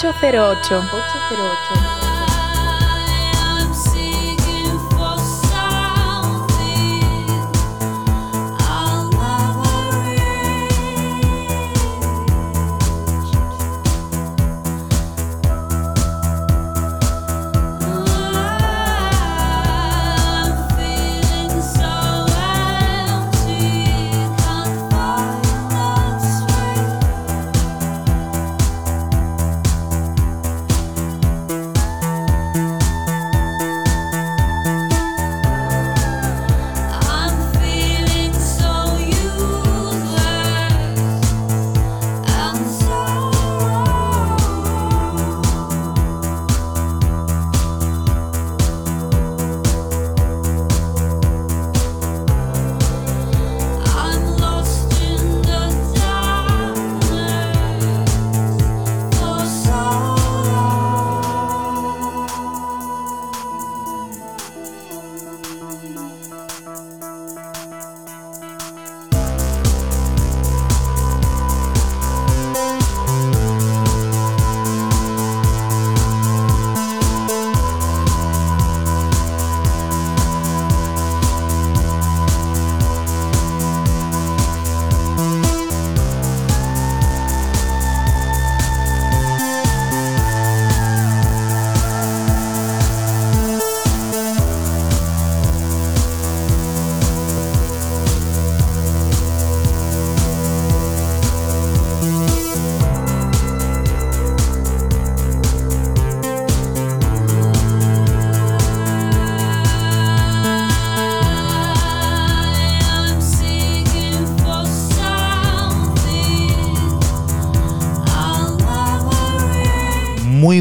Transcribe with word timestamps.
808. 0.00 0.80
808. 0.88 2.09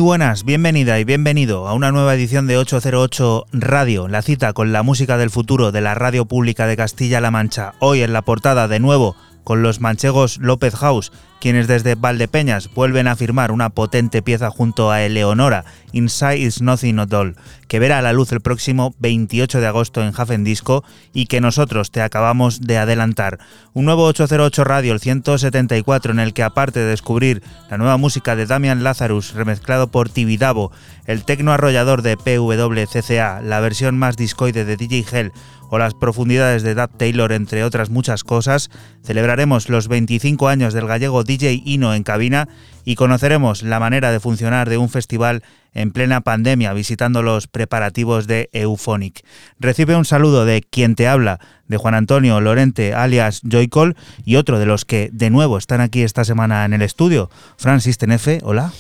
Buenas, 0.10 0.44
bienvenida 0.44 1.00
y 1.00 1.04
bienvenido 1.04 1.68
a 1.68 1.76
una 1.76 1.92
nueva 1.92 2.16
edición 2.16 2.48
de 2.48 2.58
808 2.58 3.46
Radio, 3.54 4.08
la 4.08 4.24
cita 4.24 4.54
con 4.54 4.72
la 4.72 4.82
música 4.82 5.20
del 5.20 5.30
futuro 5.30 5.72
de 5.72 5.82
la 5.82 5.94
radio 5.94 6.26
pública 6.26 6.66
de 6.66 6.76
Castilla-La 6.76 7.30
Mancha. 7.30 7.76
Hoy 7.78 8.02
en 8.02 8.12
la 8.12 8.24
portada 8.24 8.68
de 8.68 8.80
nuevo 8.80 9.16
con 9.44 9.62
los 9.62 9.82
manchegos 9.82 10.40
López 10.40 10.74
House, 10.74 11.12
quienes 11.40 11.68
desde 11.68 11.96
Valdepeñas 11.96 12.70
vuelven 12.74 13.08
a 13.08 13.16
firmar 13.16 13.52
una 13.52 13.70
potente 13.70 14.22
pieza 14.22 14.50
junto 14.50 14.92
a 14.92 15.02
Eleonora, 15.02 15.66
Inside 15.92 16.38
is 16.38 16.62
Nothing 16.62 17.00
at 17.00 17.14
All, 17.14 17.36
que 17.68 17.80
verá 17.80 18.02
la 18.02 18.14
luz 18.14 18.32
el 18.32 18.42
próximo 18.42 18.94
28 19.00 19.60
de 19.60 19.68
agosto 19.68 20.04
en 20.04 20.14
Hafen 20.16 20.44
Disco 20.44 20.84
y 21.14 21.26
que 21.26 21.42
nosotros 21.42 21.92
te 21.92 22.02
acabamos 22.02 22.62
de 22.62 22.78
adelantar. 22.78 23.40
Un 23.74 23.86
nuevo 23.86 24.06
808 24.06 24.64
Radio, 24.64 24.94
el 24.94 25.00
174, 25.00 26.12
en 26.12 26.20
el 26.20 26.34
que 26.34 26.44
aparte 26.44 26.80
de 26.80 26.88
descubrir 26.88 27.42
la 27.70 27.78
nueva 27.78 27.98
música 27.98 28.36
de 28.36 28.46
Damian 28.46 28.84
Lazarus 28.84 29.34
remezclado 29.34 29.90
por 29.90 30.10
Tibidabo, 30.10 30.72
el 31.06 31.24
tecno 31.24 31.52
arrollador 31.52 32.02
de 32.02 32.18
PWCCA, 32.18 33.42
la 33.42 33.60
versión 33.60 33.98
más 33.98 34.18
discoide 34.18 34.66
de 34.66 34.78
DJ 34.78 35.06
Hell, 35.12 35.32
o 35.70 35.78
las 35.78 35.94
profundidades 35.94 36.64
de 36.64 36.74
Dad 36.74 36.90
Taylor, 36.98 37.32
entre 37.32 37.64
otras 37.64 37.90
muchas 37.90 38.24
cosas, 38.24 38.70
celebraremos 39.04 39.70
los 39.70 39.88
25 39.88 40.48
años 40.48 40.74
del 40.74 40.88
gallego 40.88 41.24
DJ 41.30 41.62
Ino 41.64 41.94
en 41.94 42.02
cabina 42.04 42.50
y 42.86 42.96
conoceremos 42.96 43.62
la 43.62 43.80
manera 43.80 44.12
de 44.12 44.20
funcionar 44.20 44.68
de 44.68 44.78
un 44.78 44.90
festival 44.90 45.44
en 45.76 45.92
plena 45.92 46.22
pandemia 46.22 46.74
visitando 46.74 47.22
los 47.22 47.46
preparativos 47.46 48.26
de 48.26 48.50
Euphonic. 48.52 49.24
Recibe 49.60 49.96
un 49.96 50.06
saludo 50.06 50.46
de 50.46 50.64
quien 50.64 50.96
te 50.96 51.08
habla, 51.08 51.40
de 51.68 51.78
Juan 51.78 51.94
Antonio 51.94 52.42
Lorente 52.42 52.96
alias 52.96 53.42
Joycol 53.48 53.96
y 54.26 54.38
otro 54.38 54.58
de 54.58 54.66
los 54.66 54.86
que 54.86 55.12
de 55.14 55.30
nuevo 55.30 55.60
están 55.60 55.82
aquí 55.82 56.02
esta 56.02 56.26
semana 56.26 56.66
en 56.66 56.74
el 56.74 56.82
estudio, 56.82 57.30
Francis 57.58 58.00
Tenefe, 58.00 58.40
hola. 58.44 58.74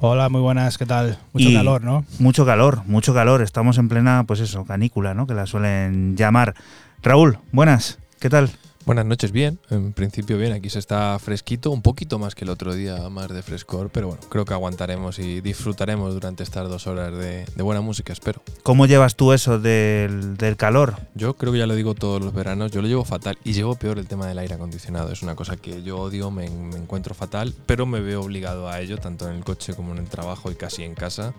Hola, 0.00 0.28
muy 0.28 0.42
buenas, 0.42 0.76
¿qué 0.76 0.84
tal? 0.84 1.16
Mucho 1.32 1.52
calor, 1.54 1.82
¿no? 1.82 2.04
Mucho 2.18 2.44
calor, 2.44 2.82
mucho 2.86 3.14
calor. 3.14 3.40
Estamos 3.40 3.78
en 3.78 3.88
plena, 3.88 4.24
pues 4.26 4.40
eso, 4.40 4.66
canícula, 4.66 5.14
¿no? 5.14 5.26
Que 5.26 5.32
la 5.32 5.46
suelen 5.46 6.16
llamar. 6.16 6.54
Raúl, 7.02 7.38
buenas, 7.52 7.98
¿qué 8.20 8.28
tal? 8.28 8.50
Buenas 8.86 9.06
noches, 9.06 9.32
bien. 9.32 9.58
En 9.70 9.94
principio 9.94 10.36
bien, 10.36 10.52
aquí 10.52 10.68
se 10.68 10.78
está 10.78 11.18
fresquito, 11.18 11.70
un 11.70 11.80
poquito 11.80 12.18
más 12.18 12.34
que 12.34 12.44
el 12.44 12.50
otro 12.50 12.74
día, 12.74 13.08
más 13.08 13.28
de 13.28 13.42
frescor, 13.42 13.88
pero 13.88 14.08
bueno, 14.08 14.22
creo 14.28 14.44
que 14.44 14.52
aguantaremos 14.52 15.18
y 15.18 15.40
disfrutaremos 15.40 16.12
durante 16.12 16.42
estas 16.42 16.68
dos 16.68 16.86
horas 16.86 17.16
de, 17.16 17.46
buena 17.62 17.80
música, 17.80 18.12
espero. 18.12 18.42
¿Cómo 18.62 18.84
llevas 18.84 19.16
tú 19.16 19.32
eso 19.32 19.58
del, 19.58 20.36
calor? 20.58 20.96
Yo 21.14 21.34
creo 21.34 21.54
que 21.54 21.60
ya 21.60 21.66
lo 21.66 21.74
digo 21.74 21.94
todos 21.94 22.22
los 22.22 22.34
veranos, 22.34 22.72
yo 22.72 22.82
lo 22.82 22.88
llevo 22.88 23.06
fatal 23.06 23.38
y 23.42 23.54
llevo 23.54 23.74
peor 23.74 23.98
el 23.98 24.06
tema 24.06 24.26
del 24.26 24.38
aire 24.38 24.54
acondicionado. 24.54 25.10
Es 25.10 25.22
una 25.22 25.34
cosa 25.34 25.56
que 25.56 25.82
yo 25.82 25.98
odio, 25.98 26.30
me, 26.30 26.50
me 26.50 26.76
encuentro 26.76 27.14
fatal, 27.14 27.54
pero 27.64 27.86
me 27.86 28.00
veo 28.00 28.20
obligado 28.20 28.68
a 28.68 28.80
ello, 28.80 28.98
tanto 28.98 29.26
en 29.30 29.36
el 29.36 29.44
coche 29.44 29.72
como 29.72 29.92
en 29.92 29.98
el 30.00 30.08
trabajo 30.08 30.50
y 30.50 30.56
casi 30.56 30.82
en 30.82 30.94
casa. 30.94 31.32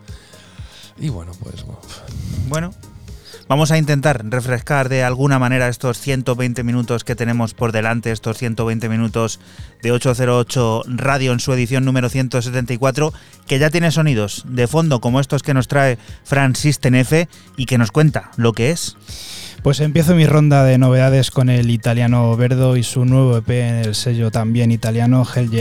Y 0.97 1.09
bueno, 1.09 1.31
pues... 1.43 1.63
Bueno, 2.47 2.71
Vamos 3.47 3.69
a 3.69 3.77
intentar 3.77 4.25
refrescar 4.27 4.89
de 4.89 5.03
alguna 5.03 5.37
manera 5.37 5.67
estos 5.67 5.99
120 5.99 6.63
minutos 6.63 7.03
que 7.03 7.15
tenemos 7.15 7.53
por 7.53 7.71
delante, 7.71 8.11
estos 8.11 8.39
120 8.39 8.89
minutos 8.89 9.39
de 9.83 9.91
808 9.91 10.83
Radio 10.87 11.31
en 11.31 11.39
su 11.39 11.53
edición 11.53 11.85
número 11.85 12.09
174, 12.09 13.13
que 13.45 13.59
ya 13.59 13.69
tiene 13.69 13.91
sonidos 13.91 14.45
de 14.47 14.65
fondo 14.65 14.99
como 14.99 15.19
estos 15.19 15.43
que 15.43 15.53
nos 15.53 15.67
trae 15.67 15.99
Francis 16.23 16.79
Tenefe 16.79 17.29
y 17.55 17.67
que 17.67 17.77
nos 17.77 17.91
cuenta 17.91 18.31
lo 18.35 18.53
que 18.53 18.71
es. 18.71 18.97
Pues 19.61 19.79
empiezo 19.79 20.15
mi 20.15 20.25
ronda 20.25 20.63
de 20.63 20.79
novedades 20.79 21.29
con 21.29 21.49
el 21.49 21.69
italiano 21.69 22.35
Verdo 22.35 22.77
y 22.77 22.83
su 22.83 23.05
nuevo 23.05 23.37
EP 23.37 23.49
en 23.49 23.75
el 23.75 23.93
sello 23.93 24.31
también 24.31 24.71
italiano 24.71 25.23
Hell 25.23 25.51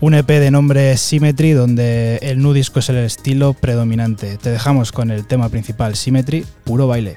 un 0.00 0.14
EP 0.14 0.26
de 0.26 0.50
nombre 0.50 0.96
Symmetry 0.96 1.52
donde 1.52 2.16
el 2.22 2.40
nu 2.40 2.52
disco 2.52 2.78
es 2.78 2.88
el 2.88 2.96
estilo 2.96 3.52
predominante. 3.52 4.38
Te 4.38 4.50
dejamos 4.50 4.92
con 4.92 5.10
el 5.10 5.26
tema 5.26 5.48
principal 5.48 5.94
Symmetry, 5.94 6.46
puro 6.64 6.86
baile. 6.86 7.16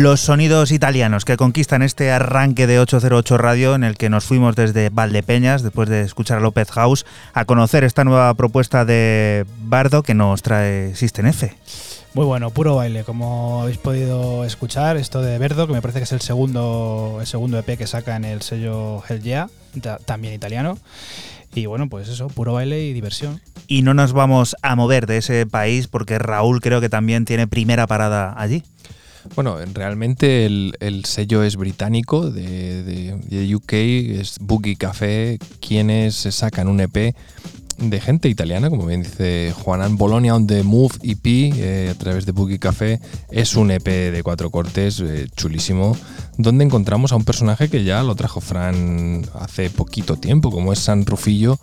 Los 0.00 0.20
sonidos 0.20 0.72
italianos 0.72 1.26
que 1.26 1.36
conquistan 1.36 1.82
este 1.82 2.10
arranque 2.10 2.66
de 2.66 2.80
808 2.80 3.36
Radio 3.36 3.74
en 3.74 3.84
el 3.84 3.98
que 3.98 4.08
nos 4.08 4.24
fuimos 4.24 4.56
desde 4.56 4.88
Valdepeñas, 4.88 5.62
después 5.62 5.90
de 5.90 6.00
escuchar 6.00 6.38
a 6.38 6.40
López 6.40 6.70
House, 6.70 7.04
a 7.34 7.44
conocer 7.44 7.84
esta 7.84 8.02
nueva 8.02 8.32
propuesta 8.32 8.86
de 8.86 9.44
Bardo 9.58 10.02
que 10.02 10.14
nos 10.14 10.40
trae 10.40 10.94
System 10.94 11.26
F. 11.26 11.54
Muy 12.14 12.24
bueno, 12.24 12.48
puro 12.48 12.76
baile, 12.76 13.04
como 13.04 13.60
habéis 13.60 13.76
podido 13.76 14.46
escuchar, 14.46 14.96
esto 14.96 15.20
de 15.20 15.36
Verdo, 15.36 15.66
que 15.66 15.74
me 15.74 15.82
parece 15.82 15.98
que 15.98 16.04
es 16.04 16.12
el 16.12 16.22
segundo, 16.22 17.18
el 17.20 17.26
segundo 17.26 17.58
EP 17.58 17.76
que 17.76 17.86
saca 17.86 18.16
en 18.16 18.24
el 18.24 18.40
sello 18.40 19.02
Hell 19.06 19.20
Yeah, 19.20 19.50
también 20.06 20.32
italiano. 20.32 20.78
Y 21.54 21.66
bueno, 21.66 21.90
pues 21.90 22.08
eso, 22.08 22.28
puro 22.28 22.54
baile 22.54 22.84
y 22.84 22.94
diversión. 22.94 23.42
Y 23.66 23.82
no 23.82 23.92
nos 23.92 24.14
vamos 24.14 24.56
a 24.62 24.76
mover 24.76 25.06
de 25.06 25.18
ese 25.18 25.44
país 25.44 25.88
porque 25.88 26.18
Raúl 26.18 26.62
creo 26.62 26.80
que 26.80 26.88
también 26.88 27.26
tiene 27.26 27.46
primera 27.46 27.86
parada 27.86 28.32
allí. 28.38 28.62
Bueno, 29.34 29.58
realmente 29.74 30.46
el, 30.46 31.04
sello 31.04 31.42
es 31.42 31.56
británico 31.56 32.30
de, 32.30 32.82
de, 32.82 33.54
UK, 33.54 33.72
es 34.20 34.36
Boogie 34.40 34.76
Café, 34.76 35.38
quienes 35.60 36.14
sacan 36.16 36.68
un 36.68 36.80
EP 36.80 37.14
de 37.80 38.00
gente 38.00 38.28
italiana, 38.28 38.68
como 38.68 38.86
bien 38.86 39.02
dice 39.02 39.54
Juanan. 39.56 39.96
Bologna 39.96 40.34
on 40.34 40.46
the 40.46 40.62
Move 40.62 40.94
EP 41.02 41.26
eh, 41.26 41.88
a 41.90 41.94
través 41.94 42.26
de 42.26 42.32
Boogie 42.32 42.58
Café 42.58 43.00
es 43.30 43.56
un 43.56 43.70
EP 43.70 43.84
de 43.84 44.22
cuatro 44.22 44.50
cortes 44.50 45.00
eh, 45.00 45.28
chulísimo, 45.34 45.96
donde 46.36 46.64
encontramos 46.64 47.12
a 47.12 47.16
un 47.16 47.24
personaje 47.24 47.68
que 47.68 47.82
ya 47.84 48.02
lo 48.02 48.14
trajo 48.14 48.40
Fran 48.40 49.24
hace 49.34 49.70
poquito 49.70 50.16
tiempo, 50.16 50.50
como 50.50 50.72
es 50.72 50.78
San 50.78 51.06
Rufillo, 51.06 51.58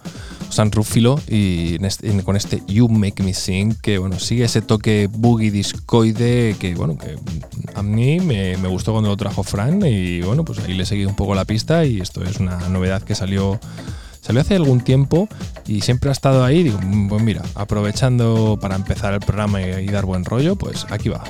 San 0.50 0.72
Rufilo, 0.72 1.20
y 1.28 1.78
con 2.24 2.36
este 2.36 2.64
You 2.68 2.90
Make 2.90 3.24
Me 3.24 3.34
Sing, 3.34 3.76
que 3.82 3.98
bueno, 4.00 4.20
sigue 4.20 4.46
ese 4.46 4.62
toque 4.62 5.08
boogie 5.12 5.52
discoide 5.52 6.56
que 6.60 6.74
bueno, 6.76 6.98
que 6.98 7.16
a 7.76 7.84
mí 7.84 8.20
me, 8.20 8.58
me 8.58 8.68
gustó 8.68 8.92
cuando 8.92 9.10
lo 9.10 9.18
trajo 9.18 9.44
Fran, 9.44 9.86
y 9.86 10.22
bueno, 10.22 10.44
pues 10.44 10.60
ahí 10.60 10.74
le 10.74 10.86
seguí 10.86 11.06
un 11.06 11.16
poco 11.16 11.36
la 11.36 11.46
pista, 11.46 11.86
y 11.86 12.02
esto 12.02 12.24
es 12.24 12.40
una 12.40 12.58
novedad 12.70 13.04
que 13.04 13.14
salió 13.14 13.60
Salió 14.28 14.42
hace 14.42 14.58
algún 14.58 14.82
tiempo 14.82 15.30
y 15.66 15.80
siempre 15.80 16.10
ha 16.10 16.12
estado 16.12 16.44
ahí. 16.44 16.62
Digo, 16.62 16.80
mm, 16.84 17.08
pues 17.08 17.24
mira, 17.24 17.44
aprovechando 17.56 18.60
para 18.62 18.76
empezar 18.76 19.14
el 19.14 19.22
programa 19.22 19.62
y 19.62 19.88
dar 19.88 20.06
buen 20.06 20.26
rollo, 20.26 20.58
pues 20.58 20.86
aquí 20.90 21.08
va. 21.08 21.24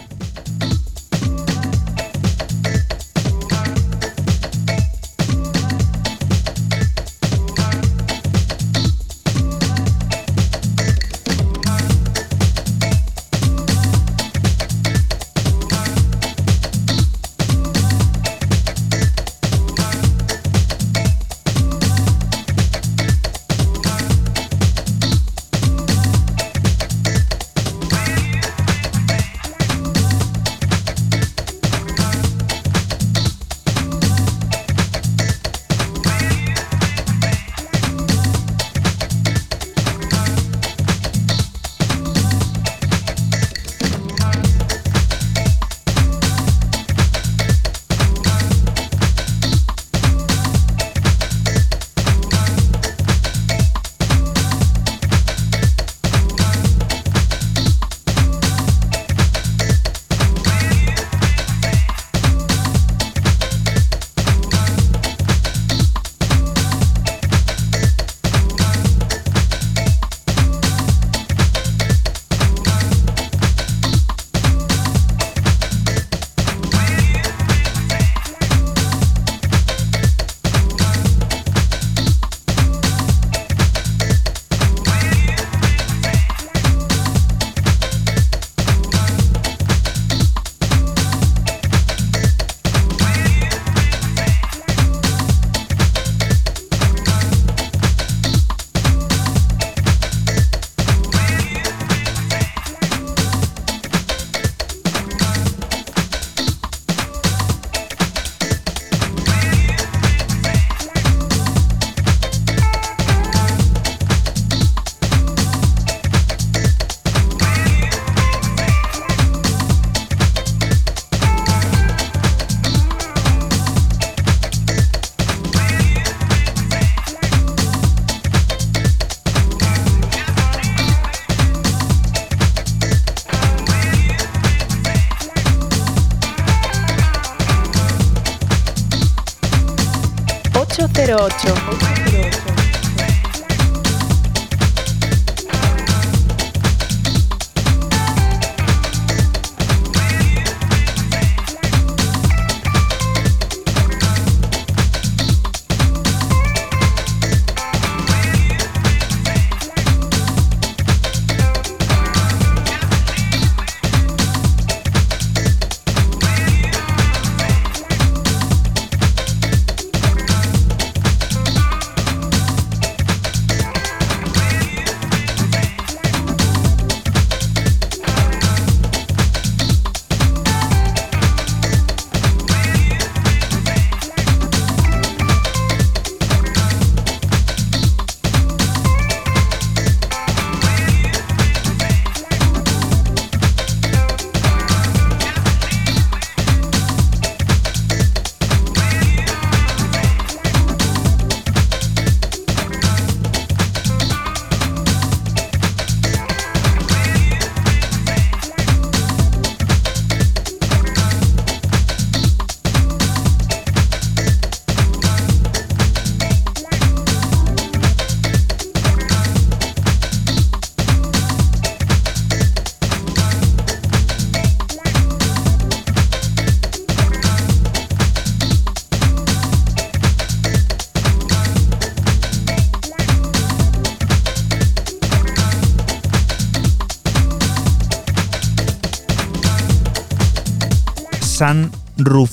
808. 141.18 141.67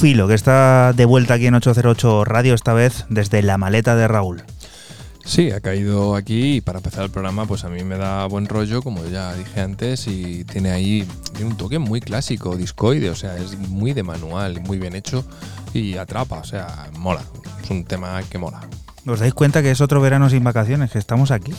Que 0.05 0.35
está 0.35 0.93
de 0.93 1.07
vuelta 1.07 1.33
aquí 1.33 1.47
en 1.47 1.55
808 1.55 2.27
Radio, 2.27 2.53
esta 2.53 2.75
vez 2.75 3.07
desde 3.09 3.41
la 3.41 3.57
maleta 3.57 3.97
de 3.97 4.07
Raúl. 4.07 4.43
Sí, 5.25 5.51
ha 5.51 5.63
caído 5.63 6.15
aquí 6.15 6.57
y 6.57 6.61
para 6.61 6.81
empezar 6.81 7.05
el 7.05 7.11
programa 7.11 7.47
pues 7.47 7.65
a 7.65 7.71
mí 7.71 7.83
me 7.85 7.97
da 7.97 8.27
buen 8.27 8.47
rollo, 8.47 8.83
como 8.83 9.03
ya 9.07 9.33
dije 9.33 9.63
antes, 9.63 10.07
y 10.07 10.45
tiene 10.45 10.73
ahí 10.73 11.09
tiene 11.33 11.53
un 11.53 11.57
toque 11.57 11.79
muy 11.79 12.03
clásico, 12.03 12.55
discoide, 12.55 13.09
o 13.09 13.15
sea, 13.15 13.39
es 13.39 13.57
muy 13.57 13.95
de 13.95 14.03
manual, 14.03 14.61
muy 14.61 14.77
bien 14.77 14.95
hecho 14.95 15.25
y 15.73 15.97
atrapa, 15.97 16.37
o 16.37 16.45
sea, 16.45 16.91
mola, 16.99 17.23
es 17.63 17.71
un 17.71 17.85
tema 17.85 18.23
que 18.25 18.37
mola. 18.37 18.61
¿Os 19.07 19.21
dais 19.21 19.33
cuenta 19.33 19.63
que 19.63 19.71
es 19.71 19.81
otro 19.81 20.03
verano 20.03 20.29
sin 20.29 20.45
vacaciones, 20.45 20.91
que 20.91 20.99
estamos 20.99 21.31
aquí? 21.31 21.55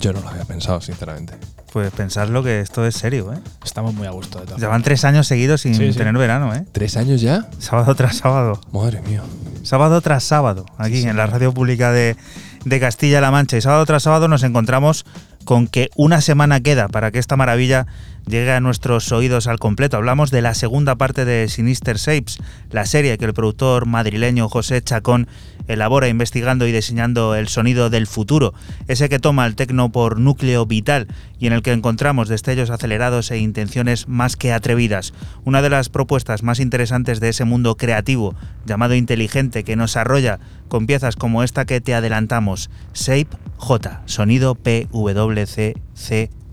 Yo 0.00 0.14
no 0.14 0.22
lo 0.22 0.30
había 0.30 0.46
pensado, 0.46 0.80
sinceramente. 0.80 1.34
Pues 1.74 1.92
pensarlo 1.92 2.42
que 2.42 2.60
esto 2.60 2.86
es 2.86 2.94
serio, 2.94 3.34
¿eh? 3.34 3.38
Estamos 3.74 3.92
muy 3.94 4.06
a 4.06 4.12
gusto 4.12 4.38
de 4.38 4.46
todo. 4.46 4.56
Llevan 4.58 4.84
tres 4.84 5.04
años 5.04 5.26
seguidos 5.26 5.62
sin 5.62 5.74
Sí, 5.74 5.92
sí. 5.92 5.98
tener 5.98 6.16
verano, 6.16 6.54
¿eh? 6.54 6.62
¿Tres 6.70 6.96
años 6.96 7.20
ya? 7.20 7.48
Sábado 7.58 7.92
tras 7.96 8.18
sábado. 8.18 8.60
Madre 8.72 9.02
mía. 9.02 9.20
Sábado 9.64 10.00
tras 10.00 10.22
sábado, 10.22 10.64
aquí 10.78 10.94
Sí, 10.98 11.02
sí. 11.02 11.08
en 11.08 11.16
la 11.16 11.26
radio 11.26 11.52
pública 11.52 11.90
de, 11.90 12.16
de 12.64 12.78
Castilla-La 12.78 13.32
Mancha. 13.32 13.56
Y 13.56 13.60
sábado 13.62 13.84
tras 13.84 14.04
sábado 14.04 14.28
nos 14.28 14.44
encontramos 14.44 15.04
con 15.44 15.66
que 15.66 15.90
una 15.96 16.20
semana 16.20 16.60
queda 16.60 16.86
para 16.86 17.10
que 17.10 17.18
esta 17.18 17.34
maravilla 17.36 17.88
llegue 18.28 18.52
a 18.52 18.60
nuestros 18.60 19.10
oídos 19.10 19.48
al 19.48 19.58
completo. 19.58 19.96
Hablamos 19.96 20.30
de 20.30 20.40
la 20.40 20.54
segunda 20.54 20.94
parte 20.94 21.24
de 21.24 21.48
Sinister 21.48 21.96
Shapes, 21.96 22.38
la 22.70 22.86
serie 22.86 23.18
que 23.18 23.24
el 23.24 23.34
productor 23.34 23.86
madrileño 23.86 24.48
José 24.48 24.82
Chacón 24.82 25.26
elabora 25.68 26.08
investigando 26.08 26.66
y 26.66 26.72
diseñando 26.72 27.34
el 27.34 27.48
sonido 27.48 27.90
del 27.90 28.06
futuro, 28.06 28.54
ese 28.88 29.08
que 29.08 29.18
toma 29.18 29.46
el 29.46 29.56
tecno 29.56 29.90
por 29.90 30.18
núcleo 30.18 30.66
vital 30.66 31.08
y 31.38 31.46
en 31.46 31.52
el 31.52 31.62
que 31.62 31.72
encontramos 31.72 32.28
destellos 32.28 32.70
acelerados 32.70 33.30
e 33.30 33.38
intenciones 33.38 34.08
más 34.08 34.36
que 34.36 34.52
atrevidas. 34.52 35.14
Una 35.44 35.62
de 35.62 35.70
las 35.70 35.88
propuestas 35.88 36.42
más 36.42 36.60
interesantes 36.60 37.20
de 37.20 37.30
ese 37.30 37.44
mundo 37.44 37.76
creativo, 37.76 38.34
llamado 38.66 38.94
inteligente, 38.94 39.64
que 39.64 39.76
nos 39.76 39.96
arrolla 39.96 40.38
con 40.68 40.86
piezas 40.86 41.16
como 41.16 41.42
esta 41.42 41.64
que 41.64 41.80
te 41.80 41.94
adelantamos, 41.94 42.70
Shape 42.94 43.28
J, 43.58 44.02
sonido 44.06 44.54
PWCC 44.54 46.43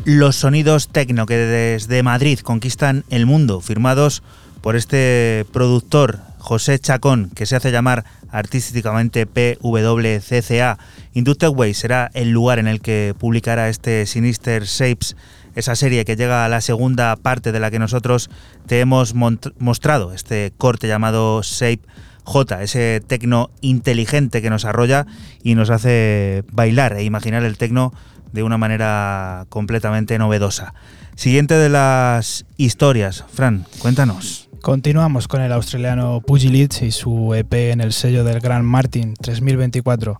Los 0.07 0.37
sonidos 0.37 0.87
tecno 0.87 1.25
que 1.25 1.35
desde 1.35 2.01
Madrid 2.01 2.39
conquistan 2.39 3.03
el 3.09 3.25
mundo, 3.25 3.59
firmados 3.59 4.23
por 4.61 4.77
este 4.77 5.45
productor 5.51 6.19
José 6.37 6.79
Chacón, 6.79 7.29
que 7.35 7.45
se 7.45 7.57
hace 7.57 7.73
llamar 7.73 8.05
artísticamente 8.31 9.25
PWCCA. 9.25 10.77
Inducted 11.13 11.49
Way 11.49 11.73
será 11.73 12.09
el 12.13 12.31
lugar 12.31 12.57
en 12.57 12.69
el 12.69 12.79
que 12.79 13.15
publicará 13.19 13.67
este 13.67 14.05
Sinister 14.05 14.63
Shapes 14.63 15.17
esa 15.55 15.75
serie 15.75 16.05
que 16.05 16.15
llega 16.15 16.45
a 16.45 16.49
la 16.49 16.61
segunda 16.61 17.13
parte 17.17 17.51
de 17.51 17.59
la 17.59 17.69
que 17.69 17.79
nosotros 17.79 18.29
te 18.65 18.79
hemos 18.79 19.13
mostrado, 19.13 20.13
este 20.13 20.53
corte 20.57 20.87
llamado 20.87 21.41
Shape 21.43 21.81
J, 22.23 22.63
ese 22.63 23.01
tecno 23.05 23.49
inteligente 23.59 24.41
que 24.41 24.49
nos 24.49 24.63
arrolla 24.63 25.05
y 25.43 25.55
nos 25.55 25.69
hace 25.69 26.45
bailar 26.51 26.93
e 26.93 27.03
imaginar 27.03 27.43
el 27.43 27.57
tecno 27.57 27.93
de 28.31 28.43
una 28.43 28.57
manera 28.57 29.45
completamente 29.49 30.17
novedosa. 30.17 30.73
Siguiente 31.15 31.55
de 31.55 31.69
las 31.69 32.45
historias, 32.57 33.25
Fran, 33.33 33.65
cuéntanos. 33.79 34.47
Continuamos 34.61 35.27
con 35.27 35.41
el 35.41 35.51
australiano 35.53 36.21
Pugilitz 36.21 36.81
y 36.81 36.91
su 36.91 37.33
EP 37.33 37.53
en 37.71 37.79
el 37.79 37.93
sello 37.93 38.23
del 38.23 38.39
Gran 38.39 38.65
Martin 38.65 39.13
3024. 39.13 40.19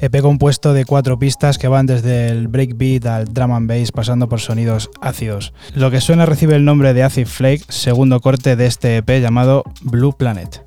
EP 0.00 0.20
compuesto 0.20 0.72
de 0.72 0.84
cuatro 0.84 1.18
pistas 1.18 1.56
que 1.56 1.68
van 1.68 1.86
desde 1.86 2.28
el 2.28 2.48
breakbeat 2.48 3.06
al 3.06 3.24
drum 3.32 3.52
and 3.52 3.68
bass 3.68 3.92
pasando 3.92 4.28
por 4.28 4.40
sonidos 4.40 4.90
ácidos. 5.00 5.52
Lo 5.74 5.90
que 5.90 6.00
suena 6.00 6.26
recibe 6.26 6.56
el 6.56 6.64
nombre 6.64 6.94
de 6.94 7.04
Acid 7.04 7.26
Flake, 7.26 7.64
segundo 7.68 8.20
corte 8.20 8.54
de 8.54 8.66
este 8.66 8.98
EP 8.98 9.20
llamado 9.20 9.64
Blue 9.82 10.12
Planet. 10.16 10.60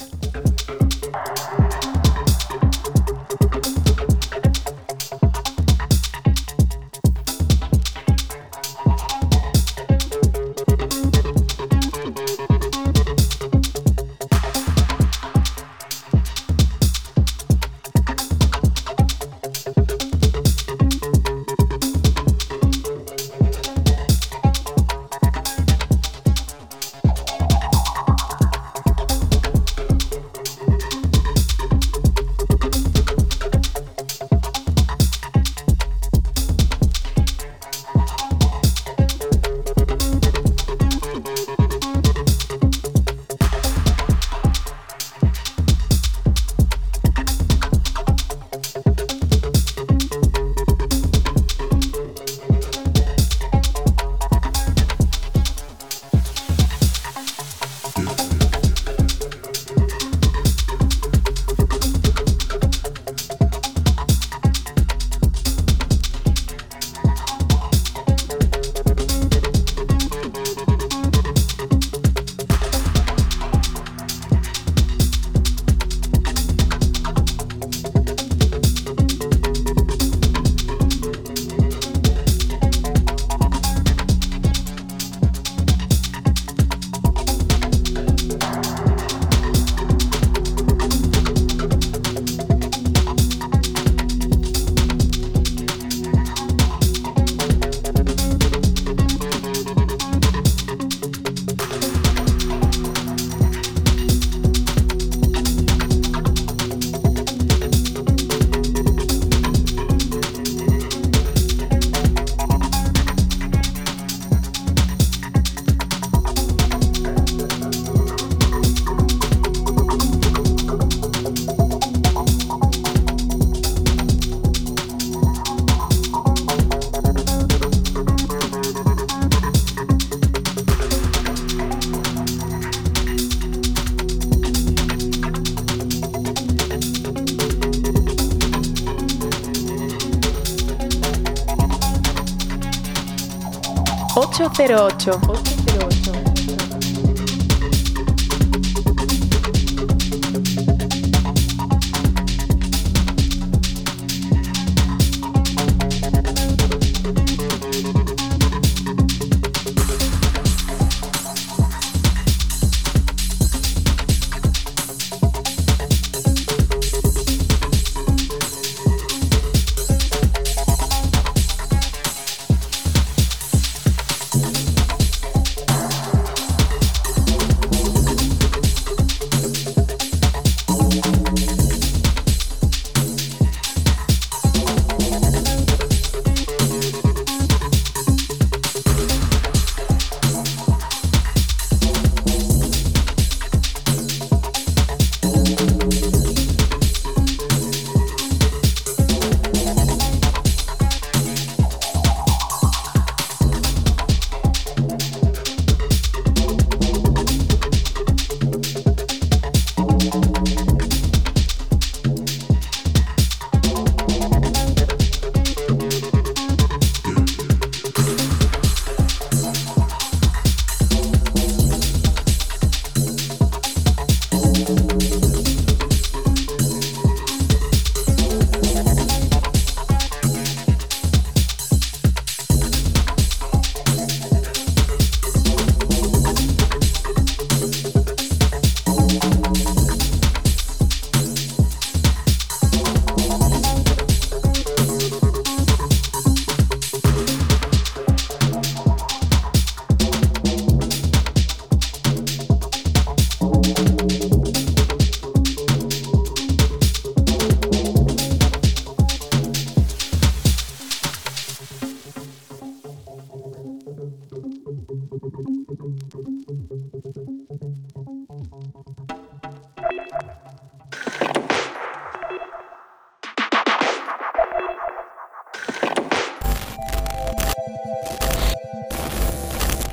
808. 144.60 145.39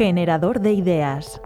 Generador 0.06 0.60
de 0.60 0.72
ideas. 0.72 1.40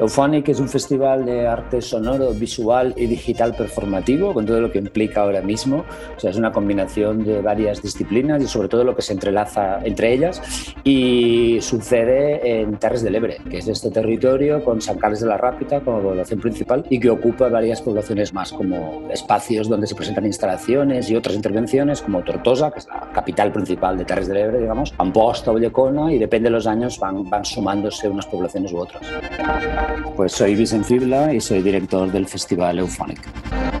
Euphonic 0.00 0.48
es 0.48 0.58
un 0.58 0.68
festival 0.68 1.24
de 1.24 1.46
arte 1.46 1.80
sonoro, 1.80 2.32
visual 2.32 2.94
y 2.96 3.06
digital 3.06 3.54
performativo, 3.54 4.34
con 4.34 4.44
todo 4.44 4.60
lo 4.60 4.72
que 4.72 4.78
implica 4.78 5.20
ahora 5.20 5.42
mismo. 5.42 5.84
O 6.16 6.18
sea, 6.18 6.30
es 6.30 6.36
una 6.36 6.50
combinación 6.50 7.22
de 7.22 7.42
varias 7.42 7.80
disciplinas 7.80 8.42
y 8.42 8.48
sobre 8.48 8.68
todo 8.68 8.82
lo 8.82 8.96
que 8.96 9.02
se 9.02 9.12
entrelaza 9.12 9.78
entre 9.84 10.14
ellas. 10.14 10.69
Y 10.92 11.60
sucede 11.60 12.62
en 12.62 12.76
Terres 12.76 13.04
del 13.04 13.14
Ebre, 13.14 13.38
que 13.48 13.58
es 13.58 13.68
este 13.68 13.92
territorio 13.92 14.64
con 14.64 14.80
San 14.82 14.98
Carlos 14.98 15.20
de 15.20 15.28
la 15.28 15.36
Rápita 15.36 15.78
como 15.82 16.02
población 16.02 16.40
principal 16.40 16.84
y 16.90 16.98
que 16.98 17.08
ocupa 17.08 17.48
varias 17.48 17.80
poblaciones 17.80 18.34
más, 18.34 18.52
como 18.52 19.08
espacios 19.08 19.68
donde 19.68 19.86
se 19.86 19.94
presentan 19.94 20.26
instalaciones 20.26 21.08
y 21.08 21.14
otras 21.14 21.36
intervenciones, 21.36 22.02
como 22.02 22.24
Tortosa, 22.24 22.72
que 22.72 22.80
es 22.80 22.88
la 22.88 23.08
capital 23.12 23.52
principal 23.52 23.96
de 23.98 24.04
Terres 24.04 24.26
del 24.26 24.38
Ebre, 24.38 24.58
digamos, 24.58 24.92
Amposta 24.98 25.52
o 25.52 25.58
Llecona, 25.58 26.12
y 26.12 26.18
depende 26.18 26.48
de 26.48 26.54
los 26.54 26.66
años 26.66 26.98
van, 26.98 27.22
van 27.30 27.44
sumándose 27.44 28.08
unas 28.08 28.26
poblaciones 28.26 28.72
u 28.72 28.78
otras. 28.78 29.02
Pues 30.16 30.32
soy 30.32 30.56
Vicent 30.56 30.84
Fibla 30.84 31.32
y 31.32 31.40
soy 31.40 31.62
director 31.62 32.10
del 32.10 32.26
Festival 32.26 32.80
Euphonic. 32.80 33.79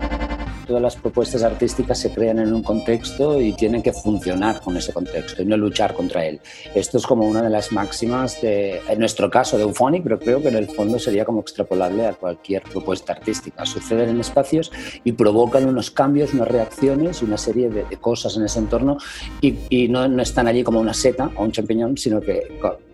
Todas 0.70 0.82
las 0.84 0.94
propuestas 0.94 1.42
artísticas 1.42 1.98
se 1.98 2.12
crean 2.12 2.38
en 2.38 2.54
un 2.54 2.62
contexto 2.62 3.40
y 3.40 3.54
tienen 3.54 3.82
que 3.82 3.92
funcionar 3.92 4.60
con 4.60 4.76
ese 4.76 4.92
contexto 4.92 5.42
y 5.42 5.44
no 5.44 5.56
luchar 5.56 5.94
contra 5.94 6.24
él. 6.24 6.40
Esto 6.76 6.98
es 6.98 7.04
como 7.08 7.26
una 7.26 7.42
de 7.42 7.50
las 7.50 7.72
máximas 7.72 8.40
de, 8.40 8.80
en 8.88 9.00
nuestro 9.00 9.28
caso 9.28 9.56
de 9.56 9.64
Euphonic, 9.64 10.04
pero 10.04 10.20
creo 10.20 10.40
que 10.40 10.46
en 10.46 10.54
el 10.54 10.68
fondo 10.68 11.00
sería 11.00 11.24
como 11.24 11.40
extrapolable 11.40 12.06
a 12.06 12.12
cualquier 12.12 12.62
propuesta 12.62 13.14
artística. 13.14 13.66
Suceden 13.66 14.10
en 14.10 14.20
espacios 14.20 14.70
y 15.02 15.10
provocan 15.10 15.66
unos 15.66 15.90
cambios, 15.90 16.34
unas 16.34 16.46
reacciones 16.46 17.20
y 17.20 17.24
una 17.24 17.36
serie 17.36 17.68
de, 17.68 17.82
de 17.86 17.96
cosas 17.96 18.36
en 18.36 18.44
ese 18.44 18.60
entorno 18.60 18.96
y, 19.40 19.56
y 19.70 19.88
no, 19.88 20.06
no, 20.06 20.22
están 20.22 20.46
allí 20.46 20.62
como 20.62 20.78
una 20.78 20.94
seta 20.94 21.32
o 21.34 21.42
un 21.42 21.50
champiñón, 21.50 21.98
sino 21.98 22.20
que 22.20 22.46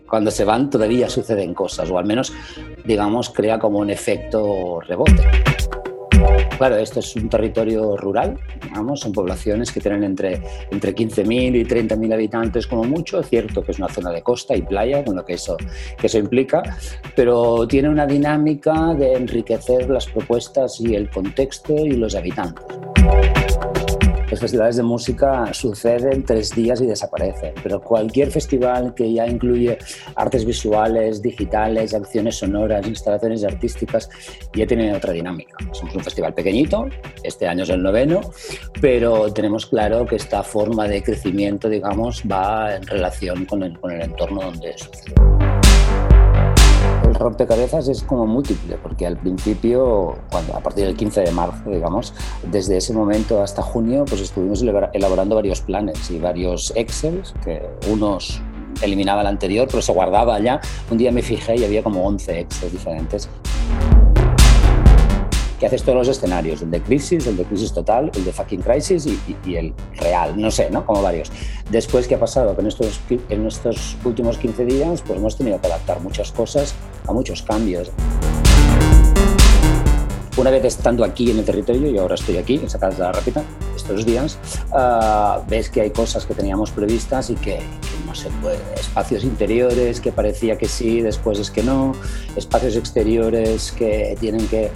cuando 0.09 0.31
se 0.31 0.45
van 0.45 0.71
todavía 0.71 1.09
suceden 1.09 1.53
cosas, 1.53 1.91
o 1.91 1.99
al 1.99 2.05
menos, 2.05 2.33
digamos, 2.85 3.29
crea 3.29 3.59
como 3.59 3.77
un 3.77 3.91
efecto 3.91 4.79
rebote. 4.81 5.21
Claro, 6.57 6.77
esto 6.77 7.01
es 7.01 7.15
un 7.15 7.29
territorio 7.29 7.95
rural, 7.97 8.39
digamos, 8.63 9.01
son 9.01 9.11
poblaciones 9.11 9.71
que 9.71 9.79
tienen 9.79 10.03
entre, 10.03 10.41
entre 10.71 10.95
15.000 10.95 11.55
y 11.55 11.63
30.000 11.65 12.13
habitantes 12.13 12.65
como 12.65 12.83
mucho, 12.83 13.21
cierto 13.21 13.63
que 13.63 13.71
es 13.71 13.77
una 13.77 13.89
zona 13.89 14.11
de 14.11 14.23
costa 14.23 14.55
y 14.55 14.63
playa, 14.63 15.03
con 15.05 15.15
lo 15.15 15.23
que 15.23 15.33
eso, 15.33 15.55
que 15.97 16.07
eso 16.07 16.17
implica, 16.17 16.63
pero 17.15 17.67
tiene 17.67 17.89
una 17.89 18.07
dinámica 18.07 18.95
de 18.95 19.13
enriquecer 19.13 19.89
las 19.89 20.07
propuestas 20.07 20.81
y 20.81 20.95
el 20.95 21.09
contexto 21.11 21.75
y 21.75 21.91
los 21.91 22.15
habitantes. 22.15 22.65
Los 24.29 24.41
festivales 24.41 24.75
de 24.75 24.83
música 24.83 25.53
suceden 25.53 26.25
tres 26.25 26.53
días 26.53 26.81
y 26.81 26.85
desaparecen, 26.85 27.53
pero 27.63 27.81
cualquier 27.81 28.29
festival 28.29 28.93
que 28.93 29.13
ya 29.13 29.25
incluye 29.25 29.77
artes 30.15 30.43
visuales, 30.43 31.21
digitales, 31.21 31.93
acciones 31.93 32.35
sonoras, 32.35 32.85
instalaciones 32.85 33.45
artísticas, 33.45 34.09
ya 34.53 34.67
tiene 34.67 34.93
otra 34.93 35.13
dinámica. 35.13 35.55
Somos 35.71 35.95
un 35.95 36.03
festival 36.03 36.33
pequeñito, 36.33 36.89
este 37.23 37.47
año 37.47 37.63
es 37.63 37.69
el 37.69 37.81
noveno, 37.81 38.19
pero 38.81 39.31
tenemos 39.31 39.65
claro 39.65 40.05
que 40.05 40.17
esta 40.17 40.43
forma 40.43 40.89
de 40.89 41.01
crecimiento, 41.01 41.69
digamos, 41.69 42.21
va 42.29 42.75
en 42.75 42.85
relación 42.85 43.45
con 43.45 43.63
el, 43.63 43.79
con 43.79 43.91
el 43.91 44.01
entorno 44.01 44.41
donde 44.41 44.77
sucede 44.77 45.66
el 47.07 47.15
rompecabezas 47.15 47.87
es 47.87 48.03
como 48.03 48.25
múltiple, 48.25 48.77
porque 48.81 49.05
al 49.05 49.17
principio, 49.17 50.15
cuando, 50.29 50.55
a 50.55 50.59
partir 50.59 50.85
del 50.85 50.95
15 50.95 51.21
de 51.21 51.31
marzo, 51.31 51.69
digamos, 51.69 52.13
desde 52.51 52.77
ese 52.77 52.93
momento 52.93 53.41
hasta 53.41 53.61
junio, 53.61 54.05
pues 54.05 54.21
estuvimos 54.21 54.61
elaborando 54.61 55.35
varios 55.35 55.61
planes 55.61 56.11
y 56.11 56.19
varios 56.19 56.73
Excels, 56.75 57.33
que 57.43 57.65
unos 57.89 58.41
eliminaba 58.81 59.21
el 59.21 59.27
anterior, 59.27 59.67
pero 59.69 59.81
se 59.81 59.93
guardaba 59.93 60.39
ya. 60.39 60.59
Un 60.91 60.97
día 60.97 61.11
me 61.11 61.21
fijé 61.21 61.55
y 61.55 61.63
había 61.63 61.81
como 61.81 62.05
11 62.05 62.39
Excels 62.41 62.71
diferentes 62.71 63.29
que 65.59 65.65
haces 65.65 65.83
todos 65.83 65.97
los 65.97 66.07
escenarios, 66.07 66.61
el 66.61 66.69
de 66.69 66.81
crisis, 66.81 67.25
el 67.25 67.35
de 67.35 67.43
crisis 67.43 67.73
total, 67.73 68.11
el 68.15 68.25
de 68.25 68.31
fucking 68.31 68.61
crisis 68.61 69.07
y, 69.07 69.19
y, 69.27 69.49
y 69.49 69.55
el 69.55 69.73
real, 69.95 70.39
no 70.39 70.51
sé, 70.51 70.69
¿no? 70.69 70.85
Como 70.85 71.01
varios. 71.01 71.31
Después, 71.71 72.07
¿qué 72.07 72.15
ha 72.15 72.19
pasado? 72.19 72.55
Que 72.55 72.61
en 72.61 72.67
estos, 72.67 72.99
en 73.29 73.45
estos 73.45 73.97
últimos 74.05 74.37
15 74.37 74.65
días 74.65 75.01
pues 75.01 75.17
hemos 75.17 75.35
tenido 75.35 75.59
que 75.59 75.67
adaptar 75.67 75.99
muchas 76.01 76.31
cosas 76.31 76.75
a 77.07 77.13
muchos 77.13 77.41
cambios. 77.41 77.91
Una 80.37 80.51
vez 80.51 80.65
estando 80.65 81.03
aquí 81.03 81.31
en 81.31 81.39
el 81.39 81.45
territorio, 81.45 81.89
y 81.89 81.97
ahora 81.97 82.13
estoy 82.13 82.37
aquí, 82.37 82.55
en 82.55 82.69
Sacas 82.69 82.97
de 82.97 83.03
la 83.03 83.11
Rápida, 83.11 83.43
estos 83.75 84.05
días, 84.05 84.37
uh, 84.71 85.41
ves 85.49 85.71
que 85.71 85.81
hay 85.81 85.89
cosas 85.89 86.27
que 86.27 86.35
teníamos 86.35 86.69
previstas 86.69 87.31
y 87.31 87.35
que, 87.35 87.55
que, 87.55 88.05
no 88.05 88.13
se 88.13 88.29
puede. 88.41 88.59
Espacios 88.75 89.23
interiores 89.23 89.99
que 89.99 90.11
parecía 90.11 90.55
que 90.57 90.67
sí, 90.67 91.01
después 91.01 91.39
es 91.39 91.49
que 91.49 91.63
no. 91.63 91.93
Espacios 92.35 92.75
exteriores 92.75 93.71
que 93.71 94.15
tienen 94.19 94.47
que 94.47 94.69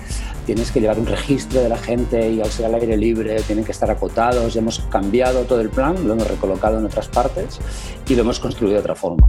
tienes 0.47 0.71
que 0.71 0.81
llevar 0.81 0.97
un 0.97 1.05
registro 1.05 1.61
de 1.61 1.69
la 1.69 1.77
gente 1.77 2.31
y 2.31 2.41
al 2.41 2.49
ser 2.49 2.65
al 2.65 2.73
aire 2.75 2.97
libre 2.97 3.41
tienen 3.43 3.63
que 3.63 3.71
estar 3.71 3.91
acotados. 3.91 4.55
Hemos 4.55 4.79
cambiado 4.89 5.43
todo 5.43 5.61
el 5.61 5.69
plan, 5.69 5.95
lo 6.07 6.13
hemos 6.13 6.27
recolocado 6.27 6.79
en 6.79 6.85
otras 6.85 7.07
partes 7.07 7.59
y 8.07 8.15
lo 8.15 8.23
hemos 8.23 8.39
construido 8.39 8.73
de 8.73 8.79
otra 8.79 8.95
forma. 8.95 9.27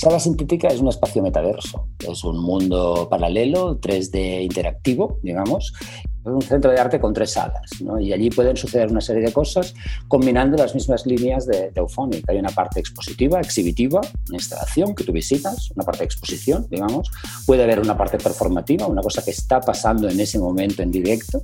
Sala 0.00 0.18
Sintética 0.18 0.68
es 0.68 0.80
un 0.80 0.88
espacio 0.88 1.22
metaverso, 1.22 1.88
es 1.98 2.24
un 2.24 2.38
mundo 2.38 3.06
paralelo, 3.10 3.78
3D 3.78 4.42
interactivo, 4.42 5.18
digamos, 5.22 5.74
es 6.20 6.32
un 6.32 6.40
centro 6.40 6.70
de 6.70 6.78
arte 6.78 6.98
con 6.98 7.12
tres 7.12 7.32
salas, 7.32 7.70
¿no? 7.82 8.00
y 8.00 8.10
allí 8.14 8.30
pueden 8.30 8.56
suceder 8.56 8.90
una 8.90 9.02
serie 9.02 9.22
de 9.22 9.30
cosas 9.30 9.74
combinando 10.08 10.56
las 10.56 10.74
mismas 10.74 11.04
líneas 11.04 11.44
de, 11.46 11.70
de 11.70 11.80
Euphonic. 11.80 12.26
Hay 12.30 12.38
una 12.38 12.48
parte 12.48 12.80
expositiva, 12.80 13.40
exhibitiva, 13.40 14.00
una 14.28 14.38
instalación 14.38 14.94
que 14.94 15.04
tú 15.04 15.12
visitas, 15.12 15.70
una 15.72 15.84
parte 15.84 15.98
de 15.98 16.04
exposición, 16.06 16.66
digamos. 16.70 17.10
Puede 17.44 17.64
haber 17.64 17.78
una 17.78 17.94
parte 17.94 18.16
performativa, 18.16 18.86
una 18.86 19.02
cosa 19.02 19.22
que 19.22 19.32
está 19.32 19.60
pasando 19.60 20.08
en 20.08 20.18
ese 20.18 20.38
momento 20.38 20.82
en 20.82 20.90
directo, 20.90 21.42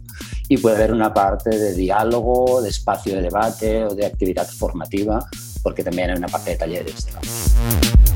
y 0.48 0.56
puede 0.56 0.76
haber 0.76 0.94
una 0.94 1.12
parte 1.12 1.50
de 1.50 1.74
diálogo, 1.74 2.62
de 2.62 2.70
espacio 2.70 3.16
de 3.16 3.20
debate 3.20 3.84
o 3.84 3.94
de 3.94 4.06
actividad 4.06 4.48
formativa, 4.48 5.28
porque 5.62 5.84
también 5.84 6.08
hay 6.08 6.16
una 6.16 6.28
parte 6.28 6.52
de 6.52 6.56
talleres. 6.56 7.04
Digamos 7.04 8.15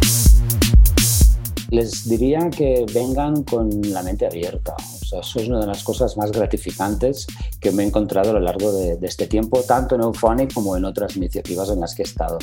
les 1.71 2.09
diría 2.09 2.51
que 2.51 2.85
vengan 2.93 3.45
con 3.45 3.71
la 3.91 4.03
mente 4.03 4.27
abierta. 4.27 4.75
O 4.75 5.05
sea, 5.05 5.21
eso 5.21 5.41
es 5.41 5.49
una 5.49 5.61
de 5.61 5.67
las 5.67 5.83
cosas 5.83 6.17
más 6.17 6.33
gratificantes 6.33 7.27
que 7.61 7.71
me 7.71 7.85
he 7.85 7.87
encontrado 7.87 8.31
a 8.31 8.33
lo 8.35 8.41
largo 8.41 8.73
de, 8.73 8.97
de 8.97 9.07
este 9.07 9.27
tiempo, 9.27 9.63
tanto 9.63 9.95
en 9.95 10.03
Euphonic 10.03 10.53
como 10.53 10.77
en 10.77 10.85
otras 10.85 11.17
iniciativas 11.17 11.71
en 11.71 11.81
las 11.81 11.95
que 11.95 12.03
he 12.03 12.07
estado. 12.07 12.39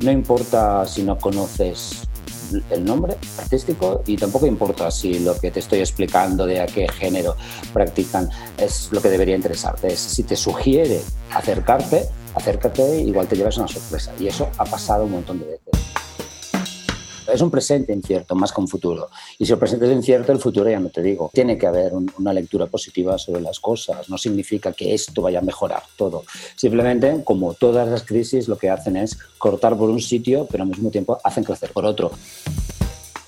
No 0.00 0.10
importa 0.10 0.86
si 0.86 1.02
no 1.02 1.18
conoces 1.18 2.02
el 2.70 2.84
nombre 2.84 3.16
artístico 3.38 4.02
y 4.06 4.16
tampoco 4.16 4.46
importa 4.46 4.90
si 4.90 5.18
lo 5.18 5.38
que 5.38 5.50
te 5.50 5.60
estoy 5.60 5.80
explicando 5.80 6.46
de 6.46 6.60
a 6.60 6.66
qué 6.66 6.86
género 6.88 7.34
practican 7.72 8.30
es 8.56 8.88
lo 8.92 9.00
que 9.02 9.08
debería 9.08 9.36
interesarte. 9.36 9.88
Es 9.88 9.98
si 9.98 10.22
te 10.22 10.36
sugiere 10.36 11.00
acercarte, 11.34 12.08
acércate, 12.34 13.00
igual 13.00 13.26
te 13.26 13.36
llevas 13.36 13.58
una 13.58 13.68
sorpresa. 13.68 14.12
Y 14.18 14.28
eso 14.28 14.48
ha 14.58 14.64
pasado 14.64 15.04
un 15.04 15.12
montón 15.12 15.40
de 15.40 15.46
veces 15.46 16.05
es 17.32 17.40
un 17.40 17.50
presente 17.50 17.92
incierto 17.92 18.34
más 18.34 18.52
que 18.52 18.60
un 18.60 18.68
futuro. 18.68 19.08
Y 19.38 19.46
si 19.46 19.52
el 19.52 19.58
presente 19.58 19.86
es 19.86 19.92
incierto, 19.92 20.32
el 20.32 20.38
futuro 20.38 20.70
ya 20.70 20.80
no 20.80 20.90
te 20.90 21.02
digo. 21.02 21.30
Tiene 21.32 21.58
que 21.58 21.66
haber 21.66 21.94
un, 21.94 22.10
una 22.18 22.32
lectura 22.32 22.66
positiva 22.66 23.18
sobre 23.18 23.40
las 23.40 23.60
cosas. 23.60 24.08
No 24.08 24.18
significa 24.18 24.72
que 24.72 24.94
esto 24.94 25.22
vaya 25.22 25.38
a 25.40 25.42
mejorar 25.42 25.82
todo. 25.96 26.24
Simplemente, 26.54 27.22
como 27.24 27.54
todas 27.54 27.88
las 27.88 28.02
crisis, 28.02 28.48
lo 28.48 28.56
que 28.56 28.70
hacen 28.70 28.96
es 28.96 29.18
cortar 29.38 29.76
por 29.76 29.90
un 29.90 30.00
sitio, 30.00 30.46
pero 30.50 30.62
al 30.62 30.70
mismo 30.70 30.90
tiempo 30.90 31.18
hacen 31.22 31.44
crecer 31.44 31.72
por 31.72 31.84
otro 31.84 32.12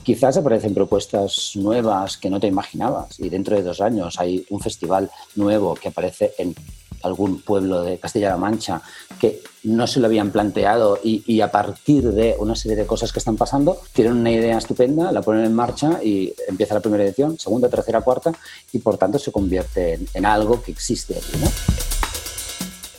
quizás 0.08 0.38
aparecen 0.38 0.72
propuestas 0.72 1.52
nuevas 1.56 2.16
que 2.16 2.30
no 2.30 2.40
te 2.40 2.46
imaginabas 2.46 3.20
y 3.20 3.28
dentro 3.28 3.56
de 3.56 3.62
dos 3.62 3.82
años 3.82 4.18
hay 4.18 4.42
un 4.48 4.58
festival 4.58 5.10
nuevo 5.36 5.74
que 5.74 5.88
aparece 5.88 6.32
en 6.38 6.54
algún 7.02 7.40
pueblo 7.40 7.82
de 7.82 7.98
Castilla-La 7.98 8.36
Mancha 8.36 8.82
que 9.20 9.42
no 9.64 9.86
se 9.86 10.00
lo 10.00 10.06
habían 10.06 10.30
planteado 10.30 10.98
y, 11.02 11.22
y, 11.26 11.40
a 11.40 11.50
partir 11.50 12.12
de 12.12 12.36
una 12.38 12.54
serie 12.54 12.76
de 12.76 12.86
cosas 12.86 13.12
que 13.12 13.18
están 13.18 13.36
pasando, 13.36 13.78
tienen 13.92 14.16
una 14.16 14.30
idea 14.30 14.56
estupenda, 14.56 15.10
la 15.12 15.22
ponen 15.22 15.44
en 15.44 15.54
marcha 15.54 16.02
y 16.02 16.32
empieza 16.46 16.74
la 16.74 16.80
primera 16.80 17.04
edición, 17.04 17.38
segunda, 17.38 17.68
tercera, 17.68 18.00
cuarta 18.00 18.32
y 18.72 18.78
por 18.78 18.96
tanto 18.96 19.18
se 19.18 19.32
convierte 19.32 19.94
en, 19.94 20.08
en 20.14 20.26
algo 20.26 20.62
que 20.62 20.70
existe 20.70 21.16
aquí. 21.16 21.38
¿no? 21.40 21.50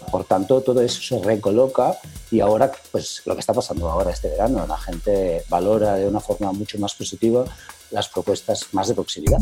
Por 0.10 0.26
tanto, 0.26 0.62
todo 0.62 0.82
eso 0.82 1.02
se 1.02 1.24
recoloca 1.24 1.98
y 2.32 2.40
ahora, 2.40 2.72
pues 2.92 3.22
lo 3.26 3.36
que 3.36 3.42
está 3.42 3.54
pasando 3.54 3.90
ahora 3.90 4.12
este 4.12 4.30
verano, 4.30 4.66
la 4.68 4.78
gente 4.78 5.44
valora 5.50 5.96
de 5.96 6.08
una 6.08 6.20
forma 6.20 6.52
mucho 6.52 6.78
más 6.80 6.96
positiva 6.96 7.46
las 7.92 8.10
propuestas 8.10 8.68
más 8.72 8.88
de 8.88 8.96
proximidad. 8.96 9.40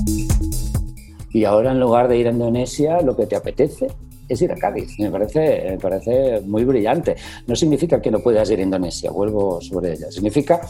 Y 1.31 1.45
ahora 1.45 1.71
en 1.71 1.79
lugar 1.79 2.07
de 2.07 2.17
ir 2.17 2.27
a 2.27 2.31
Indonesia, 2.31 3.01
lo 3.01 3.15
que 3.15 3.27
te 3.27 3.35
apetece 3.35 3.87
es 4.27 4.41
ir 4.41 4.51
a 4.51 4.55
Cádiz. 4.55 4.97
Me 4.99 5.09
parece, 5.09 5.71
me 5.71 5.77
parece 5.77 6.41
muy 6.41 6.63
brillante. 6.63 7.15
No 7.45 7.55
significa 7.55 8.01
que 8.01 8.11
no 8.11 8.19
puedas 8.19 8.49
ir 8.51 8.59
a 8.59 8.63
Indonesia, 8.63 9.11
vuelvo 9.11 9.61
sobre 9.61 9.93
ella. 9.93 10.11
Significa 10.11 10.61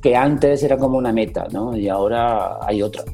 que 0.00 0.16
antes 0.16 0.62
era 0.62 0.76
como 0.76 0.98
una 0.98 1.12
meta, 1.12 1.46
¿no? 1.52 1.76
Y 1.76 1.88
ahora 1.88 2.58
hay 2.66 2.82
otra 2.82 3.04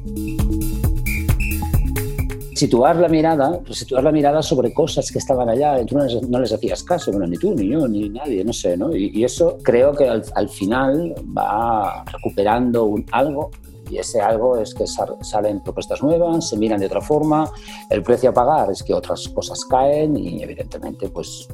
situar 2.59 2.97
la 2.97 3.07
mirada, 3.07 3.61
situar 3.71 4.03
la 4.03 4.11
mirada 4.11 4.43
sobre 4.43 4.73
cosas 4.73 5.09
que 5.09 5.19
estaban 5.19 5.47
allá, 5.47 5.81
y 5.81 5.85
tú 5.85 5.97
no 5.97 6.39
les, 6.41 6.51
hacías 6.51 6.83
caso, 6.83 7.09
bueno, 7.09 7.25
ni 7.25 7.37
tú, 7.37 7.55
ni 7.55 7.69
yo, 7.69 7.87
ni 7.87 8.09
nadie, 8.09 8.43
no 8.43 8.51
sé, 8.51 8.75
¿no? 8.75 8.93
Y, 8.93 9.23
eso 9.23 9.57
creo 9.63 9.93
que 9.93 10.09
al, 10.09 10.23
al, 10.35 10.49
final 10.49 11.15
va 11.37 12.03
recuperando 12.11 12.93
algo 13.11 13.51
y 13.89 13.97
ese 13.97 14.21
algo 14.21 14.57
es 14.57 14.73
que 14.73 14.85
salen 14.87 15.61
propuestas 15.61 16.01
nuevas, 16.01 16.49
se 16.49 16.57
miran 16.57 16.79
de 16.79 16.85
otra 16.85 17.01
forma, 17.01 17.49
el 17.89 18.03
precio 18.03 18.29
a 18.29 18.33
pagar 18.33 18.71
es 18.71 18.83
que 18.83 18.93
otras 18.93 19.27
cosas 19.29 19.65
caen 19.65 20.17
y 20.17 20.41
evidentemente 20.43 21.09
pues 21.09 21.47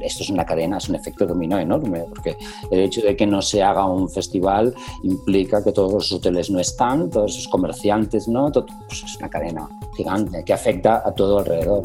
esto 0.00 0.22
es 0.22 0.30
una 0.30 0.44
cadena, 0.44 0.78
es 0.78 0.88
un 0.88 0.96
efecto 0.96 1.26
dominó 1.26 1.58
enorme, 1.58 2.04
porque 2.08 2.36
el 2.70 2.80
hecho 2.80 3.00
de 3.02 3.16
que 3.16 3.26
no 3.26 3.42
se 3.42 3.62
haga 3.62 3.86
un 3.86 4.08
festival 4.08 4.74
implica 5.02 5.62
que 5.62 5.72
todos 5.72 5.92
los 5.92 6.12
hoteles 6.12 6.50
no 6.50 6.58
están, 6.58 7.10
todos 7.10 7.36
los 7.36 7.48
comerciantes 7.48 8.28
no, 8.28 8.50
pues 8.52 9.02
es 9.04 9.16
una 9.16 9.28
cadena 9.28 9.68
gigante 9.96 10.44
que 10.44 10.52
afecta 10.52 11.02
a 11.04 11.12
todo 11.14 11.38
alrededor. 11.40 11.82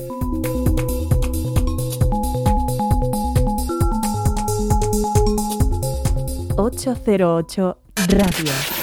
...808 6.56 7.76
Radio. 8.08 8.83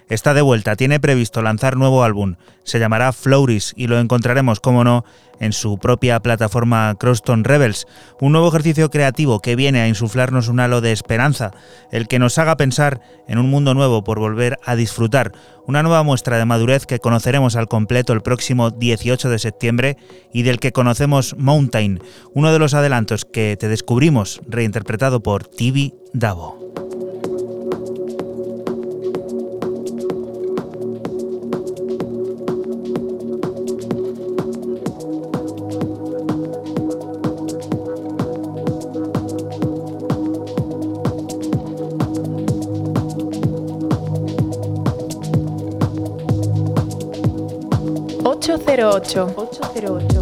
está 0.13 0.33
de 0.33 0.41
vuelta, 0.41 0.75
tiene 0.75 0.99
previsto 0.99 1.41
lanzar 1.41 1.77
nuevo 1.77 2.03
álbum. 2.03 2.35
Se 2.63 2.79
llamará 2.79 3.13
Floris 3.13 3.73
y 3.77 3.87
lo 3.87 3.97
encontraremos, 3.97 4.59
como 4.59 4.83
no, 4.83 5.05
en 5.39 5.53
su 5.53 5.77
propia 5.77 6.19
plataforma 6.19 6.93
Croston 6.99 7.45
Rebels. 7.45 7.87
Un 8.19 8.33
nuevo 8.33 8.49
ejercicio 8.49 8.89
creativo 8.89 9.39
que 9.39 9.55
viene 9.55 9.79
a 9.79 9.87
insuflarnos 9.87 10.49
un 10.49 10.59
halo 10.59 10.81
de 10.81 10.91
esperanza, 10.91 11.51
el 11.91 12.09
que 12.09 12.19
nos 12.19 12.37
haga 12.37 12.57
pensar 12.57 13.01
en 13.27 13.39
un 13.39 13.49
mundo 13.49 13.73
nuevo 13.73 14.03
por 14.03 14.19
volver 14.19 14.59
a 14.65 14.75
disfrutar. 14.75 15.31
Una 15.65 15.81
nueva 15.81 16.03
muestra 16.03 16.37
de 16.37 16.45
madurez 16.45 16.85
que 16.85 16.99
conoceremos 16.99 17.55
al 17.55 17.69
completo 17.69 18.11
el 18.11 18.21
próximo 18.21 18.69
18 18.69 19.29
de 19.29 19.39
septiembre 19.39 19.97
y 20.33 20.43
del 20.43 20.59
que 20.59 20.73
conocemos 20.73 21.35
Mountain, 21.37 22.01
uno 22.33 22.51
de 22.51 22.59
los 22.59 22.73
adelantos 22.73 23.23
que 23.23 23.55
te 23.57 23.69
descubrimos, 23.69 24.41
reinterpretado 24.45 25.23
por 25.23 25.47
TV 25.47 25.93
Davo. 26.13 26.90
808. 48.81 49.61
808. 49.75 50.20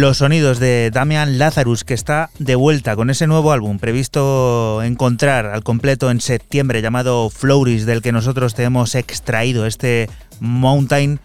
Los 0.00 0.18
sonidos 0.18 0.58
de 0.58 0.90
Damian 0.92 1.38
Lazarus, 1.38 1.84
que 1.84 1.94
está 1.94 2.30
de 2.38 2.54
vuelta 2.54 2.96
con 2.96 3.08
ese 3.08 3.26
nuevo 3.26 3.52
álbum 3.52 3.78
previsto 3.78 4.82
encontrar 4.82 5.46
al 5.46 5.62
completo 5.62 6.10
en 6.10 6.20
septiembre 6.20 6.82
llamado 6.82 7.30
Floris, 7.30 7.86
del 7.86 8.02
que 8.02 8.12
nosotros 8.12 8.54
te 8.54 8.64
hemos 8.64 8.94
extraído 8.94 9.64
este 9.64 10.10
Mountain, 10.40 11.18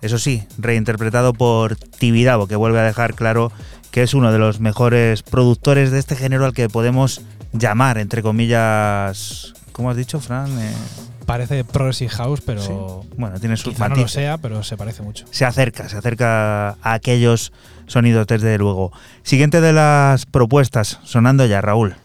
eso 0.00 0.18
sí, 0.18 0.42
reinterpretado 0.58 1.34
por 1.34 1.76
Tibidabo, 1.76 2.46
que 2.46 2.56
vuelve 2.56 2.80
a 2.80 2.84
dejar 2.84 3.14
claro 3.14 3.52
que 3.90 4.02
es 4.02 4.14
uno 4.14 4.32
de 4.32 4.38
los 4.38 4.58
mejores 4.58 5.22
productores 5.22 5.90
de 5.90 5.98
este 5.98 6.16
género 6.16 6.46
al 6.46 6.54
que 6.54 6.68
podemos 6.68 7.20
llamar, 7.52 7.98
entre 7.98 8.22
comillas, 8.22 9.54
¿cómo 9.72 9.90
has 9.90 9.96
dicho, 9.96 10.20
Fran? 10.20 10.50
Eh, 10.58 10.72
Parece 11.26 11.64
Progressive 11.64 12.10
House, 12.10 12.40
pero. 12.44 12.93
Bueno, 13.16 13.38
tiene 13.38 13.56
sus 13.56 13.78
no 13.78 13.88
lo 13.88 14.08
sea, 14.08 14.38
pero 14.38 14.62
se 14.62 14.76
parece 14.76 15.02
mucho. 15.02 15.24
Se 15.30 15.44
acerca, 15.44 15.88
se 15.88 15.96
acerca 15.96 16.70
a 16.70 16.94
aquellos 16.94 17.52
sonidos, 17.86 18.26
desde 18.26 18.58
luego. 18.58 18.92
Siguiente 19.22 19.60
de 19.60 19.72
las 19.72 20.26
propuestas, 20.26 21.00
sonando 21.04 21.46
ya, 21.46 21.60
Raúl. 21.60 21.96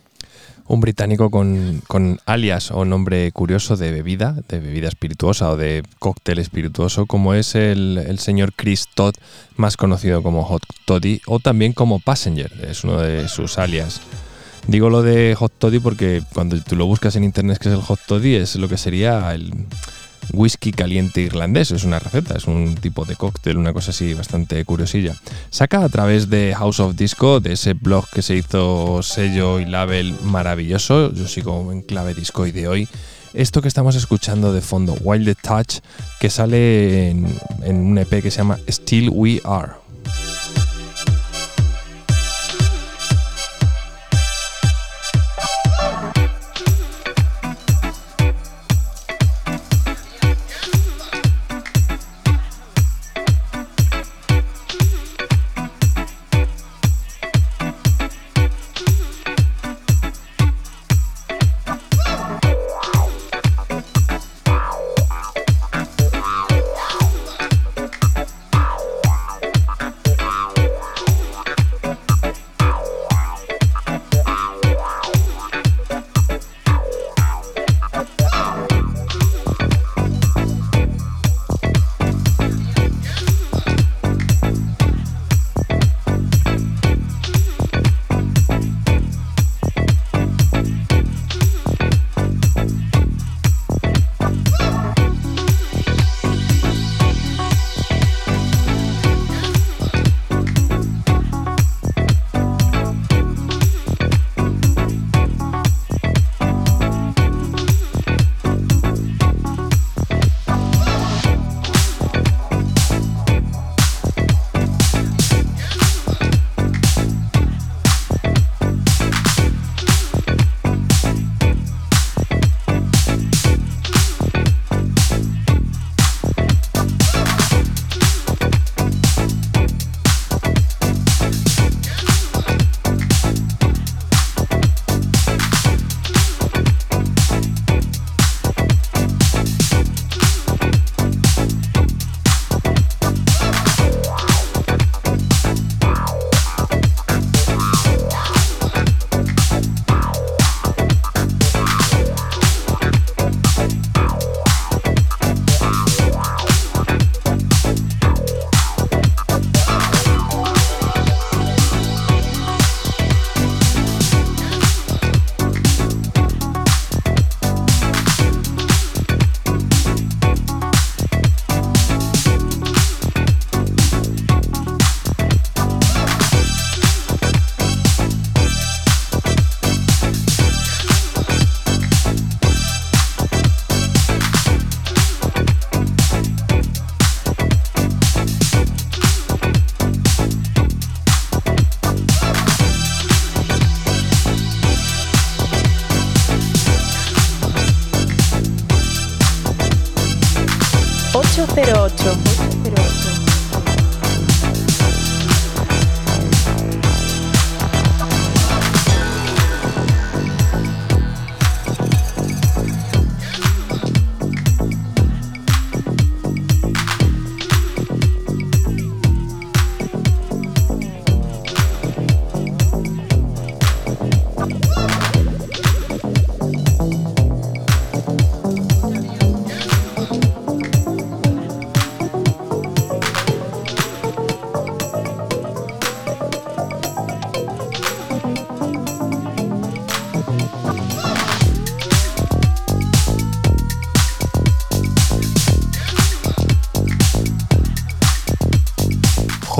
Un 0.67 0.81
británico 0.81 1.31
con, 1.31 2.19
alias 2.27 2.69
o 2.69 2.85
nombre 2.85 3.31
curioso 3.31 3.75
de 3.75 3.91
bebida, 3.91 4.35
de 4.47 4.59
bebida 4.59 4.87
espirituosa 4.87 5.49
o 5.49 5.57
de 5.57 5.81
cóctel 5.97 6.37
espirituoso, 6.37 7.07
como 7.07 7.33
es 7.33 7.55
el, 7.55 7.97
el 7.97 8.19
señor 8.19 8.53
Chris 8.55 8.87
Todd, 8.93 9.15
más 9.55 9.77
conocido 9.77 10.21
como 10.21 10.43
Hot 10.43 10.61
Toddy, 10.85 11.21
o 11.25 11.39
también 11.39 11.73
como 11.73 11.99
Passenger, 11.99 12.51
es 12.67 12.83
uno 12.83 13.01
de 13.01 13.27
sus 13.29 13.57
alias. 13.57 14.01
Digo 14.67 14.91
lo 14.91 15.01
de 15.01 15.33
hot 15.33 15.53
toddy 15.57 15.79
porque 15.79 16.21
cuando 16.31 16.61
tú 16.61 16.75
lo 16.75 16.85
buscas 16.85 17.15
en 17.15 17.23
internet 17.23 17.57
que 17.57 17.69
es 17.69 17.73
el 17.73 17.81
hot 17.81 17.99
toddy 18.05 18.35
es 18.35 18.55
lo 18.55 18.69
que 18.69 18.77
sería 18.77 19.33
el 19.33 19.51
whisky 20.33 20.71
caliente 20.71 21.21
irlandés, 21.21 21.71
es 21.71 21.83
una 21.83 21.99
receta, 21.99 22.37
es 22.37 22.45
un 22.47 22.75
tipo 22.75 23.05
de 23.05 23.15
cóctel, 23.15 23.57
una 23.57 23.73
cosa 23.73 23.91
así 23.91 24.13
bastante 24.13 24.63
curiosilla. 24.65 25.15
Saca 25.49 25.83
a 25.83 25.89
través 25.89 26.29
de 26.29 26.53
House 26.57 26.79
of 26.79 26.95
Disco, 26.95 27.39
de 27.39 27.53
ese 27.53 27.73
blog 27.73 28.09
que 28.09 28.21
se 28.21 28.35
hizo 28.35 29.01
sello 29.03 29.59
y 29.59 29.65
label 29.65 30.15
maravilloso, 30.23 31.13
yo 31.13 31.27
sigo 31.27 31.71
en 31.71 31.81
clave 31.81 32.13
disco 32.13 32.45
y 32.45 32.51
de 32.51 32.67
hoy, 32.67 32.89
esto 33.33 33.61
que 33.61 33.67
estamos 33.67 33.95
escuchando 33.95 34.53
de 34.53 34.61
fondo, 34.61 34.97
Wild 35.01 35.35
Touch, 35.41 35.79
que 36.19 36.29
sale 36.29 37.09
en, 37.09 37.27
en 37.63 37.75
un 37.77 37.97
EP 37.97 38.21
que 38.21 38.31
se 38.31 38.37
llama 38.37 38.57
Still 38.67 39.09
We 39.11 39.41
Are. 39.43 39.73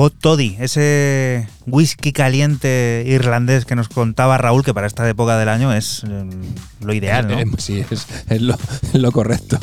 'Toddy', 0.08 0.56
ese 0.60 1.48
whisky 1.66 2.12
caliente 2.12 3.04
irlandés 3.06 3.64
que 3.64 3.76
nos 3.76 3.88
contaba 3.88 4.38
Raúl, 4.38 4.64
que 4.64 4.72
para 4.72 4.86
esta 4.86 5.08
época 5.08 5.36
del 5.36 5.48
año 5.48 5.72
es 5.74 6.04
eh, 6.08 6.24
lo 6.80 6.94
ideal, 6.94 7.28
¿no? 7.28 7.38
Eh, 7.38 7.46
sí, 7.58 7.84
es, 7.90 8.06
es 8.28 8.40
lo, 8.40 8.54
es 8.54 8.94
lo 8.94 9.12
correcto. 9.12 9.58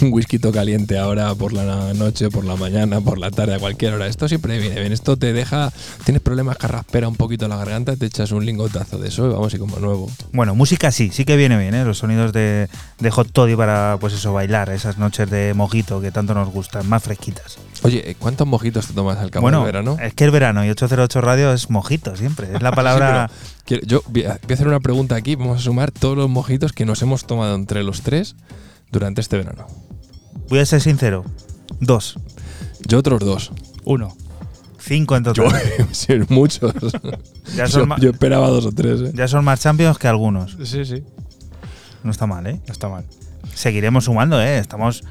Un 0.00 0.12
whisky 0.12 0.38
caliente 0.38 0.98
ahora 0.98 1.34
por 1.34 1.52
la 1.52 1.92
noche, 1.94 2.30
por 2.30 2.44
la 2.44 2.56
mañana, 2.56 3.00
por 3.00 3.18
la 3.18 3.30
tarde, 3.30 3.54
a 3.54 3.58
cualquier 3.58 3.94
hora. 3.94 4.06
Esto 4.06 4.28
siempre 4.28 4.58
viene 4.58 4.80
bien. 4.80 4.92
Esto 4.92 5.16
te 5.16 5.32
deja. 5.32 5.72
Tienes 6.04 6.22
problemas 6.22 6.56
que 6.56 6.68
raspera 6.68 7.08
un 7.08 7.16
poquito 7.16 7.48
la 7.48 7.56
garganta, 7.56 7.96
te 7.96 8.06
echas 8.06 8.32
un 8.32 8.44
lingotazo 8.46 8.98
de 8.98 9.08
eso 9.08 9.26
y 9.26 9.32
vamos, 9.32 9.54
y 9.54 9.58
como 9.58 9.78
nuevo. 9.78 10.10
Bueno, 10.32 10.54
música 10.54 10.90
sí, 10.90 11.10
sí 11.12 11.24
que 11.24 11.36
viene 11.36 11.58
bien, 11.58 11.74
¿eh? 11.74 11.84
Los 11.84 11.98
sonidos 11.98 12.32
de, 12.32 12.68
de 12.98 13.10
Hot 13.10 13.32
Toddy 13.32 13.56
para, 13.56 13.96
pues 14.00 14.12
eso, 14.12 14.32
bailar, 14.32 14.70
esas 14.70 14.98
noches 14.98 15.30
de 15.30 15.54
mojito 15.54 16.00
que 16.00 16.10
tanto 16.10 16.34
nos 16.34 16.50
gustan, 16.50 16.88
más 16.88 17.02
fresquitas. 17.02 17.58
Oye, 17.82 18.14
¿cuántos 18.18 18.46
mojitos 18.46 18.86
te 18.88 18.92
tomas 18.92 19.18
al 19.18 19.30
cabo 19.30 19.42
bueno, 19.44 19.58
del 19.58 19.66
verano? 19.72 19.96
es 20.02 20.12
que 20.14 20.24
el 20.24 20.30
verano 20.30 20.64
y 20.64 20.70
808 20.70 21.20
Radio 21.20 21.52
es 21.52 21.70
mojito 21.70 22.14
siempre. 22.16 22.54
Es 22.54 22.62
la 22.62 22.72
palabra. 22.76 23.28
Sí, 23.28 23.34
pero 23.34 23.62
quiero- 23.64 23.86
yo 23.86 24.02
voy 24.08 24.24
a, 24.24 24.38
hacer 24.52 24.68
una 24.68 24.80
pregunta 24.80 25.14
aquí. 25.16 25.34
Vamos 25.36 25.58
a 25.58 25.60
sumar 25.62 25.90
todos 25.90 26.16
los 26.16 26.28
mojitos 26.28 26.72
que 26.72 26.84
nos 26.84 27.00
hemos 27.02 27.24
tomado 27.26 27.54
entre 27.54 27.82
los 27.82 28.02
tres 28.02 28.36
durante 28.90 29.20
este 29.20 29.36
verano. 29.38 29.66
Voy 30.48 30.58
a 30.58 30.66
ser 30.66 30.80
sincero. 30.80 31.24
Dos. 31.80 32.18
Yo 32.86 32.98
otros 32.98 33.20
dos. 33.20 33.52
Uno. 33.84 34.14
Cinco 34.78 35.16
en 35.16 35.24
Yo, 35.24 35.32
total. 35.44 35.60
sí, 35.92 36.14
muchos. 36.28 36.72
Ya 37.56 37.66
son 37.66 37.88
yo, 37.90 37.96
yo 37.98 38.10
esperaba 38.10 38.48
dos 38.48 38.64
o 38.66 38.72
tres. 38.72 39.00
¿eh? 39.00 39.12
Ya 39.14 39.26
son 39.26 39.44
más 39.44 39.60
champions 39.60 39.98
que 39.98 40.06
algunos. 40.06 40.56
Sí, 40.64 40.84
sí. 40.84 41.02
No 42.04 42.10
está 42.12 42.26
mal, 42.26 42.46
¿eh? 42.46 42.60
No 42.66 42.72
está 42.72 42.88
mal. 42.88 43.04
Seguiremos 43.54 44.04
sumando, 44.04 44.40
¿eh? 44.40 44.58
Estamos 44.58 45.02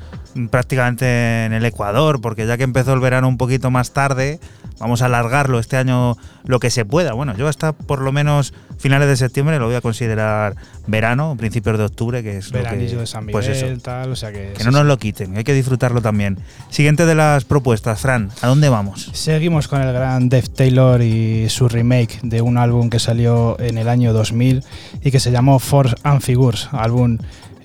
prácticamente 0.50 1.46
en 1.46 1.54
el 1.54 1.66
Ecuador, 1.66 2.22
porque 2.22 2.46
ya 2.46 2.58
que 2.58 2.64
empezó 2.64 2.94
el 2.94 3.00
verano 3.00 3.28
un 3.28 3.38
poquito 3.38 3.72
más 3.72 3.92
tarde, 3.92 4.40
vamos 4.80 5.02
a 5.02 5.06
alargarlo 5.06 5.60
este 5.60 5.78
año 5.78 6.18
lo 6.46 6.60
que 6.60 6.70
se 6.70 6.86
pueda. 6.86 7.14
Bueno, 7.14 7.36
yo 7.36 7.48
hasta 7.48 7.74
por 7.74 8.02
lo 8.02 8.12
menos 8.12 8.54
finales 8.78 9.08
de 9.08 9.18
septiembre 9.18 9.60
lo 9.60 9.68
voy 9.68 9.76
a 9.76 9.82
considerar 9.82 10.56
verano, 10.88 11.36
principios 11.38 11.78
de 11.78 11.86
octubre, 11.86 12.24
que 12.24 12.38
es 12.38 12.52
lo 12.52 12.60
Veranillo 12.60 12.94
que, 12.94 13.02
de 13.02 13.08
San 13.08 13.26
Miguel, 13.26 13.34
pues 13.34 13.48
eso, 13.48 13.68
tal, 13.82 14.12
o 14.12 14.16
sea 14.16 14.32
que. 14.32 14.54
no 14.64 14.72
nos 14.72 14.86
lo 14.86 14.98
quiten, 14.98 15.38
hay 15.38 15.44
que 15.44 15.54
disfrutarlo 15.54 16.02
también. 16.02 16.38
Siguiente 16.70 17.06
de 17.06 17.16
las 17.16 17.46
propuestas, 17.46 18.00
Fran, 18.00 18.32
¿a 18.42 18.48
dónde 18.48 18.70
vamos? 18.70 19.12
Seguimos 19.14 19.68
con 19.68 19.82
el 19.82 19.94
gran 19.94 20.30
Dave 20.30 20.48
Taylor 20.48 21.02
y 21.02 21.50
su 21.50 21.68
remake 21.68 22.20
de 22.24 22.42
un 22.42 22.58
álbum 22.58 22.90
que 22.90 23.00
salió 23.00 23.60
en 23.60 23.78
el 23.78 23.90
año 23.90 24.14
2000 24.14 24.64
y 25.04 25.12
que 25.12 25.20
se 25.20 25.32
llamó 25.32 25.60
Force 25.60 25.96
and 26.04 26.22
Figures, 26.22 26.70
álbum 26.72 27.18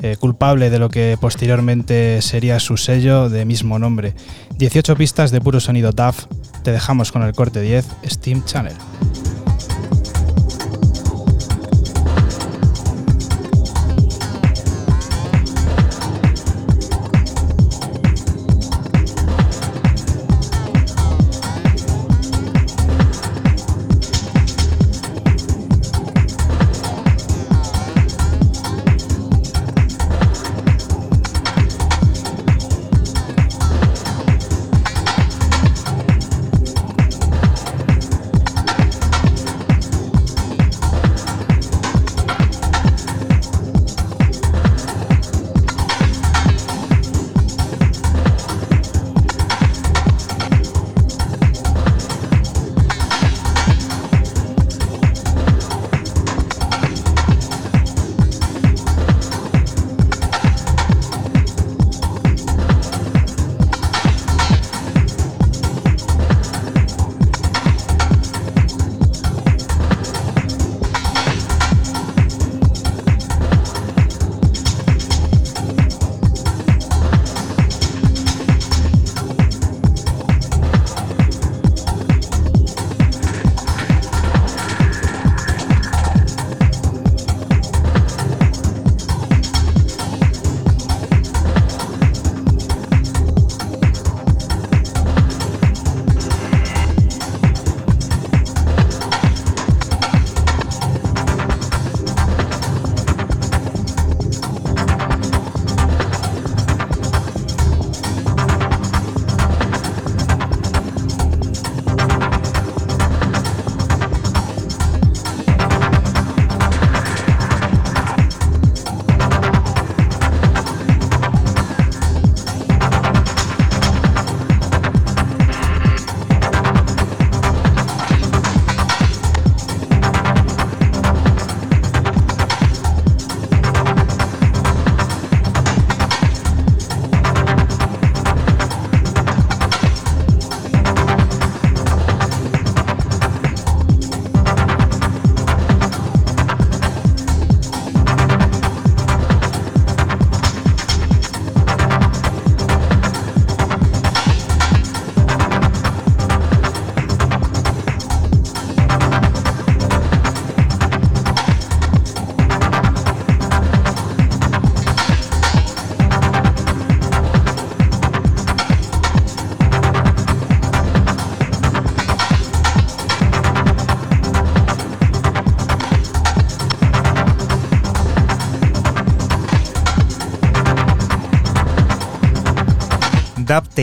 eh, 0.05 0.18
culpable 0.20 0.68
de 0.68 0.78
lo 0.78 0.90
que 0.90 1.16
posteriormente 1.18 2.20
sería 2.20 2.61
su 2.61 2.76
sello 2.76 3.30
de 3.30 3.46
mismo 3.46 3.78
nombre. 3.78 4.12
18 4.59 4.96
pistas 4.96 5.30
de 5.30 5.40
puro 5.40 5.61
sonido 5.61 5.92
DAF, 5.92 6.26
te 6.62 6.72
dejamos 6.72 7.11
con 7.11 7.22
el 7.22 7.32
corte 7.32 7.62
10, 7.62 7.86
Steam 8.05 8.44
Channel. 8.44 8.74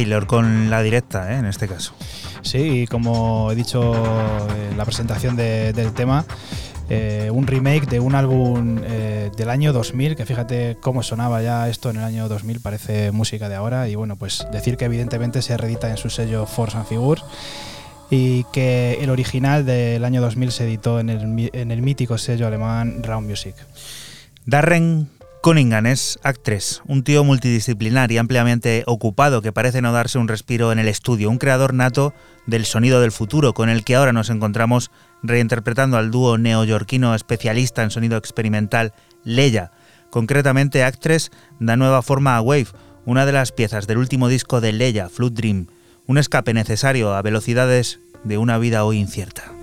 Taylor 0.01 0.25
con 0.25 0.71
la 0.71 0.81
directa, 0.81 1.31
¿eh? 1.31 1.37
en 1.37 1.45
este 1.45 1.67
caso. 1.67 1.93
Sí, 2.41 2.87
como 2.89 3.51
he 3.51 3.55
dicho 3.55 3.93
en 4.71 4.75
la 4.75 4.83
presentación 4.83 5.35
de- 5.35 5.73
del 5.73 5.93
tema, 5.93 6.25
eh, 6.89 7.29
un 7.31 7.45
remake 7.45 7.85
de 7.87 7.99
un 7.99 8.15
álbum 8.15 8.79
eh, 8.83 9.29
del 9.37 9.49
año 9.51 9.71
2000, 9.73 10.15
que 10.15 10.25
fíjate 10.25 10.75
cómo 10.81 11.03
sonaba 11.03 11.43
ya 11.43 11.69
esto 11.69 11.91
en 11.91 11.97
el 11.97 12.03
año 12.03 12.27
2000, 12.27 12.61
parece 12.61 13.11
música 13.11 13.47
de 13.47 13.53
ahora, 13.55 13.87
y 13.89 13.93
bueno, 13.95 14.15
pues 14.15 14.43
decir 14.51 14.75
que 14.75 14.85
evidentemente 14.85 15.43
se 15.43 15.55
reedita 15.55 15.91
en 15.91 15.97
su 15.97 16.09
sello 16.09 16.47
Force 16.47 16.75
and 16.77 16.87
Figures 16.87 17.23
y 18.09 18.43
que 18.51 18.97
el 19.01 19.11
original 19.11 19.67
del 19.67 20.03
año 20.03 20.19
2000 20.19 20.51
se 20.51 20.63
editó 20.63 20.99
en 20.99 21.11
el, 21.11 21.49
en 21.53 21.69
el 21.71 21.81
mítico 21.83 22.17
sello 22.17 22.47
alemán 22.47 23.03
Round 23.03 23.29
Music. 23.29 23.53
Darren 24.47 25.09
Cunningham 25.41 25.87
es 25.87 26.19
actriz, 26.21 26.83
un 26.85 27.03
tío 27.03 27.23
multidisciplinar 27.23 28.11
y 28.11 28.19
ampliamente 28.19 28.83
ocupado 28.85 29.41
que 29.41 29.51
parece 29.51 29.81
no 29.81 29.91
darse 29.91 30.19
un 30.19 30.27
respiro 30.27 30.71
en 30.71 30.77
el 30.77 30.87
estudio, 30.87 31.31
un 31.31 31.39
creador 31.39 31.73
nato 31.73 32.13
del 32.45 32.63
sonido 32.63 33.01
del 33.01 33.11
futuro 33.11 33.55
con 33.55 33.67
el 33.67 33.83
que 33.83 33.95
ahora 33.95 34.13
nos 34.13 34.29
encontramos 34.29 34.91
reinterpretando 35.23 35.97
al 35.97 36.11
dúo 36.11 36.37
neoyorquino 36.37 37.15
especialista 37.15 37.81
en 37.81 37.89
sonido 37.89 38.17
experimental 38.17 38.93
Leia. 39.23 39.71
Concretamente, 40.11 40.83
Actress 40.83 41.31
da 41.59 41.75
nueva 41.75 42.03
forma 42.03 42.37
a 42.37 42.41
Wave, 42.41 42.67
una 43.05 43.25
de 43.25 43.31
las 43.31 43.51
piezas 43.51 43.87
del 43.87 43.97
último 43.97 44.27
disco 44.27 44.61
de 44.61 44.73
Leia, 44.73 45.09
Flood 45.09 45.31
Dream, 45.31 45.67
un 46.05 46.19
escape 46.19 46.53
necesario 46.53 47.15
a 47.15 47.21
velocidades 47.23 47.99
de 48.23 48.37
una 48.37 48.59
vida 48.59 48.85
hoy 48.85 48.99
incierta. 48.99 49.60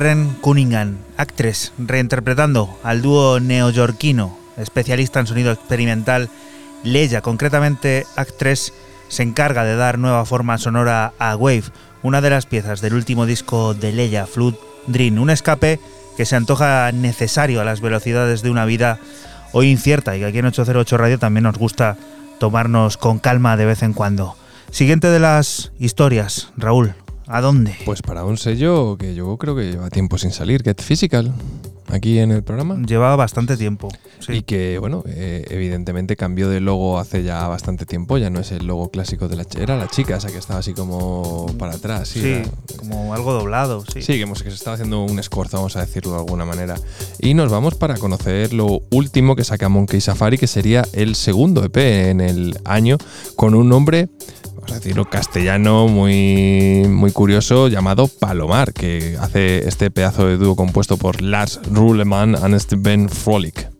Darren 0.00 0.34
Cunningham, 0.40 0.96
actriz, 1.18 1.74
reinterpretando 1.76 2.74
al 2.82 3.02
dúo 3.02 3.38
neoyorquino, 3.38 4.34
especialista 4.56 5.20
en 5.20 5.26
sonido 5.26 5.52
experimental, 5.52 6.30
Leia, 6.82 7.20
concretamente 7.20 8.06
actriz, 8.16 8.72
se 9.08 9.22
encarga 9.22 9.62
de 9.62 9.76
dar 9.76 9.98
nueva 9.98 10.24
forma 10.24 10.56
sonora 10.56 11.12
a 11.18 11.36
Wave, 11.36 11.64
una 12.02 12.22
de 12.22 12.30
las 12.30 12.46
piezas 12.46 12.80
del 12.80 12.94
último 12.94 13.26
disco 13.26 13.74
de 13.74 13.92
Leia, 13.92 14.26
Flood 14.26 14.54
Dream, 14.86 15.18
un 15.18 15.28
escape 15.28 15.78
que 16.16 16.24
se 16.24 16.34
antoja 16.34 16.92
necesario 16.92 17.60
a 17.60 17.64
las 17.64 17.82
velocidades 17.82 18.40
de 18.40 18.48
una 18.48 18.64
vida 18.64 18.98
hoy 19.52 19.68
incierta 19.70 20.16
y 20.16 20.20
que 20.20 20.26
aquí 20.26 20.38
en 20.38 20.46
808 20.46 20.96
Radio 20.96 21.18
también 21.18 21.44
nos 21.44 21.58
gusta 21.58 21.98
tomarnos 22.38 22.96
con 22.96 23.18
calma 23.18 23.58
de 23.58 23.66
vez 23.66 23.82
en 23.82 23.92
cuando. 23.92 24.34
Siguiente 24.70 25.08
de 25.08 25.20
las 25.20 25.72
historias, 25.78 26.54
Raúl, 26.56 26.94
¿A 27.32 27.40
dónde? 27.40 27.76
Pues 27.84 28.02
para 28.02 28.24
un 28.24 28.36
sello 28.36 28.96
que 28.98 29.14
yo 29.14 29.36
creo 29.36 29.54
que 29.54 29.70
lleva 29.70 29.88
tiempo 29.88 30.18
sin 30.18 30.32
salir, 30.32 30.64
Get 30.64 30.82
Physical, 30.82 31.32
aquí 31.86 32.18
en 32.18 32.32
el 32.32 32.42
programa. 32.42 32.76
Lleva 32.84 33.14
bastante 33.14 33.56
tiempo. 33.56 33.88
Y 34.26 34.42
que, 34.42 34.78
bueno, 34.80 35.04
eh, 35.06 35.44
evidentemente 35.48 36.16
cambió 36.16 36.48
de 36.48 36.58
logo 36.58 36.98
hace 36.98 37.22
ya 37.22 37.46
bastante 37.46 37.86
tiempo, 37.86 38.18
ya 38.18 38.30
no 38.30 38.40
es 38.40 38.50
el 38.50 38.66
logo 38.66 38.90
clásico 38.90 39.28
de 39.28 39.36
la 39.36 39.44
chica. 39.44 39.62
Era 39.62 39.76
la 39.76 39.86
chica 39.86 40.16
esa 40.16 40.32
que 40.32 40.38
estaba 40.38 40.58
así 40.58 40.74
como 40.74 41.46
para 41.56 41.74
atrás. 41.74 42.08
Sí, 42.08 42.42
como 42.76 43.14
algo 43.14 43.32
doblado. 43.32 43.84
Sí, 43.92 44.02
sí 44.02 44.18
que, 44.18 44.26
que 44.26 44.50
se 44.50 44.56
estaba 44.56 44.74
haciendo 44.74 45.04
un 45.04 45.20
escorzo, 45.20 45.58
vamos 45.58 45.76
a 45.76 45.82
decirlo 45.82 46.10
de 46.14 46.18
alguna 46.18 46.44
manera. 46.44 46.74
Y 47.20 47.34
nos 47.34 47.48
vamos 47.48 47.76
para 47.76 47.96
conocer 47.96 48.52
lo 48.52 48.82
último 48.90 49.36
que 49.36 49.44
saca 49.44 49.68
Monkey 49.68 50.00
Safari, 50.00 50.36
que 50.36 50.48
sería 50.48 50.84
el 50.94 51.14
segundo 51.14 51.62
EP 51.62 51.76
en 51.76 52.20
el 52.20 52.58
año, 52.64 52.98
con 53.36 53.54
un 53.54 53.68
nombre 53.68 54.08
vamos 54.60 54.72
a 54.72 54.80
castellano 55.04 55.88
muy, 55.88 56.84
muy 56.88 57.12
curioso 57.12 57.68
llamado 57.68 58.08
Palomar, 58.08 58.72
que 58.72 59.16
hace 59.20 59.66
este 59.68 59.90
pedazo 59.90 60.26
de 60.26 60.36
dúo 60.36 60.56
compuesto 60.56 60.96
por 60.96 61.22
Lars 61.22 61.60
Ruleman 61.70 62.34
y 62.34 62.58
Steven 62.60 63.08
Frolic. 63.08 63.79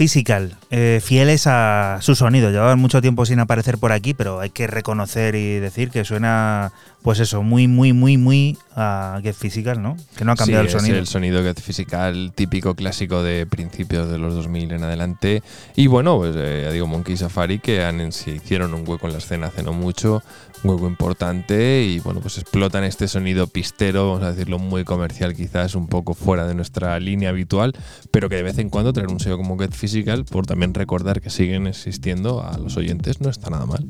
Physical, 0.00 0.56
eh, 0.70 1.02
fieles 1.04 1.46
a 1.46 1.98
su 2.00 2.14
sonido. 2.14 2.50
Llevaban 2.50 2.78
mucho 2.78 3.02
tiempo 3.02 3.26
sin 3.26 3.38
aparecer 3.38 3.76
por 3.76 3.92
aquí, 3.92 4.14
pero 4.14 4.40
hay 4.40 4.48
que 4.48 4.66
reconocer 4.66 5.34
y 5.34 5.58
decir 5.58 5.90
que 5.90 6.06
suena, 6.06 6.72
pues 7.02 7.20
eso, 7.20 7.42
muy, 7.42 7.68
muy, 7.68 7.92
muy, 7.92 8.16
muy 8.16 8.56
a 8.80 9.20
Get 9.22 9.34
Physical, 9.34 9.82
¿no? 9.82 9.96
Que 10.16 10.24
no 10.24 10.32
ha 10.32 10.36
cambiado 10.36 10.64
Sí, 10.64 10.68
el 10.68 10.80
sonido. 10.80 10.96
Es 10.96 11.00
el 11.00 11.06
sonido 11.06 11.42
Get 11.42 11.60
Physical 11.60 12.32
típico 12.34 12.74
clásico 12.74 13.22
de 13.22 13.46
principios 13.46 14.08
de 14.10 14.18
los 14.18 14.34
2000 14.34 14.72
en 14.72 14.82
adelante. 14.82 15.42
Y 15.76 15.86
bueno, 15.86 16.16
pues 16.16 16.34
eh, 16.36 16.62
ya 16.64 16.72
digo, 16.72 16.86
Monkey 16.86 17.16
Safari 17.16 17.58
que 17.58 17.84
han, 17.84 18.12
se 18.12 18.32
hicieron 18.32 18.74
un 18.74 18.88
hueco 18.88 19.06
en 19.06 19.12
la 19.12 19.18
escena 19.18 19.48
hace 19.48 19.62
no 19.62 19.72
mucho, 19.72 20.22
un 20.62 20.70
hueco 20.70 20.86
importante 20.86 21.82
y 21.82 22.00
bueno, 22.00 22.20
pues 22.20 22.38
explotan 22.38 22.84
este 22.84 23.08
sonido 23.08 23.46
pistero, 23.46 24.08
vamos 24.08 24.22
a 24.22 24.32
decirlo 24.32 24.58
muy 24.58 24.84
comercial 24.84 25.34
quizás, 25.34 25.74
un 25.74 25.86
poco 25.86 26.14
fuera 26.14 26.46
de 26.46 26.54
nuestra 26.54 26.98
línea 27.00 27.30
habitual, 27.30 27.74
pero 28.10 28.28
que 28.28 28.36
de 28.36 28.42
vez 28.42 28.58
en 28.58 28.70
cuando 28.70 28.92
traer 28.92 29.08
un 29.08 29.20
sello 29.20 29.36
como 29.36 29.58
Get 29.58 29.72
Physical, 29.72 30.24
por 30.24 30.46
también 30.46 30.74
recordar 30.74 31.20
que 31.20 31.30
siguen 31.30 31.66
existiendo 31.66 32.42
a 32.42 32.56
los 32.58 32.76
oyentes, 32.76 33.20
no 33.20 33.30
está 33.30 33.50
nada 33.50 33.66
mal. 33.66 33.86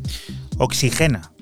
Oxigena. 0.58 1.32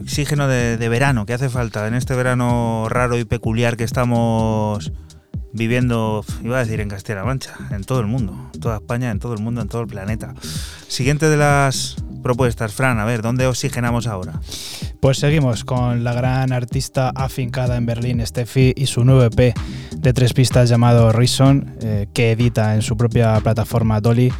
Oxígeno 0.00 0.48
de, 0.48 0.76
de 0.76 0.88
verano, 0.88 1.26
que 1.26 1.34
hace 1.34 1.48
falta 1.48 1.86
en 1.86 1.94
este 1.94 2.14
verano 2.14 2.86
raro 2.88 3.18
y 3.18 3.24
peculiar 3.24 3.76
que 3.76 3.84
estamos 3.84 4.92
viviendo, 5.52 6.24
iba 6.42 6.56
a 6.56 6.64
decir 6.64 6.80
en 6.80 6.88
Castilla-La 6.88 7.24
Mancha, 7.24 7.54
en 7.70 7.84
todo 7.84 8.00
el 8.00 8.06
mundo, 8.06 8.50
en 8.54 8.60
toda 8.60 8.76
España, 8.76 9.10
en 9.10 9.18
todo 9.18 9.34
el 9.34 9.40
mundo, 9.40 9.60
en 9.60 9.68
todo 9.68 9.82
el 9.82 9.88
planeta. 9.88 10.34
Siguiente 10.88 11.28
de 11.28 11.36
las 11.36 11.96
propuestas, 12.22 12.72
Fran, 12.72 12.98
a 12.98 13.04
ver, 13.04 13.22
¿dónde 13.22 13.46
oxigenamos 13.46 14.06
ahora? 14.06 14.40
Pues 15.00 15.18
seguimos 15.18 15.64
con 15.64 16.04
la 16.04 16.12
gran 16.12 16.52
artista 16.52 17.10
afincada 17.14 17.76
en 17.76 17.86
Berlín, 17.86 18.24
Steffi, 18.26 18.74
y 18.76 18.86
su 18.86 19.04
nuevo 19.04 19.22
EP 19.24 19.54
de 19.96 20.12
tres 20.12 20.32
pistas 20.32 20.68
llamado 20.68 21.12
Reason, 21.12 21.76
eh, 21.80 22.08
que 22.12 22.32
edita 22.32 22.74
en 22.74 22.82
su 22.82 22.96
propia 22.96 23.38
plataforma 23.40 24.00
Dolly. 24.00 24.32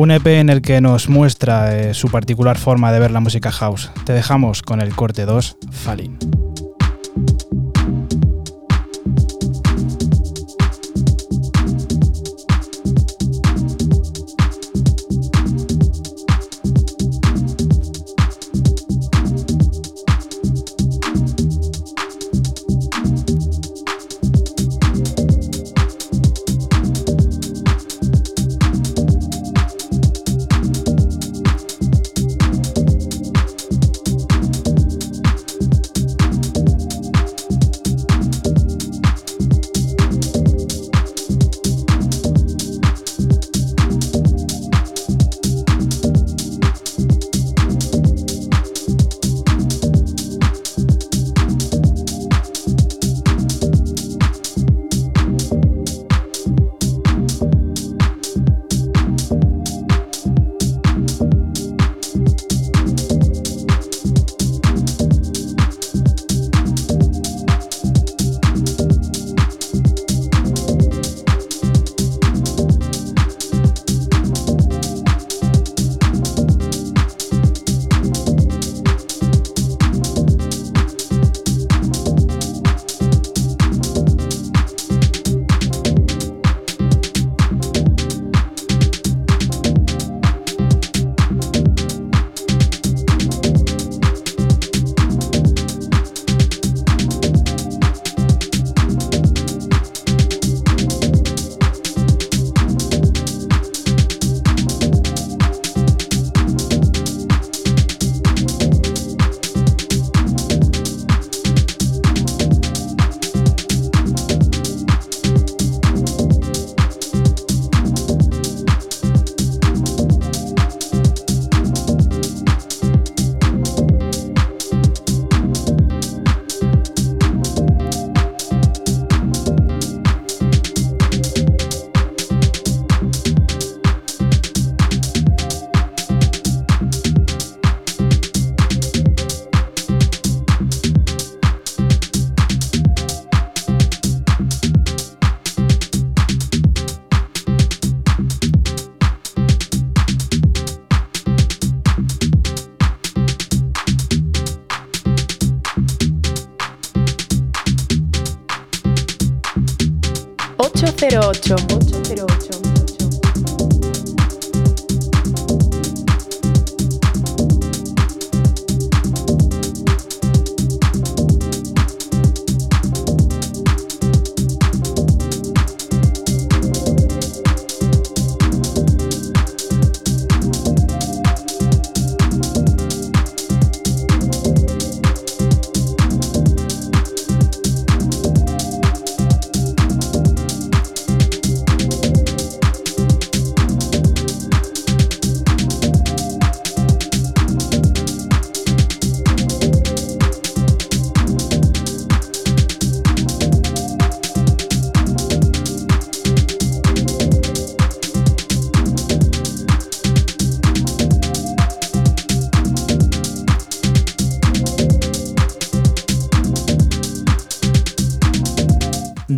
Un 0.00 0.10
EP 0.10 0.26
en 0.28 0.48
el 0.48 0.62
que 0.62 0.80
nos 0.80 1.10
muestra 1.10 1.78
eh, 1.78 1.92
su 1.92 2.08
particular 2.08 2.56
forma 2.56 2.90
de 2.90 3.00
ver 3.00 3.10
la 3.10 3.20
música 3.20 3.52
house. 3.52 3.90
Te 4.06 4.14
dejamos 4.14 4.62
con 4.62 4.80
el 4.80 4.94
corte 4.94 5.26
2, 5.26 5.58
Falling. 5.70 6.39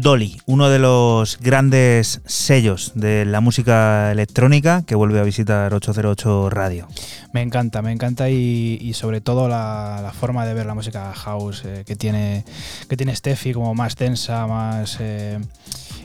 Dolly, 0.02 0.36
uno 0.46 0.68
de 0.68 0.80
los 0.80 1.38
grandes 1.38 2.22
sellos 2.26 2.90
de 2.96 3.24
la 3.24 3.40
música 3.40 4.10
electrónica 4.10 4.82
que 4.84 4.96
vuelve 4.96 5.20
a 5.20 5.22
visitar 5.22 5.72
808 5.72 6.50
Radio. 6.50 6.88
Me 7.32 7.40
encanta, 7.40 7.82
me 7.82 7.92
encanta 7.92 8.28
y, 8.28 8.92
sobre 8.94 9.20
todo 9.20 9.48
la, 9.48 10.12
forma 10.18 10.44
de 10.44 10.54
ver 10.54 10.66
la 10.66 10.74
música 10.74 11.12
house 11.14 11.62
eh, 11.64 11.84
que 11.86 11.94
tiene 11.94 12.44
que 12.88 12.96
tiene 12.96 13.14
Steffi 13.14 13.52
como 13.52 13.76
más 13.76 13.94
tensa, 13.94 14.44
más 14.48 14.96
eh, 14.98 15.38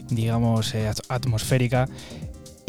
digamos 0.09 0.75
eh, 0.75 0.91
atmosférica 1.09 1.89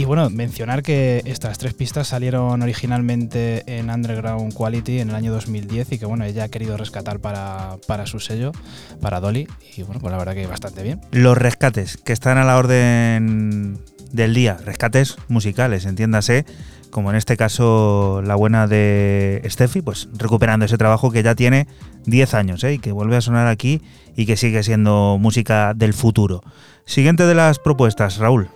bueno, 0.08 0.30
mencionar 0.30 0.82
que 0.82 1.22
estas 1.26 1.58
tres 1.58 1.74
pistas 1.74 2.08
salieron 2.08 2.62
originalmente 2.62 3.62
en 3.66 3.90
Underground 3.90 4.54
Quality 4.54 5.00
en 5.00 5.10
el 5.10 5.14
año 5.14 5.32
2010 5.32 5.92
y 5.92 5.98
que 5.98 6.06
bueno, 6.06 6.24
ella 6.24 6.44
ha 6.44 6.48
querido 6.48 6.76
rescatar 6.76 7.20
para, 7.20 7.76
para 7.86 8.06
su 8.06 8.18
sello, 8.18 8.52
para 9.00 9.20
Dolly. 9.20 9.46
Y 9.76 9.82
bueno, 9.82 10.00
pues 10.00 10.10
la 10.10 10.18
verdad 10.18 10.34
que 10.34 10.46
bastante 10.46 10.82
bien. 10.82 11.00
Los 11.12 11.36
rescates 11.36 11.98
que 11.98 12.14
están 12.14 12.38
a 12.38 12.44
la 12.44 12.56
orden 12.56 13.78
del 14.10 14.32
día, 14.32 14.56
rescates 14.64 15.16
musicales, 15.28 15.84
entiéndase, 15.84 16.46
como 16.90 17.10
en 17.10 17.16
este 17.16 17.36
caso 17.36 18.22
la 18.24 18.34
buena 18.34 18.66
de 18.66 19.42
Steffi, 19.44 19.82
pues 19.82 20.08
recuperando 20.16 20.64
ese 20.64 20.78
trabajo 20.78 21.10
que 21.10 21.22
ya 21.22 21.34
tiene 21.34 21.66
10 22.06 22.32
años 22.32 22.64
¿eh? 22.64 22.74
y 22.74 22.78
que 22.78 22.92
vuelve 22.92 23.16
a 23.16 23.20
sonar 23.20 23.46
aquí 23.46 23.82
y 24.16 24.24
que 24.24 24.38
sigue 24.38 24.62
siendo 24.62 25.18
música 25.20 25.74
del 25.74 25.92
futuro. 25.92 26.42
Siguiente 26.86 27.26
de 27.26 27.34
las 27.34 27.58
propuestas, 27.58 28.16
Raúl. 28.16 28.48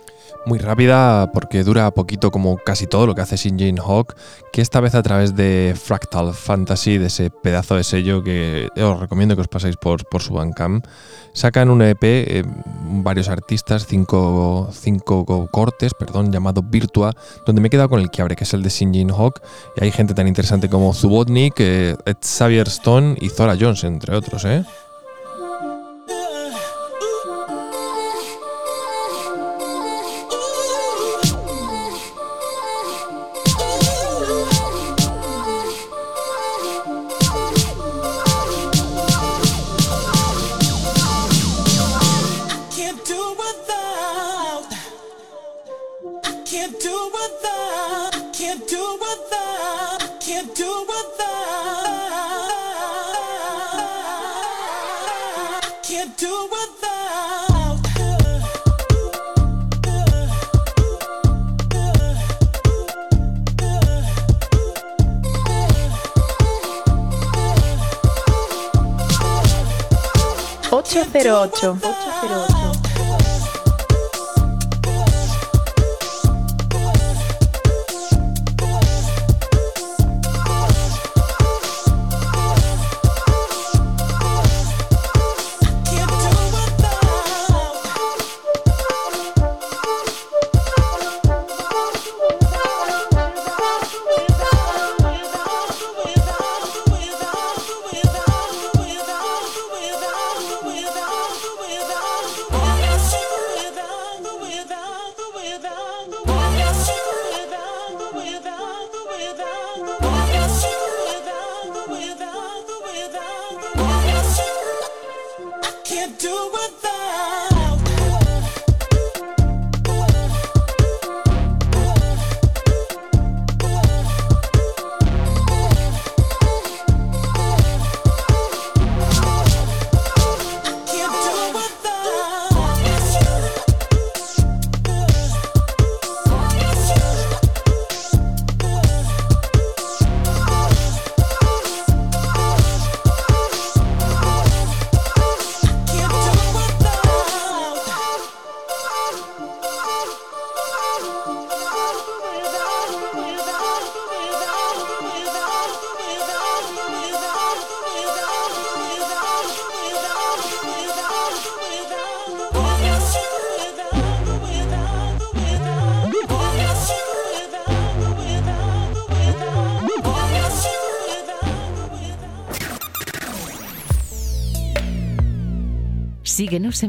Muy 0.45 0.59
rápida 0.59 1.31
porque 1.31 1.63
dura 1.63 1.89
poquito 1.91 2.29
como 2.29 2.57
casi 2.57 2.85
todo 2.85 3.07
lo 3.07 3.15
que 3.15 3.21
hace 3.21 3.37
Shin 3.37 3.79
Hawk, 3.79 4.15
que 4.51 4.61
esta 4.61 4.81
vez 4.81 4.93
a 4.93 5.01
través 5.01 5.35
de 5.35 5.73
Fractal 5.81 6.33
Fantasy, 6.33 6.97
de 6.97 7.07
ese 7.07 7.29
pedazo 7.29 7.75
de 7.75 7.83
sello 7.83 8.23
que 8.23 8.67
os 8.77 8.99
recomiendo 8.99 9.35
que 9.35 9.41
os 9.41 9.47
paséis 9.47 9.77
por, 9.77 10.05
por 10.09 10.21
su 10.21 10.33
Bandcamp, 10.33 10.85
sacan 11.33 11.69
un 11.69 11.81
EP, 11.81 12.03
eh, 12.03 12.43
varios 13.03 13.29
artistas, 13.29 13.85
cinco, 13.87 14.69
cinco, 14.73 15.47
cortes, 15.51 15.93
perdón, 15.93 16.31
llamado 16.31 16.61
Virtua, 16.61 17.13
donde 17.45 17.61
me 17.61 17.67
he 17.67 17.71
quedado 17.71 17.89
con 17.89 18.01
el 18.01 18.11
que 18.11 18.21
abre, 18.21 18.35
que 18.35 18.43
es 18.43 18.53
el 18.53 18.63
de 18.63 18.69
Shin 18.69 19.11
Hawk, 19.11 19.41
y 19.77 19.83
hay 19.83 19.91
gente 19.91 20.13
tan 20.13 20.27
interesante 20.27 20.69
como 20.69 20.93
Zubotnik, 20.93 21.55
eh, 21.59 21.95
Xavier 22.21 22.67
Stone 22.67 23.15
y 23.19 23.29
Zora 23.29 23.55
Jones, 23.59 23.83
entre 23.85 24.15
otros, 24.15 24.43
¿eh? 24.45 24.65
808. 70.93 71.79
808. 71.81 72.52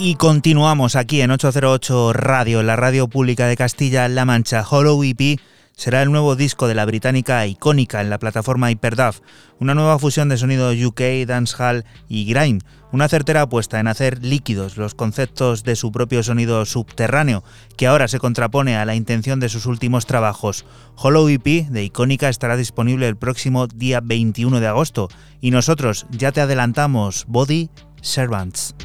Y 0.00 0.14
continuamos 0.14 0.94
aquí 0.94 1.22
en 1.22 1.32
808 1.32 2.12
Radio, 2.12 2.62
la 2.62 2.76
radio 2.76 3.08
pública 3.08 3.48
de 3.48 3.56
Castilla-La 3.56 4.24
Mancha. 4.24 4.64
Hollow 4.64 5.02
EP 5.02 5.40
será 5.74 6.02
el 6.02 6.12
nuevo 6.12 6.36
disco 6.36 6.68
de 6.68 6.76
la 6.76 6.84
británica 6.84 7.44
icónica 7.48 8.00
en 8.00 8.08
la 8.08 8.20
plataforma 8.20 8.70
HyperDAF, 8.70 9.18
una 9.58 9.74
nueva 9.74 9.98
fusión 9.98 10.28
de 10.28 10.36
sonido 10.36 10.70
UK, 10.70 11.26
dancehall 11.26 11.84
y 12.08 12.26
grime, 12.26 12.60
una 12.92 13.08
certera 13.08 13.42
apuesta 13.42 13.80
en 13.80 13.88
hacer 13.88 14.24
líquidos 14.24 14.76
los 14.76 14.94
conceptos 14.94 15.64
de 15.64 15.74
su 15.74 15.90
propio 15.90 16.22
sonido 16.22 16.64
subterráneo, 16.64 17.42
que 17.76 17.88
ahora 17.88 18.06
se 18.06 18.20
contrapone 18.20 18.76
a 18.76 18.84
la 18.84 18.94
intención 18.94 19.40
de 19.40 19.48
sus 19.48 19.66
últimos 19.66 20.06
trabajos. 20.06 20.64
Hollow 20.94 21.28
EP 21.28 21.66
de 21.66 21.82
icónica 21.82 22.28
estará 22.28 22.56
disponible 22.56 23.08
el 23.08 23.16
próximo 23.16 23.66
día 23.66 23.98
21 24.00 24.60
de 24.60 24.66
agosto 24.68 25.08
y 25.40 25.50
nosotros 25.50 26.06
ya 26.12 26.30
te 26.30 26.40
adelantamos 26.40 27.24
Body 27.26 27.68
Servants. 28.00 28.76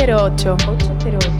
808. 0.00 0.56
808. 1.04 1.39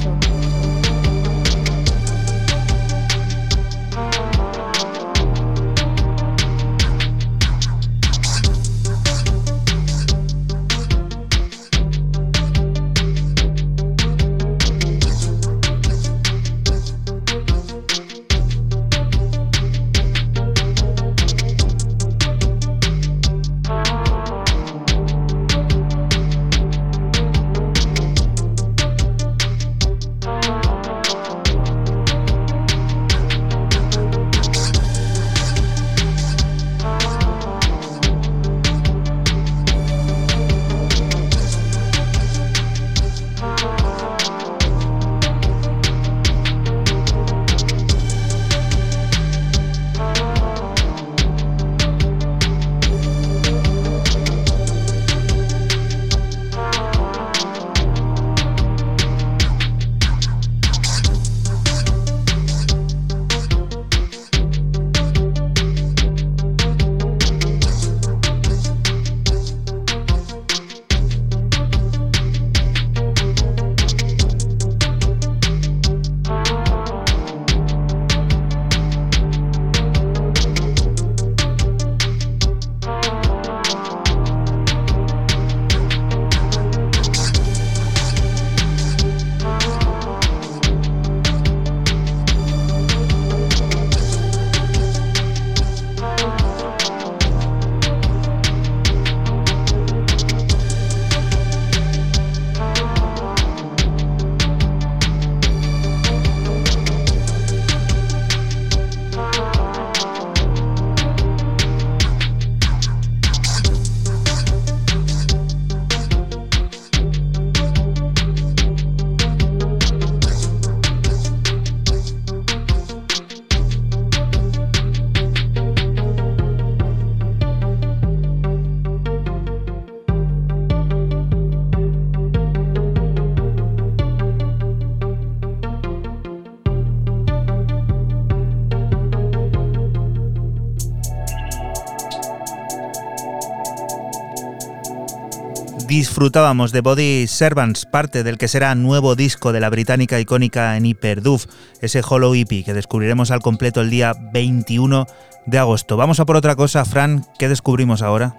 Disfrutábamos 146.20 146.70
de 146.70 146.82
Body 146.82 147.26
Servants, 147.26 147.86
parte 147.86 148.22
del 148.22 148.36
que 148.36 148.46
será 148.46 148.74
nuevo 148.74 149.16
disco 149.16 149.52
de 149.52 149.60
la 149.60 149.70
británica 149.70 150.20
icónica 150.20 150.76
en 150.76 150.84
Hyperdoof, 150.84 151.46
ese 151.80 152.02
Hollow 152.06 152.34
EP 152.34 152.62
que 152.62 152.74
descubriremos 152.74 153.30
al 153.30 153.40
completo 153.40 153.80
el 153.80 153.88
día 153.88 154.12
21 154.30 155.06
de 155.46 155.58
agosto. 155.58 155.96
Vamos 155.96 156.20
a 156.20 156.26
por 156.26 156.36
otra 156.36 156.56
cosa, 156.56 156.84
Fran, 156.84 157.24
¿qué 157.38 157.48
descubrimos 157.48 158.02
ahora? 158.02 158.36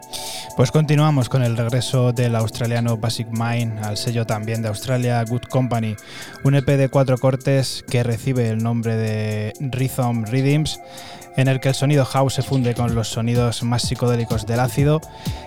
Pues 0.58 0.70
continuamos 0.70 1.28
con 1.28 1.42
el 1.42 1.58
regreso 1.58 2.14
del 2.14 2.36
australiano 2.36 2.98
Basic 2.98 3.30
Mind 3.32 3.84
al 3.84 3.98
sello 3.98 4.28
también 4.28 4.62
de 4.62 4.68
Australia, 4.68 5.24
Good 5.24 5.46
Company, 5.50 5.96
un 6.44 6.54
EP 6.54 6.68
de 6.68 6.88
cuatro 6.88 7.18
cortes 7.18 7.84
que 7.90 8.04
recibe 8.04 8.50
el 8.50 8.62
nombre 8.62 8.96
de 8.96 9.54
Rhythm 9.60 10.26
Rhythms 10.26 10.80
en 11.38 11.48
el 11.48 11.60
que 11.60 11.70
el 11.70 11.76
sonido 11.76 12.06
house 12.06 12.36
se 12.36 12.42
funde 12.42 12.74
con 12.74 12.96
los 12.96 13.10
sonidos 13.10 13.64
más 13.64 13.84
psicodélicos 13.84 14.46
del 14.46 14.60
ácido 14.60 15.02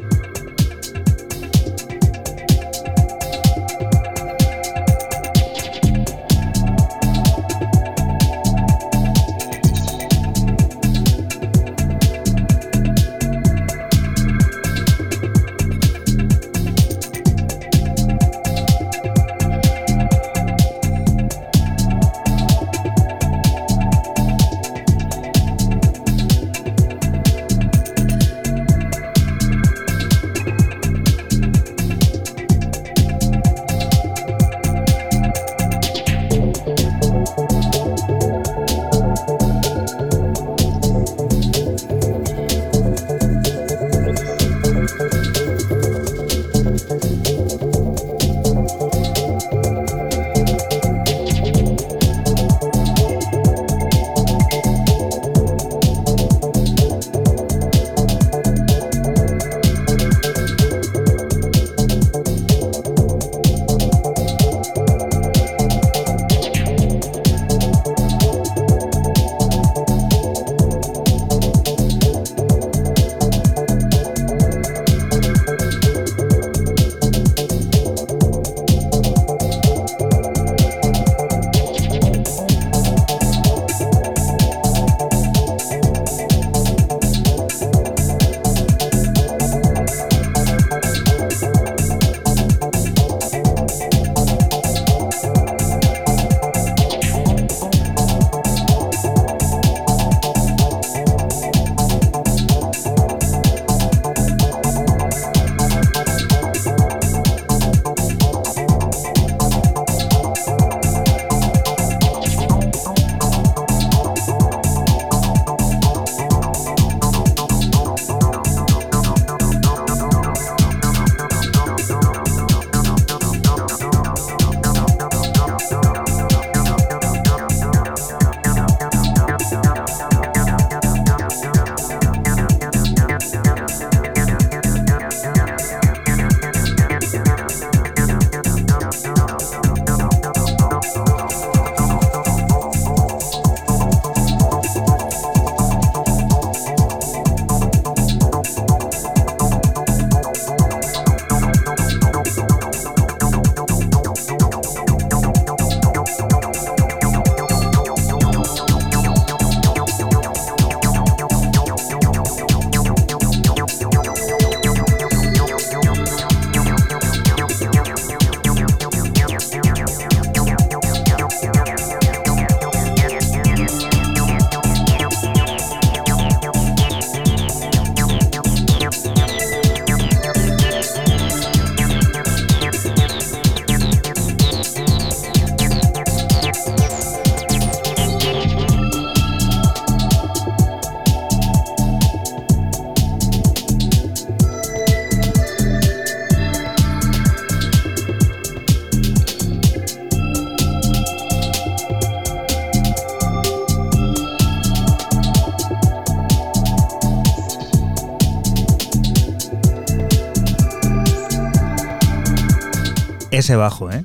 ese 213.39 213.57
bajo, 213.57 213.91
¿eh? 213.91 214.05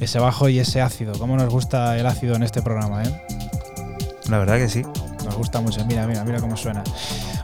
Ese 0.00 0.18
bajo 0.18 0.48
y 0.48 0.58
ese 0.58 0.80
ácido. 0.80 1.12
¿Cómo 1.18 1.36
nos 1.36 1.48
gusta 1.50 1.98
el 1.98 2.06
ácido 2.06 2.36
en 2.36 2.42
este 2.42 2.62
programa, 2.62 3.02
eh? 3.02 3.26
La 4.28 4.38
verdad 4.38 4.58
que 4.58 4.68
sí. 4.68 4.82
Nos 5.24 5.36
gusta 5.36 5.60
mucho. 5.60 5.84
Mira, 5.86 6.06
mira, 6.06 6.24
mira 6.24 6.40
cómo 6.40 6.56
suena. 6.56 6.82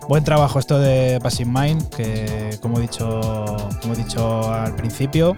Buen 0.08 0.22
trabajo 0.22 0.60
esto 0.60 0.78
de 0.78 1.18
Passing 1.20 1.52
Mind, 1.52 1.88
que 1.88 2.56
como 2.62 2.78
he 2.78 2.82
dicho, 2.82 3.20
como 3.82 3.94
he 3.94 3.96
dicho 3.96 4.52
al 4.52 4.76
principio, 4.76 5.34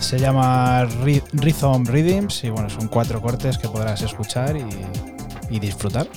se 0.00 0.18
llama 0.18 0.84
Rhythm 0.84 1.84
Rhythms 1.84 2.44
y 2.44 2.50
bueno, 2.50 2.70
son 2.70 2.88
cuatro 2.88 3.20
cortes 3.20 3.58
que 3.58 3.68
podrás 3.68 4.00
escuchar 4.00 4.56
y, 4.56 5.58
disfrutar. 5.58 6.08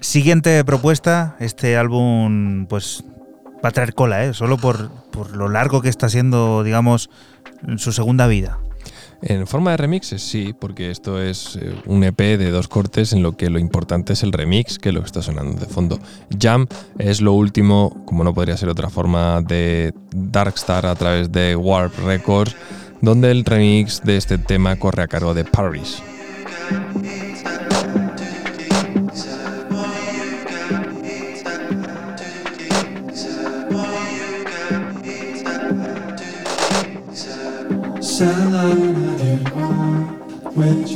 Siguiente 0.00 0.64
propuesta, 0.64 1.36
este 1.40 1.76
álbum 1.76 2.66
pues 2.66 3.02
va 3.64 3.70
a 3.70 3.72
traer 3.72 3.92
cola, 3.94 4.24
¿eh? 4.24 4.32
solo 4.32 4.56
por, 4.56 4.90
por 5.10 5.36
lo 5.36 5.48
largo 5.48 5.82
que 5.82 5.88
está 5.88 6.08
siendo, 6.08 6.62
digamos, 6.62 7.10
su 7.76 7.92
segunda 7.92 8.26
vida. 8.26 8.58
En 9.22 9.46
forma 9.46 9.70
de 9.70 9.78
remixes, 9.78 10.22
sí, 10.22 10.54
porque 10.58 10.90
esto 10.90 11.20
es 11.20 11.56
eh, 11.56 11.74
un 11.86 12.04
EP 12.04 12.18
de 12.18 12.50
dos 12.50 12.68
cortes 12.68 13.12
en 13.12 13.22
lo 13.22 13.36
que 13.36 13.48
lo 13.48 13.58
importante 13.58 14.12
es 14.12 14.22
el 14.22 14.32
remix, 14.32 14.78
que 14.78 14.92
lo 14.92 15.00
que 15.00 15.06
está 15.06 15.22
sonando 15.22 15.58
de 15.58 15.66
fondo. 15.66 15.98
Jam 16.38 16.66
es 16.98 17.20
lo 17.20 17.32
último, 17.32 18.04
como 18.04 18.24
no 18.24 18.34
podría 18.34 18.56
ser 18.56 18.68
otra 18.68 18.90
forma, 18.90 19.40
de 19.40 19.94
Darkstar 20.14 20.84
a 20.86 20.94
través 20.94 21.32
de 21.32 21.56
Warp 21.56 21.98
Records, 22.04 22.54
donde 23.00 23.30
el 23.30 23.44
remix 23.44 24.02
de 24.02 24.18
este 24.18 24.36
tema 24.36 24.76
corre 24.76 25.02
a 25.02 25.08
cargo 25.08 25.32
de 25.32 25.44
Paris. 25.44 26.02
왠지 40.54 40.95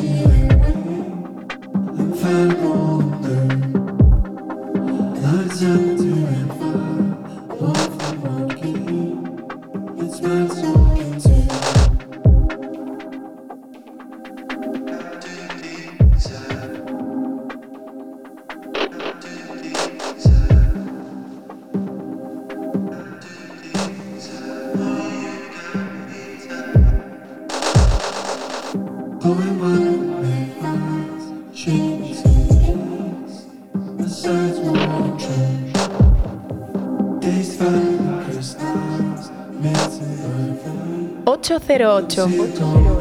cero 41.81 41.95
ocho. 41.95 43.00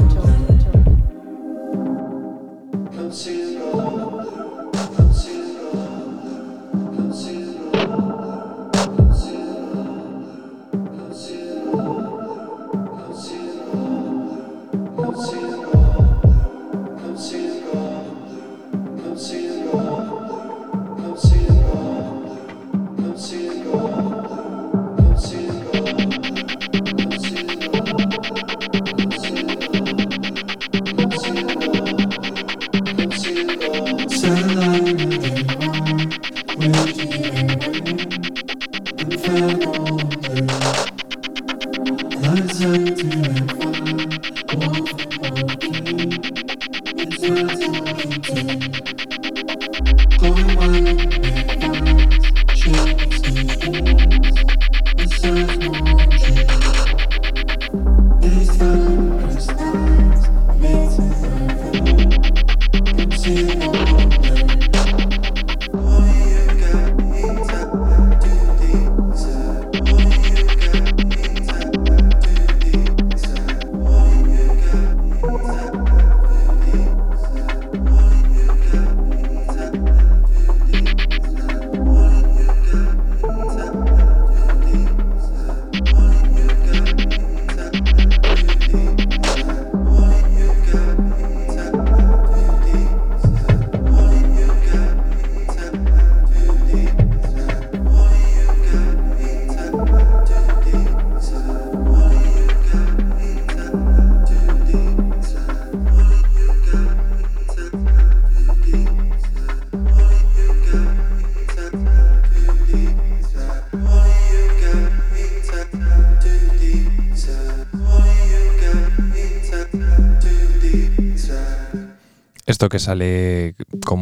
'Esto 122.49 122.67
que 122.67 122.79
sale 122.79 123.53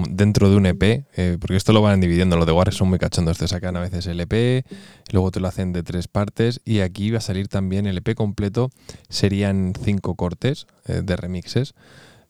dentro 0.10 0.50
de 0.50 0.56
un 0.56 0.66
EP, 0.68 0.82
eh, 1.18 1.38
porque 1.38 1.58
esto 1.58 1.74
lo 1.74 1.82
van 1.82 2.00
dividiendo, 2.00 2.38
lo 2.38 2.46
de 2.46 2.54
Warren 2.54 2.74
son 2.74 2.88
muy 2.88 2.98
cachondos, 2.98 3.38
te 3.38 3.46
sacan 3.46 3.76
a 3.76 3.82
veces 3.82 4.08
el 4.08 4.22
EP, 4.22 4.64
luego 5.12 5.32
te 5.32 5.42
lo 5.42 5.50
hacen 5.50 5.74
de 5.74 5.84
tres 5.84 6.08
partes 6.08 6.62
y 6.64 6.80
aquí 6.80 7.12
va 7.12 7.18
a 7.18 7.22
salir 7.22 7.50
también 7.50 7.88
el 7.88 7.98
EP 7.98 8.16
completo, 8.16 8.70
serían 9.10 9.74
cinco 9.84 10.16
cortes 10.16 10.66
eh, 10.86 11.02
de 11.04 11.18
remixes. 11.18 11.74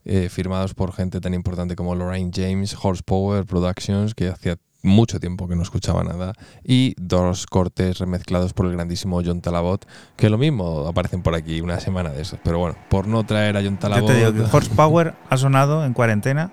Eh, 0.05 0.29
firmados 0.29 0.73
por 0.73 0.93
gente 0.93 1.19
tan 1.19 1.33
importante 1.33 1.75
como 1.75 1.93
Lorraine 1.93 2.31
James, 2.33 2.75
Horsepower 2.81 3.45
Productions, 3.45 4.15
que 4.15 4.29
hacía 4.29 4.57
mucho 4.83 5.19
tiempo 5.19 5.47
que 5.47 5.55
no 5.55 5.61
escuchaba 5.63 6.03
nada, 6.03 6.33
y 6.63 6.95
dos 6.97 7.45
cortes 7.45 7.99
remezclados 7.99 8.53
por 8.53 8.65
el 8.67 8.73
grandísimo 8.73 9.21
John 9.23 9.41
Talabot, 9.41 9.85
que 10.15 10.29
lo 10.29 10.37
mismo 10.37 10.87
aparecen 10.87 11.21
por 11.21 11.35
aquí 11.35 11.61
una 11.61 11.79
semana 11.79 12.09
de 12.11 12.21
esos. 12.21 12.39
Pero 12.43 12.59
bueno, 12.59 12.77
por 12.89 13.07
no 13.07 13.25
traer 13.25 13.57
a 13.57 13.63
John 13.63 13.77
Talabot. 13.77 14.09
Yo 14.09 14.13
te 14.13 14.31
digo 14.31 14.33
que 14.49 14.55
Horsepower 14.55 15.15
ha 15.29 15.37
sonado 15.37 15.85
en 15.85 15.93
cuarentena 15.93 16.51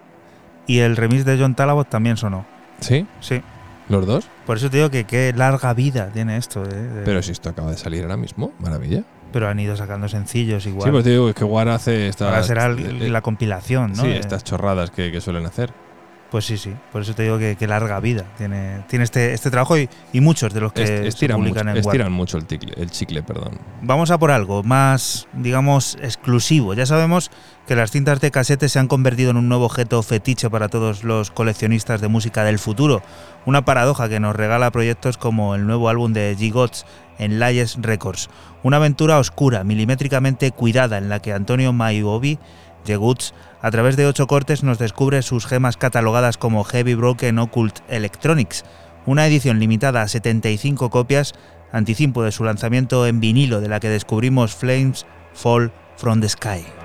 y 0.67 0.79
el 0.79 0.97
remix 0.97 1.25
de 1.25 1.39
John 1.39 1.55
Talabot 1.55 1.89
también 1.89 2.17
sonó. 2.17 2.47
¿Sí? 2.81 3.07
Sí. 3.21 3.43
¿Los 3.89 4.07
dos? 4.07 4.27
Por 4.47 4.57
eso 4.57 4.71
te 4.71 4.79
digo 4.79 4.91
que 4.91 5.05
qué 5.05 5.33
larga 5.37 5.75
vida 5.75 6.09
tiene 6.09 6.39
esto. 6.39 6.65
Eh, 6.65 7.03
Pero 7.05 7.23
si 7.23 7.33
esto 7.33 7.51
acaba 7.51 7.71
de 7.71 7.77
salir 7.77 8.03
ahora 8.03 8.17
mismo, 8.17 8.53
maravilla. 8.59 9.05
Pero 9.31 9.49
han 9.49 9.61
ido 9.61 9.77
sacando 9.77 10.09
sencillos 10.09 10.65
igual. 10.65 10.85
Sí, 10.85 10.91
pues 10.91 11.05
te 11.05 11.11
digo 11.11 11.33
que 11.35 11.45
War 11.45 11.69
hace 11.69 12.09
esta. 12.09 12.29
Ahora 12.29 12.43
será 12.43 12.69
la 12.69 13.21
compilación, 13.21 13.93
¿no? 13.93 14.03
Sí, 14.03 14.09
estas 14.09 14.45
chorradas 14.45 14.91
que 14.91 15.21
suelen 15.21 15.45
hacer. 15.45 15.73
Pues 16.35 16.47
sí, 16.47 16.59
sí. 16.59 16.75
Por 16.91 17.03
eso 17.03 17.15
te 17.15 17.23
digo 17.23 17.39
que, 17.39 17.67
larga 17.69 18.01
vida 18.01 18.25
tiene, 18.37 18.81
tiene 18.89 19.05
este, 19.05 19.35
este 19.35 19.53
trabajo 19.53 19.79
y, 19.79 19.89
muchos 20.15 20.53
de 20.53 20.61
los 20.61 20.73
que 20.73 21.07
estiran 21.07 21.39
publican 21.39 21.67
mucho, 21.67 21.71
en 21.71 21.77
Estiran 21.77 22.13
mucho 22.13 22.39
el 22.39 22.47
chicle, 22.49 22.75
el 22.77 22.91
chicle, 22.91 23.23
perdón. 23.23 23.57
Vamos 23.83 24.11
a 24.11 24.19
por 24.19 24.33
algo 24.33 24.65
más, 24.65 25.29
digamos, 25.33 25.97
exclusivo. 26.03 26.75
Ya 26.75 26.87
sabemos 26.87 27.31
que 27.69 27.77
las 27.77 27.93
cintas 27.93 28.21
de 28.21 28.33
casete 28.33 28.69
se 28.69 28.81
han 28.81 28.89
convertido 28.89 29.31
en 29.31 29.37
un 29.37 29.49
nuevo 29.49 29.67
objeto 29.67 30.03
fetiche 30.03 30.51
para 30.51 30.69
todos 30.69 31.05
los 31.05 31.31
coleccionistas 31.31 32.01
de 32.01 32.09
música 32.09 32.43
del 32.43 32.59
futuro. 32.59 33.01
Una 33.47 33.65
paradoja 33.65 34.09
que 34.09 34.19
nos 34.19 34.35
regala 34.35 34.73
proyectos 34.73 35.19
como 35.19 35.55
el 35.55 35.69
nuevo 35.69 35.89
álbum 35.89 36.15
de 36.15 36.37
G-Gods 36.37 36.85
en 37.19 37.39
Layes 37.39 37.77
Records. 37.81 38.29
Una 38.65 38.79
aventura 38.79 39.21
oscura, 39.21 39.63
milimétricamente 39.63 40.51
cuidada, 40.51 40.99
en 40.99 41.09
la 41.09 41.21
que 41.21 41.33
Antonio 41.33 41.73
Maibovi 41.73 42.41
Yeguts, 42.85 43.35
a 43.61 43.71
través 43.71 43.97
de 43.97 44.07
ocho 44.07 44.27
cortes, 44.27 44.63
nos 44.63 44.79
descubre 44.79 45.23
sus 45.23 45.47
gemas 45.47 45.77
catalogadas 45.77 46.39
como 46.39 46.65
Heavy 46.65 46.95
Broken 46.95 47.39
Occult 47.39 47.81
Electronics, 47.89 48.65
una 49.07 49.27
edición 49.27 49.59
limitada 49.59 50.03
a 50.03 50.09
75 50.09 50.91
copias, 50.91 51.33
anticipo 51.73 52.23
de 52.23 52.33
su 52.33 52.45
lanzamiento 52.45 53.07
en 53.07 53.21
vinilo 53.21 53.61
de 53.61 53.69
la 53.69 53.81
que 53.81 53.89
descubrimos 53.89 54.55
Flames 54.55 55.07
Fall 55.33 55.73
from 55.97 56.21
the 56.21 56.29
Sky. 56.29 56.84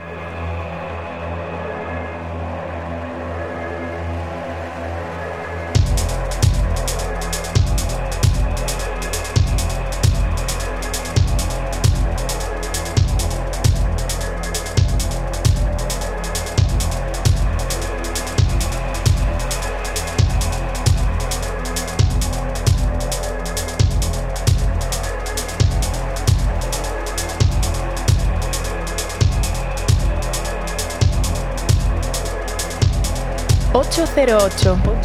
808. 34.20 34.99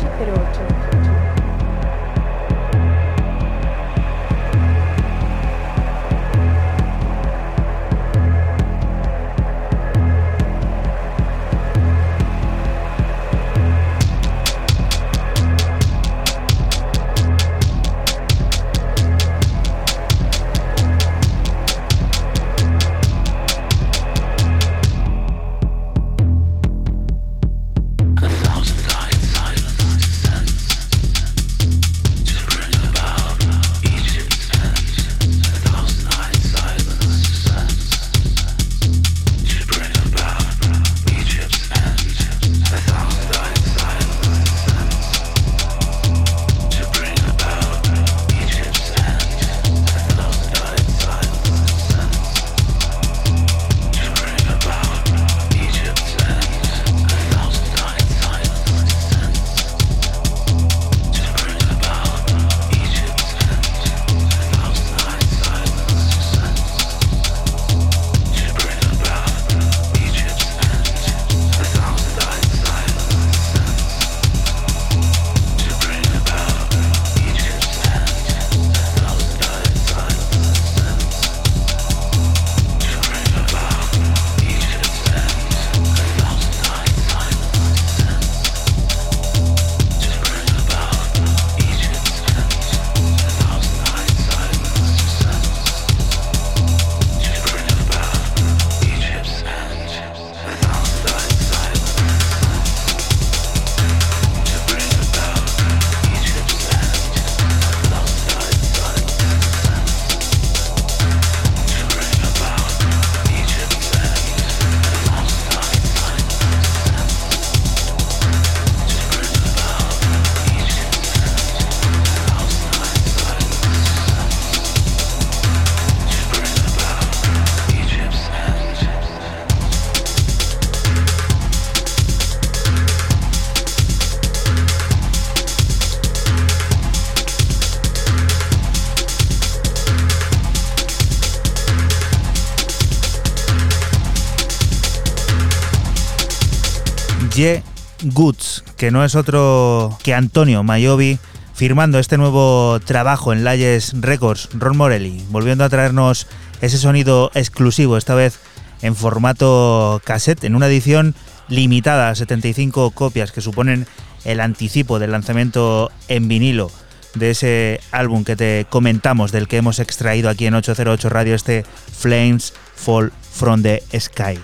Que 148.84 148.90
no 148.90 149.02
es 149.02 149.14
otro 149.14 149.96
que 150.02 150.12
Antonio 150.12 150.62
Mayovi, 150.62 151.18
firmando 151.54 151.98
este 151.98 152.18
nuevo 152.18 152.78
trabajo 152.84 153.32
en 153.32 153.42
Layes 153.42 153.94
Records, 153.98 154.50
Ron 154.52 154.76
Morelli, 154.76 155.24
volviendo 155.30 155.64
a 155.64 155.70
traernos 155.70 156.26
ese 156.60 156.76
sonido 156.76 157.30
exclusivo, 157.32 157.96
esta 157.96 158.14
vez 158.14 158.40
en 158.82 158.94
formato 158.94 160.02
cassette, 160.04 160.44
en 160.44 160.54
una 160.54 160.66
edición 160.66 161.14
limitada 161.48 162.10
a 162.10 162.14
75 162.14 162.90
copias 162.90 163.32
que 163.32 163.40
suponen 163.40 163.86
el 164.26 164.38
anticipo 164.38 164.98
del 164.98 165.12
lanzamiento 165.12 165.90
en 166.08 166.28
vinilo 166.28 166.70
de 167.14 167.30
ese 167.30 167.80
álbum 167.90 168.22
que 168.22 168.36
te 168.36 168.66
comentamos, 168.68 169.32
del 169.32 169.48
que 169.48 169.56
hemos 169.56 169.78
extraído 169.78 170.28
aquí 170.28 170.44
en 170.44 170.56
808 170.56 171.08
Radio, 171.08 171.34
este 171.34 171.64
Flames 171.90 172.52
Fall 172.76 173.14
from 173.32 173.62
the 173.62 173.82
Sky. 173.98 174.38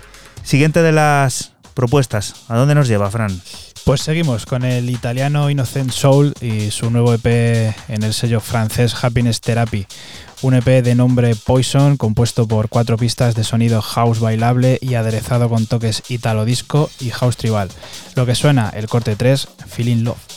Siguiente 0.44 0.80
de 0.80 0.92
las 0.92 1.52
propuestas. 1.74 2.46
¿A 2.48 2.56
dónde 2.56 2.74
nos 2.74 2.88
lleva, 2.88 3.10
Fran? 3.10 3.38
Pues 3.90 4.02
seguimos 4.02 4.46
con 4.46 4.64
el 4.64 4.88
italiano 4.88 5.50
Innocent 5.50 5.90
Soul 5.90 6.32
y 6.40 6.70
su 6.70 6.92
nuevo 6.92 7.12
EP 7.12 7.26
en 7.88 8.04
el 8.04 8.14
sello 8.14 8.38
francés 8.38 8.94
Happiness 9.02 9.40
Therapy. 9.40 9.84
Un 10.42 10.54
EP 10.54 10.64
de 10.84 10.94
nombre 10.94 11.34
Poison, 11.34 11.96
compuesto 11.96 12.46
por 12.46 12.68
cuatro 12.68 12.96
pistas 12.96 13.34
de 13.34 13.42
sonido 13.42 13.82
house 13.82 14.20
bailable 14.20 14.78
y 14.80 14.94
aderezado 14.94 15.48
con 15.48 15.66
toques 15.66 16.04
italo 16.08 16.44
disco 16.44 16.88
y 17.00 17.10
house 17.10 17.36
tribal. 17.36 17.68
Lo 18.14 18.26
que 18.26 18.36
suena 18.36 18.68
el 18.68 18.86
corte 18.86 19.16
3, 19.16 19.48
Feeling 19.66 20.04
Love. 20.04 20.29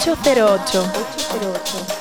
808. 0.00 0.80
808. 0.80 2.00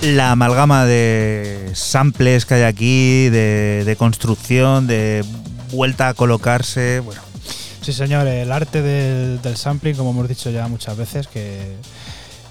la 0.00 0.30
amalgama 0.30 0.86
de 0.86 1.70
samples 1.74 2.46
que 2.46 2.54
hay 2.54 2.62
aquí, 2.62 3.28
de, 3.28 3.94
construcción, 3.98 4.86
de 4.86 5.24
vuelta 5.70 6.08
a 6.08 6.14
colocarse, 6.14 7.00
bueno. 7.00 7.27
Sí, 7.88 7.94
señor, 7.94 8.26
el 8.26 8.52
arte 8.52 8.82
del, 8.82 9.56
sampling, 9.56 9.96
como 9.96 10.10
hemos 10.10 10.28
dicho 10.28 10.50
ya 10.50 10.68
muchas 10.68 10.94
veces, 10.94 11.26
que, 11.26 11.78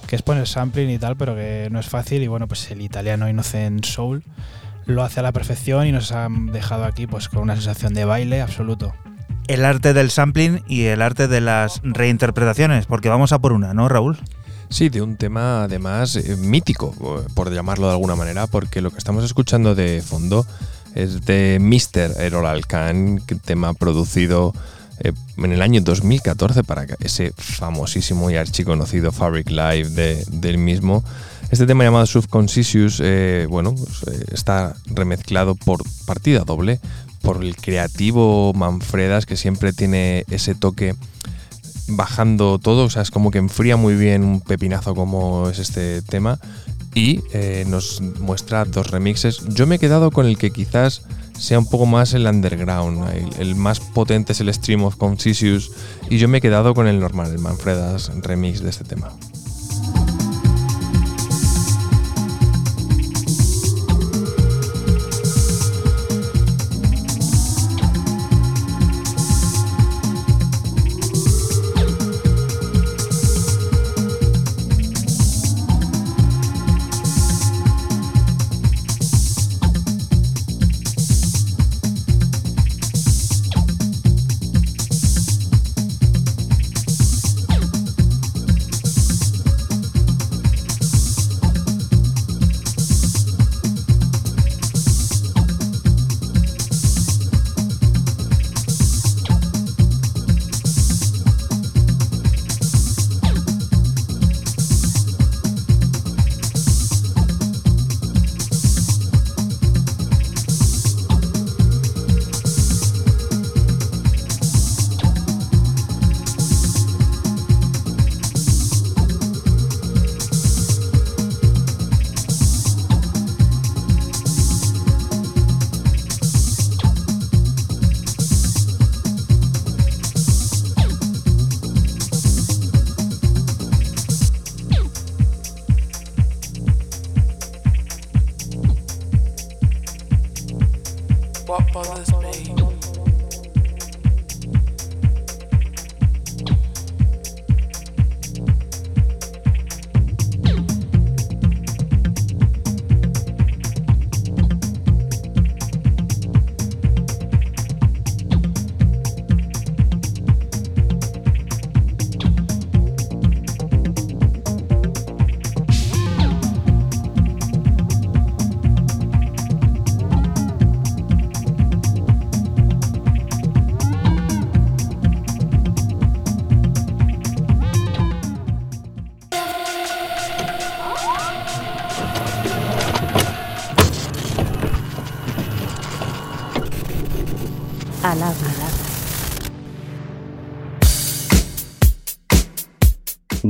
es 0.10 0.22
poner 0.24 0.48
sampling 0.48 0.90
y 0.90 0.98
tal, 0.98 1.16
pero 1.16 1.36
que 1.36 1.68
no 1.70 1.80
es 1.80 1.86
fácil. 1.86 2.24
Y 2.24 2.28
bueno, 2.28 2.48
pues 2.48 2.72
el 2.72 2.82
italiano 2.82 3.30
Innocent 3.30 3.86
Soul 3.86 4.24
lo 4.88 5.04
hace 5.04 5.20
a 5.20 5.24
la 5.24 5.32
perfección 5.32 5.86
y 5.86 5.92
nos 5.92 6.12
ha 6.12 6.28
dejado 6.32 6.86
aquí 6.86 7.06
pues 7.06 7.30
con 7.30 7.44
una 7.44 7.54
sensación 7.54 7.94
de 7.94 8.06
baile 8.06 8.42
absoluto. 8.42 8.96
El 9.48 9.64
arte 9.64 9.94
del 9.94 10.10
sampling 10.10 10.64
y 10.68 10.86
el 10.86 11.04
arte 11.04 11.28
de 11.28 11.40
las 11.40 11.82
reinterpretaciones, 11.84 12.88
porque 12.88 13.10
vamos 13.10 13.32
a 13.32 13.38
por 13.38 13.54
una, 13.54 13.76
¿no, 13.76 13.88
Raúl? 13.88 14.18
Sí, 14.70 14.90
de 14.90 15.04
un 15.04 15.18
tema 15.18 15.66
además 15.66 16.16
eh, 16.16 16.36
mítico, 16.36 16.96
por 17.36 17.54
llamarlo 17.54 17.86
de 17.86 17.94
alguna 17.94 18.16
manera, 18.16 18.48
porque 18.48 18.82
lo 18.82 18.90
que 18.90 18.98
estamos 18.98 19.24
escuchando 19.24 19.76
de 19.76 20.02
fondo 20.02 20.48
es 20.96 21.28
de 21.28 21.60
Mr. 21.62 22.20
Errol 22.24 22.48
Alcan, 22.48 23.22
tema 23.46 23.76
producido 23.76 24.52
eh, 24.56 24.77
en 25.38 25.52
el 25.52 25.62
año 25.62 25.82
2014 25.82 26.64
para 26.64 26.86
ese 27.00 27.34
famosísimo 27.38 28.30
y 28.30 28.36
archiconocido 28.36 29.12
Fabric 29.12 29.50
Live 29.50 29.90
de, 29.90 30.26
del 30.32 30.58
mismo. 30.58 31.04
Este 31.52 31.66
tema 31.66 31.84
llamado 31.84 32.06
Subconscious, 32.06 33.02
eh, 33.04 33.48
bueno, 33.50 33.74
pues, 33.76 34.04
está 34.32 34.76
remezclado 34.88 35.56
por 35.56 35.82
partida 36.06 36.42
doble 36.42 36.80
por 37.22 37.44
el 37.44 37.56
creativo 37.56 38.54
Manfredas 38.54 39.26
que 39.26 39.38
siempre 39.38 39.74
tiene 39.74 40.26
ese 40.30 40.56
toque 40.56 40.96
bajando 41.88 42.60
todo, 42.60 42.86
o 42.86 42.90
sea, 42.90 43.02
es 43.02 43.12
como 43.12 43.32
que 43.32 43.38
enfría 43.38 43.78
muy 43.78 43.96
bien 43.96 44.24
un 44.24 44.42
pepinazo 44.42 44.94
como 44.94 45.50
es 45.50 45.60
este 45.60 46.02
tema 46.02 46.40
y 46.94 47.22
eh, 47.32 47.64
nos 47.68 48.02
muestra 48.02 48.66
dos 48.66 48.92
remixes. 48.92 49.42
Yo 49.50 49.68
me 49.68 49.76
he 49.76 49.80
quedado 49.80 50.12
con 50.12 50.26
el 50.26 50.38
que 50.38 50.52
quizás 50.52 51.04
sea 51.38 51.60
un 51.60 51.68
poco 51.68 51.86
más 51.86 52.14
el 52.14 52.26
underground, 52.26 53.08
el, 53.40 53.56
más 53.56 53.80
potente 53.80 54.34
es 54.34 54.42
el 54.42 54.54
Stream 54.54 54.84
of 54.84 54.96
Concisius 54.96 55.72
y 56.10 56.18
yo 56.18 56.28
me 56.28 56.40
he 56.40 56.42
quedado 56.42 56.74
con 56.74 56.88
el 56.88 57.00
normal, 57.00 57.32
el 57.32 57.40
Manfredas 57.40 58.12
remix 58.22 58.62
de 58.62 58.70
este 58.70 58.84
tema. 58.84 59.12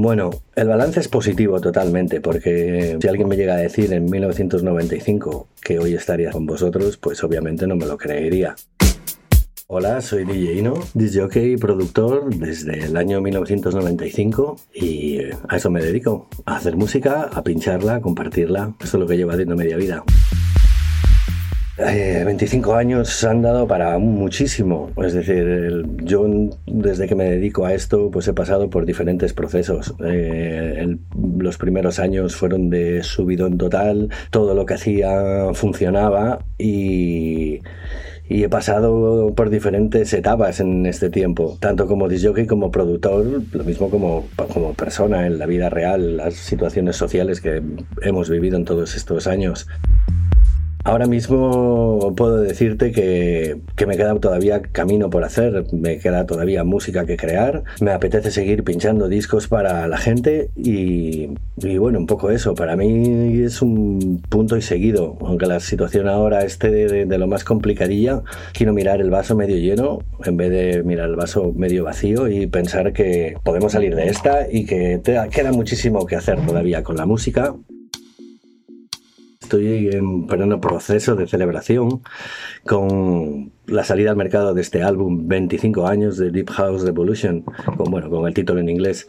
Bueno, 0.08 0.30
el 0.56 0.70
balance 0.70 1.02
es 1.02 1.10
positivo 1.10 1.60
totalmente, 1.60 2.22
porque 2.22 2.98
si 2.98 3.08
alguien 3.10 3.28
me 3.28 3.36
llega 3.36 3.56
a 3.56 3.58
decir 3.58 3.92
en 3.92 4.06
1995 4.06 5.50
que 5.62 5.80
hoy 5.80 5.96
estaría 5.96 6.32
con 6.32 6.46
vosotros, 6.46 6.96
pues 6.96 7.22
obviamente 7.26 7.68
no 7.68 7.76
me 7.76 7.86
lo 7.86 7.98
creería. 7.98 8.56
Hola, 9.68 10.00
soy 10.00 10.24
DJ 10.24 10.60
Ino, 10.60 10.76
DJ 10.94 11.50
y 11.50 11.58
productor 11.58 12.34
desde 12.34 12.86
el 12.86 12.96
año 12.96 13.20
1995 13.20 14.56
y 14.74 15.20
a 15.50 15.58
eso 15.58 15.70
me 15.70 15.82
dedico, 15.82 16.30
a 16.46 16.56
hacer 16.56 16.78
música, 16.78 17.24
a 17.24 17.44
pincharla, 17.44 17.96
a 17.96 18.00
compartirla. 18.00 18.76
Eso 18.80 18.96
es 18.96 19.02
lo 19.02 19.08
que 19.08 19.18
llevo 19.18 19.32
haciendo 19.32 19.58
media 19.58 19.76
vida. 19.76 20.06
25 21.78 22.72
eh, 22.74 22.80
años 22.80 23.24
han 23.24 23.44
dado 23.44 23.68
para 23.68 23.98
muchísimo. 24.00 24.92
Es 24.98 25.14
decir, 25.14 25.86
yo 26.04 26.26
desde 26.66 27.08
que 27.08 27.16
me 27.16 27.26
dedico 27.26 27.66
a 27.66 27.74
esto, 27.74 28.10
pues 28.12 28.28
he 28.28 28.34
pasado 28.34 28.70
por 28.70 28.86
diferentes 28.86 29.34
procesos. 29.34 29.94
Eh, 30.04 30.98
los 31.38 31.58
primeros 31.58 32.00
años 32.00 32.36
fueron 32.36 32.70
de 32.70 33.04
subidón 33.04 33.58
total, 33.58 34.10
todo 34.32 34.56
lo 34.56 34.66
que 34.66 34.74
hacía 34.74 35.54
funcionaba 35.54 36.40
y, 36.58 37.62
he 38.30 38.50
pasado 38.50 39.34
por 39.36 39.50
diferentes 39.50 40.12
etapas 40.14 40.60
en 40.60 40.86
este 40.86 41.10
tiempo, 41.10 41.58
tanto 41.62 41.88
como 41.88 42.10
disjockey 42.10 42.46
como 42.46 42.72
productor, 42.72 43.42
lo 43.54 43.64
mismo 43.64 43.90
como, 43.90 44.26
como 44.54 44.74
persona 44.74 45.26
en 45.28 45.40
la 45.40 45.46
vida 45.46 45.70
real, 45.70 46.18
las 46.18 46.34
situaciones 46.34 46.98
sociales 46.98 47.40
que 47.40 47.62
hemos 48.02 48.30
vivido 48.30 48.58
en 48.58 48.66
todos 48.66 48.96
estos 48.96 49.28
años. 49.28 49.68
Ahora 50.88 51.06
mismo 51.06 52.14
puedo 52.16 52.38
decirte 52.38 52.94
que, 52.94 53.58
me 53.86 53.98
queda 53.98 54.16
todavía 54.16 54.62
camino 54.62 55.10
por 55.10 55.26
hacer, 55.26 55.66
me 55.74 56.00
queda 56.00 56.26
todavía 56.26 56.64
música 56.64 57.06
que 57.06 57.18
crear, 57.18 57.66
me 57.82 57.92
apetece 57.92 58.32
seguir 58.32 58.64
pinchando 58.64 59.10
discos 59.10 59.50
para 59.50 59.86
la 59.90 59.98
gente 59.98 60.50
y, 60.56 61.28
bueno, 61.78 62.00
un 62.00 62.08
poco 62.08 62.32
eso, 62.32 62.56
para 62.56 62.78
mí 62.78 63.42
es 63.42 63.62
un 63.62 64.24
punto 64.30 64.56
y 64.56 64.62
seguido, 64.62 65.18
aunque 65.20 65.46
la 65.46 65.60
situación 65.60 66.08
ahora 66.08 66.46
esté 66.46 66.70
de, 66.70 67.18
lo 67.18 67.28
más 67.28 67.44
complicadilla, 67.44 68.22
quiero 68.54 68.72
mirar 68.72 69.02
el 69.02 69.10
vaso 69.10 69.36
medio 69.36 69.58
lleno 69.58 70.00
en 70.24 70.38
vez 70.38 70.52
de 70.52 70.84
mirar 70.84 71.10
el 71.10 71.18
vaso 71.18 71.52
medio 71.54 71.84
vacío 71.84 72.30
y 72.30 72.48
pensar 72.48 72.94
que 72.94 73.36
podemos 73.44 73.74
salir 73.74 73.94
de 73.94 74.08
esta 74.08 74.48
y 74.50 74.66
que 74.66 75.02
queda 75.32 75.52
muchísimo 75.52 76.06
que 76.06 76.16
hacer 76.16 76.40
todavía 76.46 76.82
con 76.82 76.96
la 76.96 77.06
música. 77.06 77.56
Estoy 79.48 79.88
en 79.94 80.28
pleno 80.28 80.60
proceso 80.60 81.16
de 81.16 81.26
celebración 81.26 82.02
con 82.66 83.54
la 83.66 83.86
salida 83.86 84.10
al 84.10 84.18
mercado 84.18 84.54
de 84.54 84.62
este 84.62 84.84
álbum 84.84 85.26
25 85.26 85.88
años 85.88 86.18
de 86.18 86.32
Deep 86.32 86.50
House 86.50 86.84
Revolution, 86.84 87.46
con, 87.78 87.90
bueno, 87.90 88.10
con 88.10 88.28
el 88.28 88.34
título 88.34 88.60
en 88.60 88.68
inglés. 88.68 89.08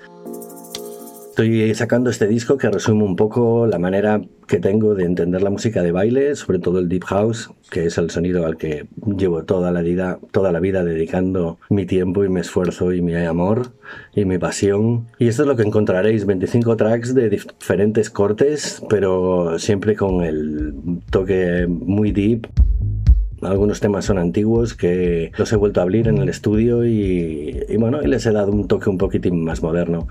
Estoy 1.38 1.72
sacando 1.76 2.10
este 2.10 2.26
disco 2.26 2.58
que 2.58 2.68
resume 2.68 3.04
un 3.04 3.14
poco 3.14 3.68
la 3.68 3.78
manera 3.78 4.20
que 4.48 4.58
tengo 4.58 4.96
de 4.96 5.04
entender 5.04 5.40
la 5.40 5.50
música 5.50 5.84
de 5.84 5.92
baile, 5.92 6.34
sobre 6.34 6.58
todo 6.58 6.80
el 6.80 6.88
deep 6.88 7.04
house, 7.04 7.48
que 7.70 7.86
es 7.86 7.96
el 7.96 8.10
sonido 8.10 8.44
al 8.44 8.56
que 8.56 8.88
llevo 9.16 9.44
toda 9.44 9.70
la 9.70 9.80
vida, 9.80 10.18
toda 10.32 10.50
la 10.50 10.58
vida 10.58 10.82
dedicando 10.82 11.60
mi 11.70 11.86
tiempo 11.86 12.24
y 12.24 12.28
mi 12.28 12.40
esfuerzo 12.40 12.92
y 12.92 13.02
mi 13.02 13.14
amor 13.14 13.68
y 14.16 14.24
mi 14.24 14.38
pasión. 14.38 15.06
Y 15.20 15.28
esto 15.28 15.42
es 15.42 15.48
lo 15.48 15.54
que 15.54 15.62
encontraréis, 15.62 16.26
25 16.26 16.76
tracks 16.76 17.14
de 17.14 17.30
diferentes 17.30 18.10
cortes, 18.10 18.82
pero 18.88 19.60
siempre 19.60 19.94
con 19.94 20.24
el 20.24 20.74
toque 21.08 21.68
muy 21.68 22.10
deep. 22.10 22.48
Algunos 23.42 23.78
temas 23.78 24.06
son 24.06 24.18
antiguos 24.18 24.74
que 24.74 25.30
los 25.38 25.52
he 25.52 25.56
vuelto 25.56 25.78
a 25.78 25.84
abrir 25.84 26.08
en 26.08 26.18
el 26.18 26.30
estudio 26.30 26.84
y, 26.84 27.64
y 27.68 27.76
bueno, 27.76 28.02
y 28.02 28.08
les 28.08 28.26
he 28.26 28.32
dado 28.32 28.50
un 28.50 28.66
toque 28.66 28.90
un 28.90 28.98
poquitín 28.98 29.44
más 29.44 29.62
moderno. 29.62 30.08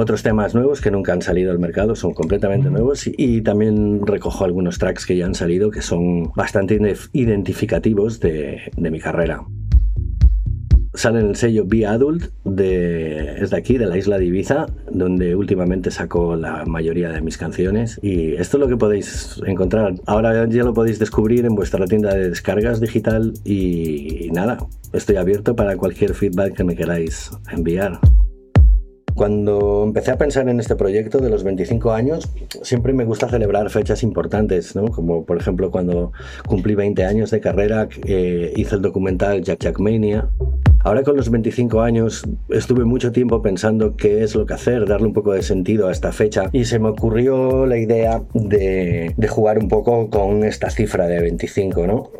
Otros 0.00 0.22
temas 0.22 0.54
nuevos 0.54 0.80
que 0.80 0.92
nunca 0.92 1.12
han 1.12 1.22
salido 1.22 1.50
al 1.50 1.58
mercado 1.58 1.96
son 1.96 2.14
completamente 2.14 2.70
nuevos 2.70 3.08
y, 3.08 3.40
también 3.42 4.06
recojo 4.06 4.44
algunos 4.44 4.78
tracks 4.78 5.04
que 5.04 5.16
ya 5.16 5.26
han 5.26 5.34
salido 5.34 5.72
que 5.72 5.82
son 5.82 6.30
bastante 6.36 6.78
identificativos 7.12 8.20
de, 8.20 8.70
mi 8.76 9.00
carrera 9.00 9.44
sale 10.94 11.18
en 11.18 11.26
el 11.30 11.36
sello 11.36 11.64
Be 11.66 11.84
Adult 11.84 12.30
de, 12.44 13.42
es 13.42 13.50
de 13.50 13.56
aquí, 13.56 13.76
de 13.76 13.86
la 13.86 13.98
isla 13.98 14.18
de 14.18 14.26
Ibiza, 14.26 14.66
donde 14.88 15.34
últimamente 15.34 15.90
saco 15.90 16.36
la 16.36 16.64
mayoría 16.64 17.10
de 17.10 17.20
mis 17.20 17.36
canciones. 17.36 18.00
Y 18.02 18.34
esto 18.34 18.56
es 18.56 18.60
lo 18.60 18.68
que 18.68 18.76
podéis 18.76 19.40
encontrar. 19.46 19.94
Ahora 20.06 20.48
ya 20.48 20.64
lo 20.64 20.74
podéis 20.74 20.98
descubrir 20.98 21.44
en 21.44 21.54
vuestra 21.54 21.84
tienda 21.86 22.14
de 22.14 22.30
descargas 22.30 22.80
digital 22.80 23.32
y 23.44 24.28
nada, 24.32 24.58
estoy 24.92 25.16
abierto 25.16 25.54
para 25.54 25.76
cualquier 25.76 26.14
feedback 26.14 26.54
que 26.54 26.64
me 26.64 26.74
queráis 26.74 27.30
enviar. 27.52 28.00
Cuando 29.18 29.82
empecé 29.84 30.12
a 30.12 30.16
pensar 30.16 30.48
en 30.48 30.60
este 30.60 30.76
proyecto 30.76 31.18
de 31.18 31.28
los 31.28 31.42
25 31.42 31.90
años, 31.90 32.30
siempre 32.62 32.92
me 32.92 33.04
gusta 33.04 33.28
celebrar 33.28 33.68
fechas 33.68 34.04
importantes, 34.04 34.76
¿no? 34.76 34.84
como 34.92 35.24
por 35.24 35.36
ejemplo 35.36 35.72
cuando 35.72 36.12
cumplí 36.46 36.76
20 36.76 37.04
años 37.04 37.32
de 37.32 37.40
carrera, 37.40 37.88
eh, 38.06 38.52
hice 38.54 38.76
el 38.76 38.80
documental 38.80 39.42
Jack 39.42 39.58
Jack 39.58 39.80
Mania. 39.80 40.28
Ahora 40.84 41.02
con 41.02 41.16
los 41.16 41.30
25 41.30 41.80
años 41.80 42.22
estuve 42.48 42.84
mucho 42.84 43.10
tiempo 43.10 43.42
pensando 43.42 43.96
qué 43.96 44.22
es 44.22 44.36
lo 44.36 44.46
que 44.46 44.54
hacer, 44.54 44.86
darle 44.86 45.08
un 45.08 45.14
poco 45.14 45.32
de 45.32 45.42
sentido 45.42 45.88
a 45.88 45.90
esta 45.90 46.12
fecha 46.12 46.48
y 46.52 46.64
se 46.66 46.78
me 46.78 46.90
ocurrió 46.90 47.66
la 47.66 47.76
idea 47.76 48.22
de, 48.34 49.14
de 49.16 49.28
jugar 49.28 49.58
un 49.58 49.66
poco 49.66 50.10
con 50.10 50.44
esta 50.44 50.70
cifra 50.70 51.08
de 51.08 51.20
25, 51.22 51.88
¿no? 51.88 52.12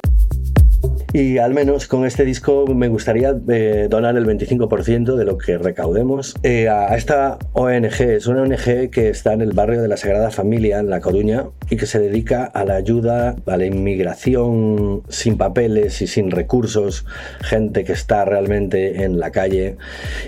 Y 1.13 1.39
al 1.39 1.55
menos 1.55 1.89
con 1.89 2.05
este 2.05 2.25
disco 2.25 2.67
me 2.67 2.89
gustaría 2.89 3.35
eh, 3.49 3.87
donar 3.89 4.17
el 4.17 4.27
25% 4.27 5.17
de 5.17 5.25
lo 5.25 5.39
que 5.39 5.57
recaudemos 5.57 6.35
eh, 6.43 6.69
a 6.69 6.95
esta 6.97 7.39
ONG. 7.55 8.01
Es 8.01 8.27
una 8.27 8.43
ONG 8.43 8.91
que 8.91 9.09
está 9.09 9.33
en 9.33 9.41
el 9.41 9.53
barrio 9.53 9.81
de 9.81 9.89
la 9.89 9.97
Sagrada 9.97 10.31
Familia, 10.31 10.81
en 10.81 10.91
La 10.91 11.01
Coruña, 11.01 11.47
y 11.71 11.77
que 11.77 11.87
se 11.87 11.99
dedica 11.99 12.45
a 12.45 12.65
la 12.65 12.75
ayuda 12.75 13.37
a 13.47 13.57
la 13.57 13.65
inmigración 13.65 15.03
sin 15.09 15.39
papeles 15.39 16.03
y 16.03 16.07
sin 16.07 16.31
recursos, 16.31 17.07
gente 17.41 17.85
que 17.85 17.93
está 17.93 18.27
realmente 18.27 19.03
en 19.05 19.19
la 19.19 19.31
calle 19.31 19.77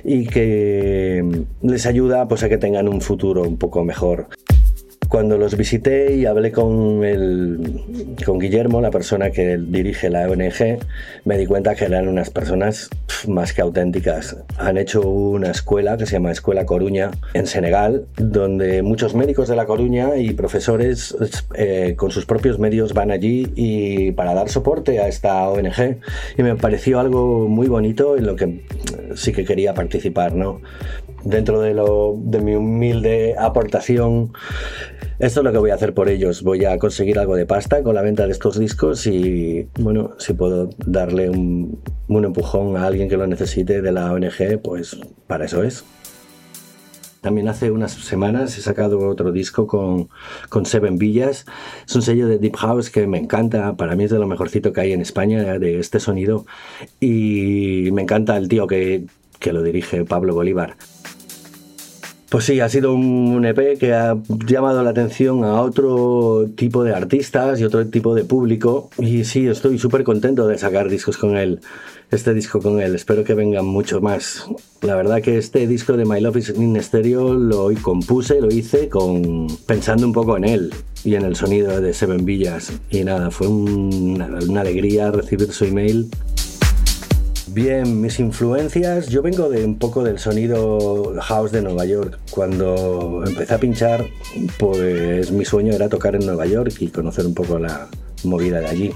y 0.02 0.26
que 0.26 1.44
les 1.62 1.84
ayuda 1.84 2.26
pues, 2.26 2.42
a 2.42 2.48
que 2.48 2.56
tengan 2.56 2.88
un 2.88 3.02
futuro 3.02 3.42
un 3.42 3.58
poco 3.58 3.84
mejor. 3.84 4.28
Cuando 5.10 5.38
los 5.38 5.56
visité 5.56 6.14
y 6.14 6.24
hablé 6.24 6.52
con, 6.52 7.02
el, 7.02 8.16
con 8.24 8.38
Guillermo, 8.38 8.80
la 8.80 8.92
persona 8.92 9.32
que 9.32 9.58
dirige 9.58 10.08
la 10.08 10.28
ONG, 10.28 10.78
me 11.24 11.36
di 11.36 11.46
cuenta 11.46 11.74
que 11.74 11.86
eran 11.86 12.06
unas 12.06 12.30
personas 12.30 12.88
más 13.26 13.52
que 13.52 13.60
auténticas. 13.60 14.36
Han 14.56 14.78
hecho 14.78 15.00
una 15.02 15.50
escuela 15.50 15.96
que 15.96 16.06
se 16.06 16.12
llama 16.12 16.30
Escuela 16.30 16.64
Coruña 16.64 17.10
en 17.34 17.48
Senegal, 17.48 18.04
donde 18.18 18.82
muchos 18.82 19.16
médicos 19.16 19.48
de 19.48 19.56
La 19.56 19.66
Coruña 19.66 20.14
y 20.16 20.32
profesores 20.32 21.16
eh, 21.54 21.94
con 21.96 22.12
sus 22.12 22.24
propios 22.24 22.60
medios 22.60 22.94
van 22.94 23.10
allí 23.10 23.52
y 23.56 24.12
para 24.12 24.32
dar 24.32 24.48
soporte 24.48 25.00
a 25.00 25.08
esta 25.08 25.48
ONG. 25.48 25.98
Y 26.38 26.42
me 26.44 26.54
pareció 26.54 27.00
algo 27.00 27.48
muy 27.48 27.66
bonito 27.66 28.16
en 28.16 28.26
lo 28.26 28.36
que 28.36 28.64
sí 29.16 29.32
que 29.32 29.44
quería 29.44 29.74
participar, 29.74 30.36
¿no? 30.36 30.60
Dentro 31.24 31.60
de, 31.60 31.74
lo, 31.74 32.16
de 32.18 32.40
mi 32.40 32.54
humilde 32.54 33.34
aportación, 33.38 34.32
esto 35.20 35.40
es 35.40 35.44
lo 35.44 35.52
que 35.52 35.58
voy 35.58 35.70
a 35.70 35.74
hacer 35.74 35.92
por 35.92 36.08
ellos. 36.08 36.42
Voy 36.42 36.64
a 36.64 36.78
conseguir 36.78 37.18
algo 37.18 37.36
de 37.36 37.44
pasta 37.44 37.82
con 37.82 37.94
la 37.94 38.00
venta 38.00 38.24
de 38.24 38.32
estos 38.32 38.58
discos 38.58 39.06
y, 39.06 39.68
bueno, 39.78 40.12
si 40.18 40.32
puedo 40.32 40.70
darle 40.86 41.28
un, 41.28 41.82
empujón 42.08 42.78
a 42.78 42.86
alguien 42.86 43.06
que 43.06 43.18
lo 43.18 43.26
necesite 43.26 43.82
de 43.82 43.92
la 43.92 44.12
ONG, 44.14 44.62
pues 44.62 44.98
para 45.26 45.44
eso 45.44 45.62
es. 45.62 45.84
También 47.20 47.48
hace 47.48 47.70
unas 47.70 47.92
semanas 47.92 48.56
he 48.56 48.62
sacado 48.62 49.06
otro 49.06 49.30
disco 49.30 49.66
con, 49.66 50.08
con, 50.48 50.64
Seven 50.64 50.96
Villas. 50.96 51.44
Es 51.86 51.94
un 51.94 52.00
sello 52.00 52.26
de 52.26 52.38
Deep 52.38 52.56
House 52.56 52.88
que 52.88 53.06
me 53.06 53.18
encanta. 53.18 53.76
Para 53.76 53.96
mí 53.96 54.04
es 54.04 54.10
de 54.10 54.18
lo 54.18 54.26
mejorcito 54.26 54.72
que 54.72 54.80
hay 54.80 54.92
en 54.94 55.02
España 55.02 55.58
de 55.58 55.80
este 55.80 56.00
sonido. 56.00 56.46
Y 56.98 57.90
me 57.92 58.00
encanta 58.00 58.38
el 58.38 58.48
tío 58.48 58.66
que, 58.66 59.04
que 59.38 59.52
lo 59.52 59.62
dirige, 59.62 60.06
Pablo 60.06 60.34
Bolívar. 60.34 60.76
Pues 62.30 62.44
sí, 62.44 62.60
ha 62.60 62.68
sido 62.68 62.94
un 62.94 63.44
EP 63.44 63.76
que 63.76 63.92
ha 63.92 64.16
llamado 64.46 64.84
la 64.84 64.90
atención 64.90 65.42
a 65.42 65.60
otro 65.62 66.46
tipo 66.54 66.84
de 66.84 66.94
artistas 66.94 67.58
y 67.58 67.64
otro 67.64 67.84
tipo 67.88 68.14
de 68.14 68.22
público. 68.22 68.88
Y 68.98 69.24
sí, 69.24 69.48
estoy 69.48 69.80
súper 69.80 70.04
contento 70.04 70.46
de 70.46 70.56
sacar 70.56 70.88
discos 70.88 71.16
con 71.16 71.36
él, 71.36 71.58
este 72.12 72.32
disco 72.32 72.60
con 72.60 72.80
él. 72.80 72.94
Espero 72.94 73.24
que 73.24 73.34
vengan 73.34 73.66
mucho 73.66 74.00
más. 74.00 74.46
La 74.80 74.94
verdad 74.94 75.20
que 75.20 75.38
este 75.38 75.66
disco 75.66 75.96
de 75.96 76.04
My 76.04 76.20
Love 76.20 76.36
is 76.36 76.50
in 76.50 76.80
Stereo 76.80 77.34
lo 77.34 77.68
compuse, 77.82 78.40
lo 78.40 78.46
hice 78.46 78.88
con 78.88 79.48
pensando 79.66 80.06
un 80.06 80.12
poco 80.12 80.36
en 80.36 80.44
él 80.44 80.72
y 81.02 81.16
en 81.16 81.24
el 81.24 81.34
sonido 81.34 81.80
de 81.80 81.92
Seven 81.92 82.24
Villas. 82.24 82.72
Y 82.90 83.02
nada, 83.02 83.32
fue 83.32 83.48
una 83.48 84.60
alegría 84.60 85.10
recibir 85.10 85.50
su 85.50 85.64
email 85.64 86.08
Bien, 87.52 88.00
mis 88.00 88.20
influencias, 88.20 89.08
yo 89.08 89.22
vengo 89.22 89.48
de 89.48 89.64
un 89.64 89.76
poco 89.76 90.04
del 90.04 90.20
sonido 90.20 91.12
house 91.20 91.50
de 91.50 91.62
Nueva 91.62 91.84
York. 91.84 92.16
Cuando 92.30 93.24
empecé 93.26 93.54
a 93.54 93.58
pinchar, 93.58 94.06
pues 94.56 95.32
mi 95.32 95.44
sueño 95.44 95.72
era 95.72 95.88
tocar 95.88 96.14
en 96.14 96.24
Nueva 96.24 96.46
York 96.46 96.74
y 96.78 96.88
conocer 96.88 97.26
un 97.26 97.34
poco 97.34 97.58
la 97.58 97.88
movida 98.22 98.60
de 98.60 98.66
allí 98.68 98.92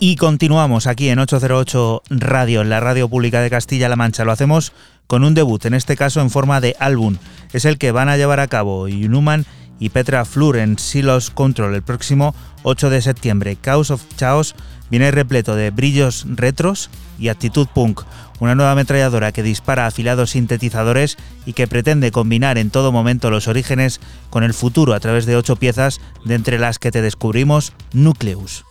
Y 0.00 0.14
continuamos 0.14 0.86
aquí 0.86 1.08
en 1.08 1.18
808 1.18 2.02
Radio, 2.10 2.62
en 2.62 2.70
la 2.70 2.78
radio 2.78 3.08
pública 3.08 3.40
de 3.40 3.50
Castilla-La 3.50 3.96
Mancha. 3.96 4.24
Lo 4.24 4.30
hacemos 4.30 4.72
con 5.08 5.24
un 5.24 5.34
debut, 5.34 5.64
en 5.64 5.74
este 5.74 5.96
caso 5.96 6.20
en 6.20 6.30
forma 6.30 6.60
de 6.60 6.76
álbum. 6.78 7.16
Es 7.52 7.64
el 7.64 7.78
que 7.78 7.90
van 7.90 8.08
a 8.08 8.16
llevar 8.16 8.38
a 8.38 8.46
cabo 8.46 8.86
Yunuman 8.86 9.44
y 9.80 9.88
Petra 9.88 10.24
Flur 10.24 10.56
en 10.56 10.78
Silos 10.78 11.30
Control 11.30 11.74
el 11.74 11.82
próximo 11.82 12.32
8 12.62 12.90
de 12.90 13.02
septiembre. 13.02 13.58
Chaos 13.60 13.90
of 13.90 14.04
Chaos 14.16 14.54
viene 14.88 15.10
repleto 15.10 15.56
de 15.56 15.72
brillos 15.72 16.26
retros 16.28 16.90
y 17.18 17.26
actitud 17.26 17.66
punk, 17.66 18.02
una 18.38 18.54
nueva 18.54 18.72
ametralladora 18.72 19.32
que 19.32 19.42
dispara 19.42 19.86
afilados 19.86 20.30
sintetizadores 20.30 21.16
y 21.44 21.54
que 21.54 21.66
pretende 21.66 22.12
combinar 22.12 22.56
en 22.56 22.70
todo 22.70 22.92
momento 22.92 23.30
los 23.30 23.48
orígenes 23.48 24.00
con 24.30 24.44
el 24.44 24.54
futuro 24.54 24.94
a 24.94 25.00
través 25.00 25.26
de 25.26 25.34
ocho 25.34 25.56
piezas, 25.56 26.00
de 26.24 26.36
entre 26.36 26.60
las 26.60 26.78
que 26.78 26.92
te 26.92 27.02
descubrimos 27.02 27.72
Nucleus. 27.92 28.64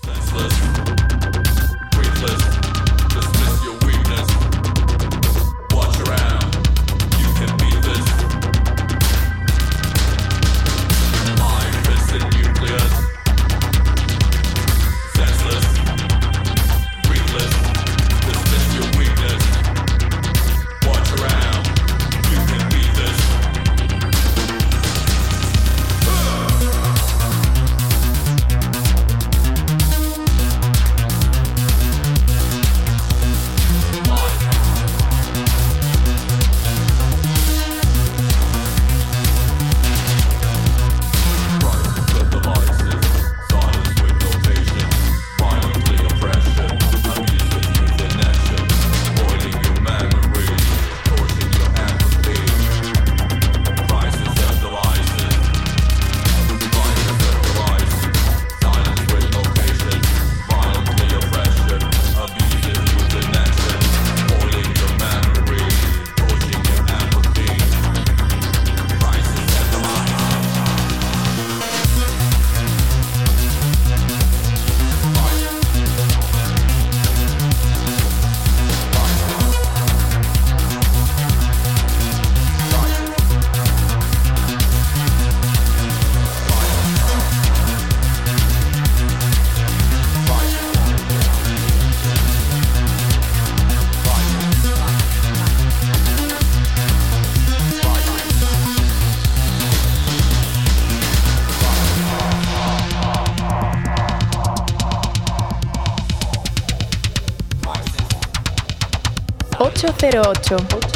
808 109.88 110.87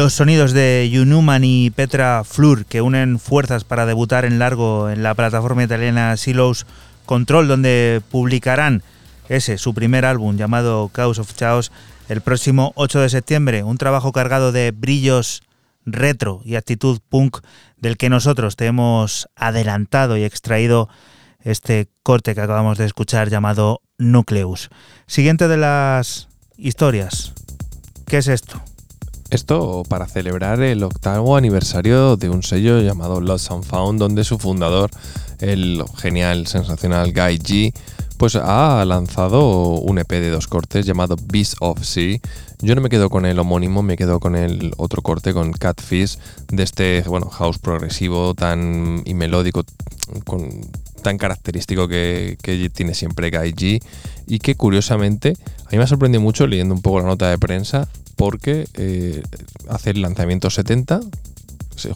Los 0.00 0.14
sonidos 0.14 0.52
de 0.54 0.88
Yunuman 0.90 1.44
y 1.44 1.68
Petra 1.68 2.24
Flur 2.24 2.64
que 2.64 2.80
unen 2.80 3.18
fuerzas 3.18 3.64
para 3.64 3.84
debutar 3.84 4.24
en 4.24 4.38
largo 4.38 4.88
en 4.88 5.02
la 5.02 5.14
plataforma 5.14 5.62
italiana 5.62 6.16
Silos 6.16 6.66
Control, 7.04 7.46
donde 7.46 8.00
publicarán 8.10 8.82
ese, 9.28 9.58
su 9.58 9.74
primer 9.74 10.06
álbum 10.06 10.38
llamado 10.38 10.90
Chaos 10.94 11.18
of 11.18 11.34
Chaos, 11.34 11.70
el 12.08 12.22
próximo 12.22 12.72
8 12.76 13.00
de 13.00 13.10
septiembre. 13.10 13.62
Un 13.62 13.76
trabajo 13.76 14.10
cargado 14.10 14.52
de 14.52 14.70
brillos 14.70 15.42
retro 15.84 16.40
y 16.46 16.54
actitud 16.54 17.00
punk 17.10 17.40
del 17.76 17.98
que 17.98 18.08
nosotros 18.08 18.56
te 18.56 18.64
hemos 18.64 19.28
adelantado 19.36 20.16
y 20.16 20.24
extraído 20.24 20.88
este 21.40 21.90
corte 22.02 22.34
que 22.34 22.40
acabamos 22.40 22.78
de 22.78 22.86
escuchar 22.86 23.28
llamado 23.28 23.82
Nucleus. 23.98 24.70
Siguiente 25.06 25.46
de 25.46 25.58
las 25.58 26.28
historias. 26.56 27.34
¿Qué 28.06 28.16
es 28.16 28.28
esto? 28.28 28.62
Esto 29.30 29.84
para 29.88 30.08
celebrar 30.08 30.60
el 30.60 30.82
octavo 30.82 31.36
aniversario 31.36 32.16
de 32.16 32.28
un 32.28 32.42
sello 32.42 32.80
llamado 32.80 33.20
Lost 33.20 33.52
and 33.52 33.62
Found, 33.62 34.00
donde 34.00 34.24
su 34.24 34.38
fundador, 34.40 34.90
el 35.38 35.84
genial, 35.96 36.48
sensacional 36.48 37.12
Guy 37.12 37.38
G, 37.38 37.72
pues 38.18 38.34
ha 38.34 38.84
lanzado 38.84 39.78
un 39.78 40.00
EP 40.00 40.10
de 40.10 40.30
dos 40.30 40.48
cortes 40.48 40.84
llamado 40.84 41.14
Beast 41.32 41.54
of 41.60 41.84
Sea. 41.84 42.18
Yo 42.60 42.74
no 42.74 42.80
me 42.80 42.88
quedo 42.88 43.08
con 43.08 43.24
el 43.24 43.38
homónimo, 43.38 43.84
me 43.84 43.96
quedo 43.96 44.18
con 44.18 44.34
el 44.34 44.72
otro 44.78 45.00
corte, 45.00 45.32
con 45.32 45.52
Catfish, 45.52 46.18
de 46.48 46.64
este 46.64 47.02
bueno, 47.06 47.30
house 47.30 47.58
progresivo 47.58 48.34
tan 48.34 49.00
y 49.04 49.14
melódico, 49.14 49.64
tan 51.02 51.18
característico 51.18 51.86
que, 51.86 52.36
que, 52.42 52.68
tiene 52.68 52.94
siempre 52.94 53.30
Guy 53.30 53.52
G. 53.52 53.82
Y 54.26 54.40
que 54.40 54.56
curiosamente, 54.56 55.34
a 55.66 55.70
mí 55.70 55.78
me 55.78 55.84
ha 55.84 55.86
sorprendido 55.86 56.20
mucho 56.20 56.48
leyendo 56.48 56.74
un 56.74 56.82
poco 56.82 56.98
la 56.98 57.06
nota 57.06 57.30
de 57.30 57.38
prensa, 57.38 57.88
porque 58.20 58.66
eh, 58.74 59.22
hace 59.70 59.92
el 59.92 60.02
lanzamiento 60.02 60.50
70, 60.50 61.00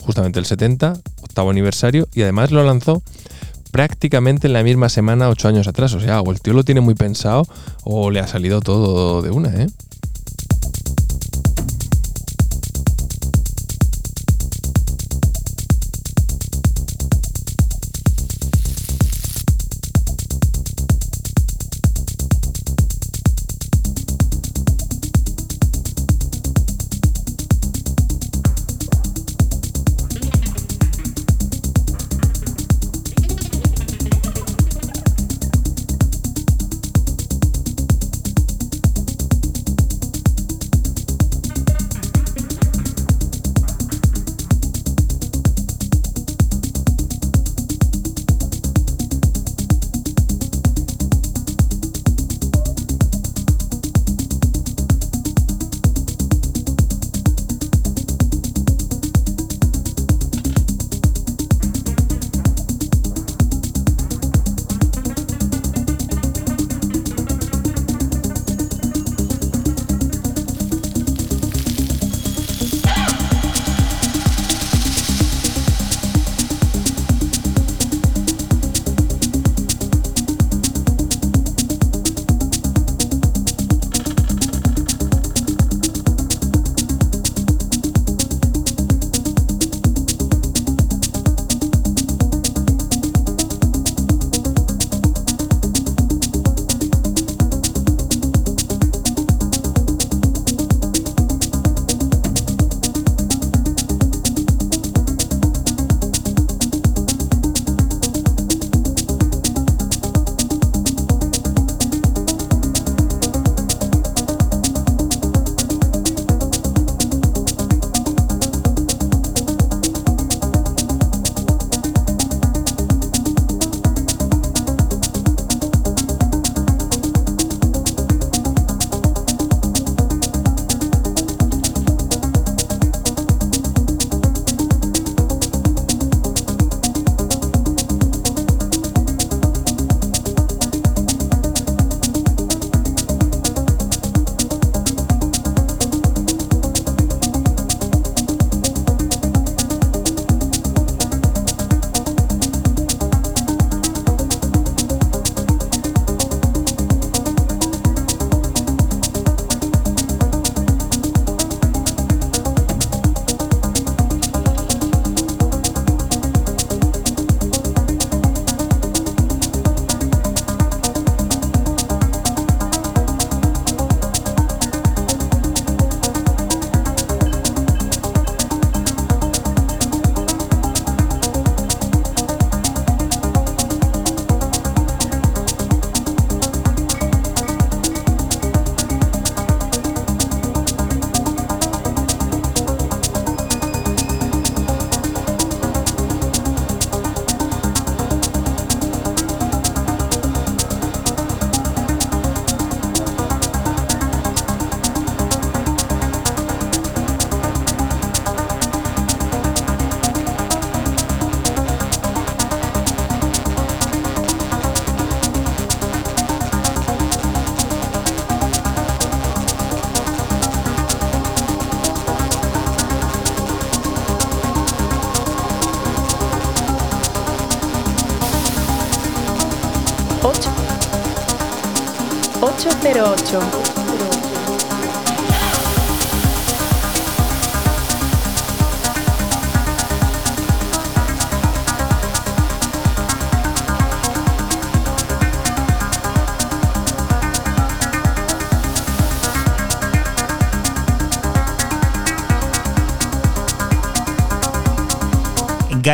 justamente 0.01 0.39
el 0.39 0.47
70, 0.47 0.95
octavo 1.21 1.51
aniversario, 1.51 2.09
y 2.15 2.23
además 2.23 2.51
lo 2.51 2.65
lanzó 2.65 3.03
prácticamente 3.71 4.47
en 4.47 4.55
la 4.55 4.63
misma 4.63 4.89
semana, 4.89 5.29
ocho 5.29 5.49
años 5.49 5.69
atrás. 5.69 5.93
O 5.93 6.01
sea, 6.01 6.23
o 6.23 6.33
el 6.33 6.41
tío 6.41 6.55
lo 6.55 6.65
tiene 6.65 6.81
muy 6.81 6.95
pensado 6.95 7.47
o 7.83 8.11
le 8.11 8.21
ha 8.21 8.27
salido 8.27 8.63
todo 8.63 9.21
de 9.21 9.33
una, 9.33 9.51
¿eh? 9.51 9.67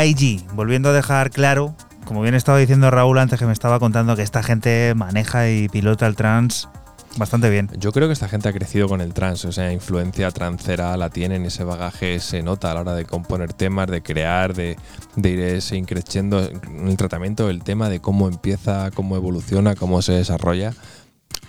Gaiji, 0.00 0.42
volviendo 0.54 0.88
a 0.88 0.92
dejar 0.94 1.28
claro, 1.30 1.74
como 2.06 2.22
bien 2.22 2.34
estaba 2.34 2.56
diciendo 2.56 2.90
Raúl 2.90 3.18
antes 3.18 3.38
que 3.38 3.44
me 3.44 3.52
estaba 3.52 3.78
contando 3.78 4.16
que 4.16 4.22
esta 4.22 4.42
gente 4.42 4.94
maneja 4.96 5.50
y 5.50 5.68
pilota 5.68 6.06
el 6.06 6.16
trans 6.16 6.70
bastante 7.18 7.50
bien. 7.50 7.68
Yo 7.76 7.92
creo 7.92 8.08
que 8.08 8.14
esta 8.14 8.26
gente 8.26 8.48
ha 8.48 8.54
crecido 8.54 8.88
con 8.88 9.02
el 9.02 9.12
trans, 9.12 9.44
o 9.44 9.52
sea, 9.52 9.70
influencia 9.74 10.30
transera 10.30 10.96
la 10.96 11.10
tienen, 11.10 11.44
ese 11.44 11.64
bagaje 11.64 12.18
se 12.20 12.42
nota 12.42 12.70
a 12.70 12.74
la 12.76 12.80
hora 12.80 12.94
de 12.94 13.04
componer 13.04 13.52
temas, 13.52 13.88
de 13.88 14.00
crear, 14.00 14.54
de, 14.54 14.78
de 15.16 15.28
ir 15.28 15.40
ese 15.40 15.76
increciendo 15.76 16.48
en 16.48 16.88
el 16.88 16.96
tratamiento 16.96 17.46
del 17.48 17.62
tema, 17.62 17.90
de 17.90 18.00
cómo 18.00 18.26
empieza, 18.26 18.90
cómo 18.92 19.16
evoluciona, 19.16 19.74
cómo 19.74 20.00
se 20.00 20.12
desarrolla 20.12 20.72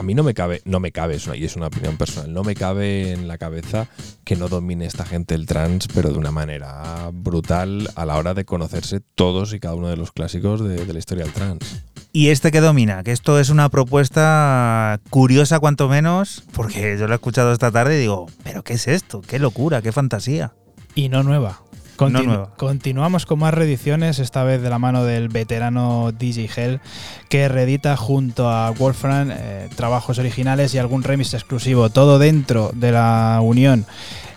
a 0.02 0.03
mí 0.03 0.15
no 0.15 0.23
me 0.23 0.34
cabe, 0.34 0.61
no 0.65 0.80
me 0.80 0.91
cabe, 0.91 1.18
y 1.36 1.45
es 1.45 1.56
una 1.56 1.68
opinión 1.68 1.95
personal, 1.98 2.34
no 2.34 2.44
me 2.44 2.56
cabe 2.56 3.11
en 3.11 3.28
la 3.28 3.38
cabeza 3.38 3.88
que 4.23 4.36
no 4.36 4.48
domine 4.48 4.86
esta 4.86 5.06
gente 5.06 5.36
el 5.36 5.45
trans, 5.45 5.88
pero 5.94 6.10
de 6.10 6.18
una 6.18 6.32
manera 6.32 7.01
brutal 7.14 7.90
a 7.96 8.06
la 8.06 8.18
hora 8.18 8.34
de 8.34 8.46
conocerse 8.46 9.02
todos 9.16 9.54
y 9.54 9.60
cada 9.60 9.76
uno 9.76 9.88
de 9.88 9.98
los 9.98 10.12
clásicos 10.12 10.64
de, 10.64 10.86
de 10.86 10.94
la 10.94 11.00
historia 11.00 11.26
del 11.26 11.34
trans. 11.34 11.84
Y 12.14 12.30
este 12.30 12.52
que 12.52 12.60
domina, 12.60 13.04
que 13.04 13.12
esto 13.12 13.40
es 13.40 13.50
una 13.50 13.70
propuesta 13.70 15.00
curiosa 15.10 15.60
cuanto 15.60 15.88
menos, 15.88 16.44
porque 16.54 16.98
yo 17.00 17.08
lo 17.08 17.14
he 17.14 17.16
escuchado 17.16 17.54
esta 17.54 17.72
tarde 17.72 17.98
y 17.98 18.02
digo, 18.02 18.28
pero 18.44 18.64
¿qué 18.64 18.74
es 18.74 18.88
esto? 18.88 19.22
¿Qué 19.22 19.40
locura? 19.40 19.82
¿Qué 19.82 19.92
fantasía? 19.92 20.54
Y 20.94 21.08
no 21.08 21.24
nueva 21.24 21.62
continuamos 22.58 23.26
con 23.28 23.40
más 23.40 23.54
reediciones, 23.54 24.18
esta 24.18 24.44
vez 24.44 24.62
de 24.62 24.70
la 24.70 24.80
mano 24.80 25.04
del 25.04 25.30
veterano 25.30 26.12
DJ 26.12 26.50
Hell, 26.56 26.80
que 27.30 27.48
reedita 27.48 27.96
junto 27.96 28.50
a 28.50 28.72
Wolfram 28.72 29.30
eh, 29.32 29.70
trabajos 29.76 30.18
originales 30.18 30.74
y 30.74 30.80
algún 30.80 31.04
remix 31.04 31.36
exclusivo, 31.36 31.90
todo 31.92 32.18
dentro 32.18 32.72
de 32.74 32.92
la 32.92 33.40
unión 33.44 33.86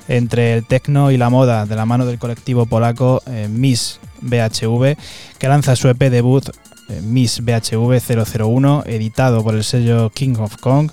entre 0.08 0.54
el 0.54 0.64
techno 0.66 1.10
y 1.10 1.16
la 1.16 1.30
moda 1.30 1.66
de 1.66 1.76
la 1.76 1.86
mano 1.86 2.06
del 2.06 2.18
colectivo 2.18 2.66
polaco 2.66 3.22
eh, 3.26 3.48
Miss 3.48 4.00
BHV, 4.20 4.96
que 5.38 5.48
lanza 5.48 5.76
su 5.76 5.88
EP 5.88 5.98
debut 6.10 6.48
eh, 6.88 7.00
Miss 7.02 7.40
BHV 7.40 8.00
001, 8.00 8.84
editado 8.86 9.42
por 9.42 9.54
el 9.54 9.64
sello 9.64 10.10
King 10.10 10.36
of 10.38 10.56
Kong. 10.56 10.90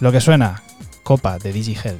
Lo 0.00 0.12
que 0.12 0.20
suena, 0.20 0.62
Copa 1.02 1.38
de 1.38 1.52
DJ 1.52 1.96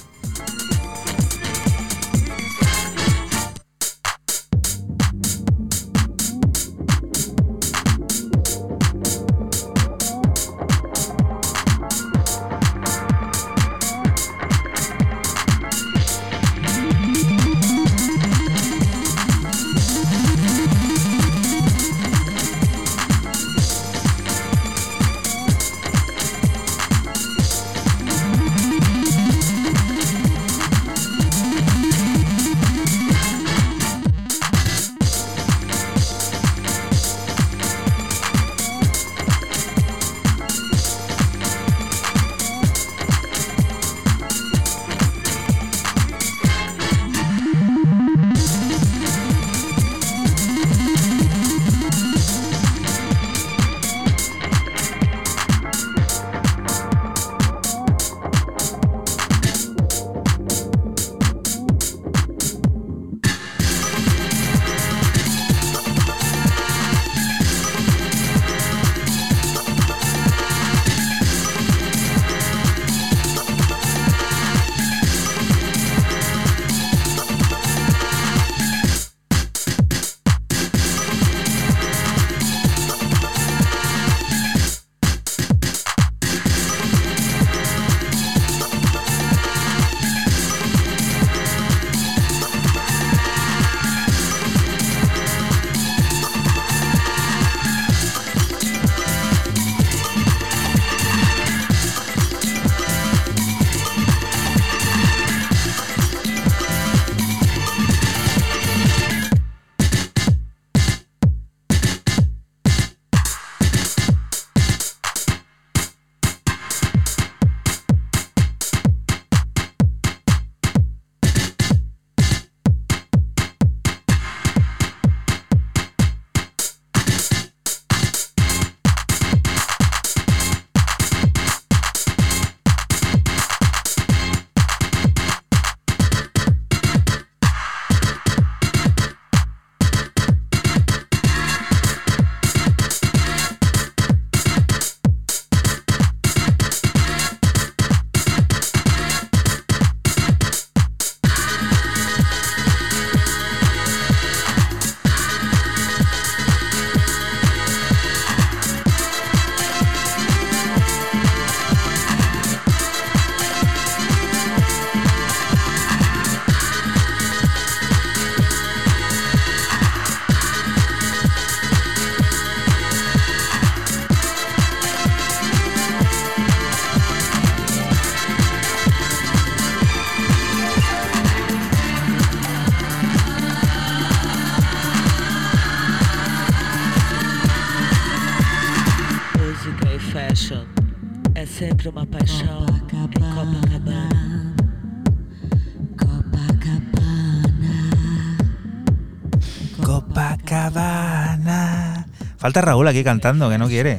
Falta 202.54 202.70
Raúl 202.70 202.86
aquí 202.86 203.02
cantando, 203.02 203.50
que 203.50 203.58
no 203.58 203.66
quiere. 203.66 203.98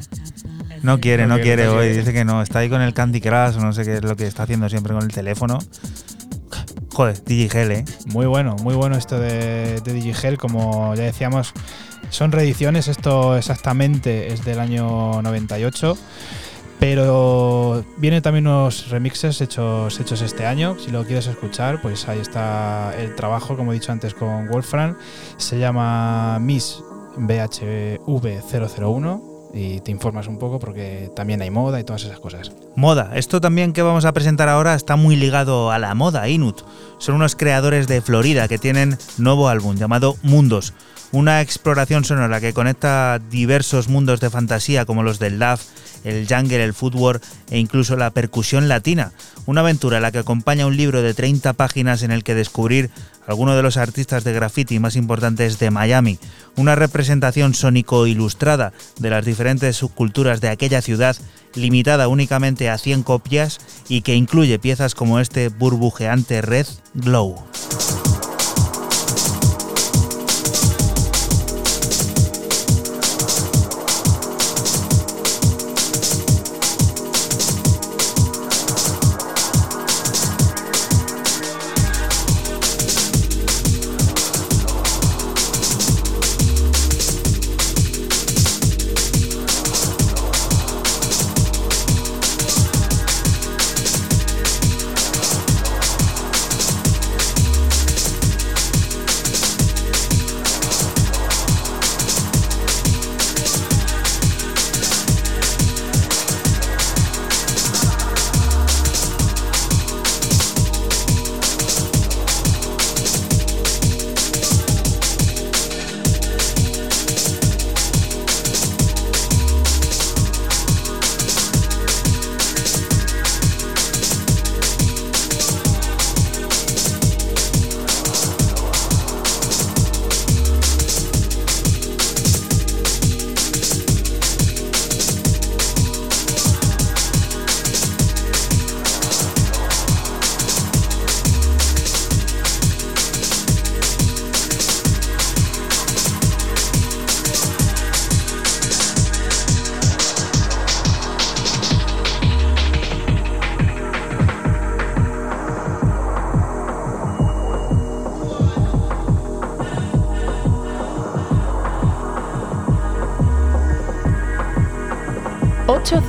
No 0.82 1.02
quiere, 1.02 1.28
no, 1.28 1.38
quiere, 1.42 1.68
hoy. 1.68 1.90
Dice 1.90 2.14
que 2.14 2.24
no. 2.24 2.42
Está 2.42 2.60
ahí 2.60 2.70
con 2.70 2.82
el 2.82 2.94
Candy 2.94 3.20
Crush, 3.20 3.58
no 3.58 3.74
sé 3.74 3.84
qué 3.84 3.96
es 3.96 4.02
lo 4.02 4.16
que 4.16 4.28
está 4.28 4.44
haciendo 4.44 4.70
siempre 4.70 4.94
con 4.94 5.04
el 5.04 5.12
teléfono. 5.12 5.60
Joder, 6.94 7.22
Digigel, 7.26 7.72
¿eh? 7.74 7.86
Muy 8.06 8.28
bueno, 8.28 8.56
muy 8.62 8.74
bueno 8.74 8.96
esto 8.96 9.20
de, 9.20 9.82
de 9.82 9.92
Digigel. 9.92 10.38
Como 10.38 10.96
ya 10.96 11.04
decíamos, 11.04 11.52
son 12.10 12.32
reediciones. 12.32 12.88
Esto 12.88 13.36
exactamente 13.36 14.32
es 14.32 14.46
del 14.46 14.62
año 14.62 15.22
98. 15.22 15.98
Pero 16.80 17.84
vienen 17.98 18.22
también 18.22 18.48
unos 18.48 18.90
remixes 18.90 19.42
hechos, 19.42 20.00
hechos 20.00 20.22
este 20.22 20.46
año. 20.46 20.78
Si 20.80 20.92
lo 20.92 21.04
quieres 21.04 21.28
escuchar, 21.28 21.82
pues 21.82 22.08
ahí 22.08 22.20
está 22.20 22.96
el 22.98 23.16
trabajo, 23.16 23.58
como 23.58 23.74
he 23.74 23.76
dicho 23.76 23.92
antes, 23.92 24.14
con 24.14 24.48
Wolfram. 24.48 24.96
Se 25.36 25.60
llama 25.60 26.40
Miss 26.40 26.82
BHV001 27.18 29.22
y 29.54 29.80
te 29.80 29.92
informas 29.92 30.28
un 30.28 30.38
poco 30.38 30.60
porque 30.60 31.10
también 31.16 31.42
hay 31.42 31.50
moda 31.50 31.80
y 31.80 31.86
todas 31.86 32.04
esas 32.04 32.20
cosas. 32.20 32.52
Moda. 32.76 33.12
Esto 33.16 33.40
también 33.40 33.72
que 33.72 33.82
vamos 33.82 34.04
a 34.04 34.12
presentar 34.12 34.50
ahora 34.50 34.76
está 34.76 34.98
muy 34.98 35.16
ligado 35.16 35.72
a 35.72 35.80
la 35.80 35.96
moda, 35.96 36.28
Inut. 36.28 36.64
Son 36.98 37.16
unos 37.16 37.38
creadores 37.38 37.88
de 37.88 38.02
Florida 38.02 38.50
que 38.50 38.58
tienen 38.58 38.98
nuevo 39.18 39.48
álbum 39.48 39.78
llamado 39.78 40.18
Mundos. 40.24 40.74
Una 41.14 41.40
exploración 41.40 42.04
sonora 42.04 42.42
que 42.42 42.54
conecta 42.54 43.22
diversos 43.30 43.88
mundos 43.88 44.20
de 44.20 44.30
fantasía 44.30 44.86
como 44.86 45.04
los 45.04 45.20
del 45.20 45.40
Love, 45.40 45.62
el 46.04 46.28
jungle, 46.28 46.62
el 46.62 46.74
footwork 46.74 47.24
e 47.50 47.58
incluso 47.58 47.96
la 47.96 48.10
percusión 48.10 48.68
latina. 48.68 49.14
Una 49.46 49.62
aventura 49.62 49.98
a 49.98 50.02
la 50.02 50.12
que 50.12 50.18
acompaña 50.18 50.68
un 50.68 50.76
libro 50.76 51.02
de 51.02 51.14
30 51.14 51.54
páginas 51.54 52.04
en 52.04 52.12
el 52.12 52.26
que 52.26 52.36
descubrir 52.36 52.90
algunos 53.28 53.56
de 53.56 53.64
los 53.64 53.78
artistas 53.78 54.24
de 54.24 54.34
graffiti 54.34 54.80
más 54.80 54.96
importantes 54.96 55.60
de 55.60 55.72
Miami. 55.72 56.20
Una 56.56 56.76
representación 56.76 57.54
sónico-ilustrada 57.54 58.74
de 59.00 59.10
las 59.10 59.26
diferentes 59.26 59.76
subculturas 59.76 60.42
de 60.42 60.50
aquella 60.50 60.82
ciudad, 60.82 61.16
limitada 61.54 62.08
únicamente 62.08 62.70
a 62.70 62.78
100 62.78 63.04
copias 63.04 63.60
y 63.90 64.02
que 64.02 64.16
incluye 64.16 64.60
piezas 64.60 64.96
como 64.96 65.20
este 65.20 65.50
burbujeante 65.50 66.42
Red 66.42 66.68
Glow. 66.94 67.36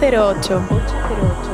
808. 0.07 1.45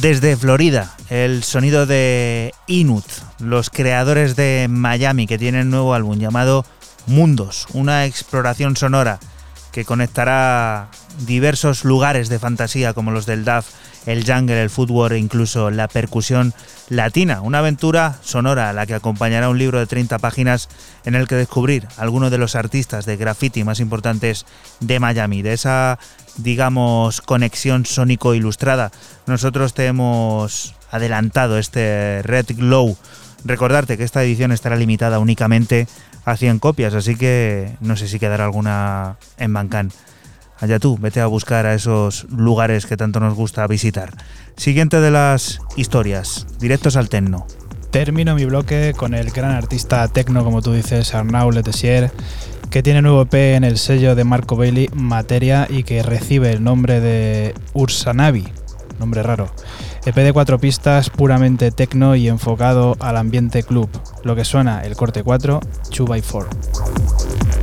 Desde 0.00 0.34
Florida, 0.34 0.96
el 1.10 1.44
sonido 1.44 1.84
de 1.84 2.54
Inut, 2.66 3.04
los 3.38 3.68
creadores 3.68 4.34
de 4.34 4.66
Miami 4.70 5.26
que 5.26 5.36
tienen 5.36 5.68
nuevo 5.68 5.92
álbum 5.92 6.18
llamado 6.18 6.64
Mundos, 7.06 7.66
una 7.74 8.06
exploración 8.06 8.76
sonora 8.76 9.20
que 9.72 9.84
conectará 9.84 10.88
diversos 11.26 11.84
lugares 11.84 12.30
de 12.30 12.38
fantasía 12.38 12.94
como 12.94 13.10
los 13.10 13.26
del 13.26 13.44
DAF, 13.44 13.66
el 14.06 14.24
jungle, 14.24 14.62
el 14.62 14.70
footwork 14.70 15.12
e 15.12 15.18
incluso 15.18 15.70
la 15.70 15.86
percusión 15.86 16.54
latina. 16.88 17.42
Una 17.42 17.58
aventura 17.58 18.16
sonora 18.22 18.70
a 18.70 18.72
la 18.72 18.86
que 18.86 18.94
acompañará 18.94 19.48
un 19.50 19.58
libro 19.58 19.78
de 19.78 19.86
30 19.86 20.18
páginas 20.18 20.68
en 21.04 21.14
el 21.14 21.28
que 21.28 21.34
descubrir 21.34 21.86
algunos 21.98 22.30
de 22.30 22.38
los 22.38 22.56
artistas 22.56 23.04
de 23.04 23.16
graffiti 23.16 23.64
más 23.64 23.80
importantes 23.80 24.46
de 24.80 24.98
Miami. 24.98 25.42
De 25.42 25.52
esa 25.52 25.98
digamos, 26.36 27.20
conexión 27.20 27.86
sónico 27.86 28.34
ilustrada. 28.34 28.90
Nosotros 29.26 29.74
te 29.74 29.86
hemos 29.86 30.74
adelantado 30.90 31.58
este 31.58 32.22
Red 32.22 32.46
Glow. 32.56 32.96
Recordarte 33.44 33.96
que 33.96 34.04
esta 34.04 34.22
edición 34.22 34.52
estará 34.52 34.76
limitada 34.76 35.18
únicamente 35.18 35.86
a 36.24 36.36
100 36.36 36.58
copias, 36.58 36.94
así 36.94 37.16
que 37.16 37.76
no 37.80 37.96
sé 37.96 38.08
si 38.08 38.18
quedará 38.18 38.44
alguna 38.44 39.16
en 39.38 39.52
Bancán. 39.52 39.92
Allá 40.58 40.78
tú, 40.78 40.98
vete 40.98 41.20
a 41.20 41.26
buscar 41.26 41.64
a 41.64 41.74
esos 41.74 42.24
lugares 42.24 42.84
que 42.84 42.98
tanto 42.98 43.18
nos 43.18 43.34
gusta 43.34 43.66
visitar. 43.66 44.12
Siguiente 44.56 45.00
de 45.00 45.10
las 45.10 45.60
historias, 45.76 46.46
directos 46.58 46.96
al 46.96 47.08
Tecno. 47.08 47.46
Termino 47.90 48.34
mi 48.34 48.44
bloque 48.44 48.92
con 48.96 49.14
el 49.14 49.30
gran 49.30 49.50
artista 49.50 50.06
tecno, 50.06 50.44
como 50.44 50.62
tú 50.62 50.72
dices, 50.72 51.12
Arnaud 51.12 51.54
Letessier, 51.54 52.12
que 52.70 52.84
tiene 52.84 53.02
nuevo 53.02 53.22
EP 53.22 53.34
en 53.34 53.64
el 53.64 53.78
sello 53.78 54.14
de 54.14 54.22
Marco 54.22 54.54
Bailey 54.54 54.88
Materia 54.94 55.66
y 55.68 55.82
que 55.82 56.04
recibe 56.04 56.52
el 56.52 56.62
nombre 56.62 57.00
de 57.00 57.52
Ursanavi. 57.72 58.46
nombre 59.00 59.24
raro. 59.24 59.50
EP 60.06 60.14
de 60.14 60.32
cuatro 60.32 60.58
pistas, 60.58 61.10
puramente 61.10 61.72
techno 61.72 62.14
y 62.14 62.28
enfocado 62.28 62.96
al 63.00 63.16
ambiente 63.16 63.64
club. 63.64 63.88
Lo 64.22 64.36
que 64.36 64.44
suena 64.44 64.84
el 64.84 64.94
corte 64.94 65.24
4, 65.24 65.60
2x4. 65.90 67.59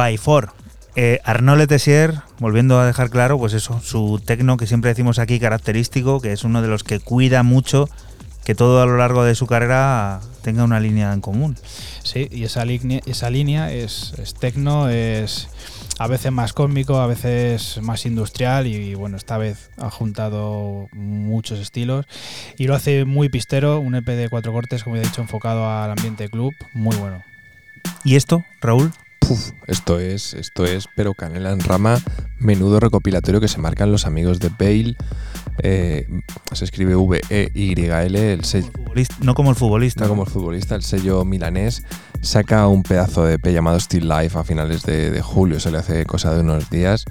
By 0.00 0.16
Four. 0.16 0.54
Eh, 0.96 1.20
Arnaud 1.24 1.58
Letessier, 1.58 2.22
volviendo 2.38 2.80
a 2.80 2.86
dejar 2.86 3.10
claro, 3.10 3.36
pues 3.36 3.52
eso, 3.52 3.82
su 3.82 4.18
tecno 4.24 4.56
que 4.56 4.66
siempre 4.66 4.88
decimos 4.88 5.18
aquí 5.18 5.38
característico, 5.38 6.22
que 6.22 6.32
es 6.32 6.42
uno 6.42 6.62
de 6.62 6.68
los 6.68 6.84
que 6.84 7.00
cuida 7.00 7.42
mucho 7.42 7.86
que 8.42 8.54
todo 8.54 8.80
a 8.80 8.86
lo 8.86 8.96
largo 8.96 9.24
de 9.24 9.34
su 9.34 9.46
carrera 9.46 10.20
tenga 10.40 10.64
una 10.64 10.80
línea 10.80 11.12
en 11.12 11.20
común. 11.20 11.54
Sí, 12.02 12.28
y 12.30 12.44
esa, 12.44 12.64
línea, 12.64 13.02
esa 13.04 13.28
línea 13.28 13.70
es, 13.74 14.14
es 14.16 14.32
tecno, 14.32 14.88
es 14.88 15.50
a 15.98 16.06
veces 16.06 16.32
más 16.32 16.54
cósmico, 16.54 16.98
a 16.98 17.06
veces 17.06 17.78
más 17.82 18.06
industrial 18.06 18.66
y, 18.66 18.94
bueno, 18.94 19.18
esta 19.18 19.36
vez 19.36 19.68
ha 19.76 19.90
juntado 19.90 20.88
muchos 20.92 21.58
estilos 21.58 22.06
y 22.56 22.68
lo 22.68 22.74
hace 22.74 23.04
muy 23.04 23.28
pistero, 23.28 23.80
un 23.80 23.96
EP 23.96 24.06
de 24.06 24.30
cuatro 24.30 24.50
cortes, 24.50 24.82
como 24.82 24.96
he 24.96 25.00
dicho, 25.00 25.20
enfocado 25.20 25.70
al 25.70 25.90
ambiente 25.90 26.30
club, 26.30 26.54
muy 26.72 26.96
bueno. 26.96 27.22
¿Y 28.02 28.16
esto, 28.16 28.42
Raúl? 28.62 28.92
Esto 29.70 30.00
es, 30.00 30.34
esto 30.34 30.64
es, 30.64 30.88
pero 30.96 31.14
canela 31.14 31.52
en 31.52 31.60
rama, 31.60 32.00
menudo 32.38 32.80
recopilatorio 32.80 33.40
que 33.40 33.46
se 33.46 33.58
marcan 33.58 33.92
los 33.92 34.04
amigos 34.04 34.40
de 34.40 34.48
Bale. 34.48 34.96
Eh, 35.62 36.08
se 36.52 36.64
escribe 36.64 36.96
V-E-Y-L, 36.96 38.32
el 38.32 38.44
sello. 38.44 38.70
No 39.20 39.34
como 39.34 39.50
el 39.50 39.56
futbolista. 39.56 40.02
No 40.02 40.08
como 40.08 40.24
el 40.24 40.28
futbolista, 40.28 40.74
el 40.74 40.82
sello 40.82 41.24
milanés 41.24 41.84
saca 42.20 42.66
un 42.66 42.82
pedazo 42.82 43.24
de 43.24 43.38
P 43.38 43.52
llamado 43.52 43.78
Still 43.78 44.08
Life 44.08 44.36
a 44.36 44.42
finales 44.42 44.82
de, 44.82 45.20
julio, 45.22 45.60
se 45.60 45.70
le 45.70 45.78
hace 45.78 46.04
cosa 46.04 46.34
de 46.34 46.40
unos 46.40 46.68
días. 46.68 47.04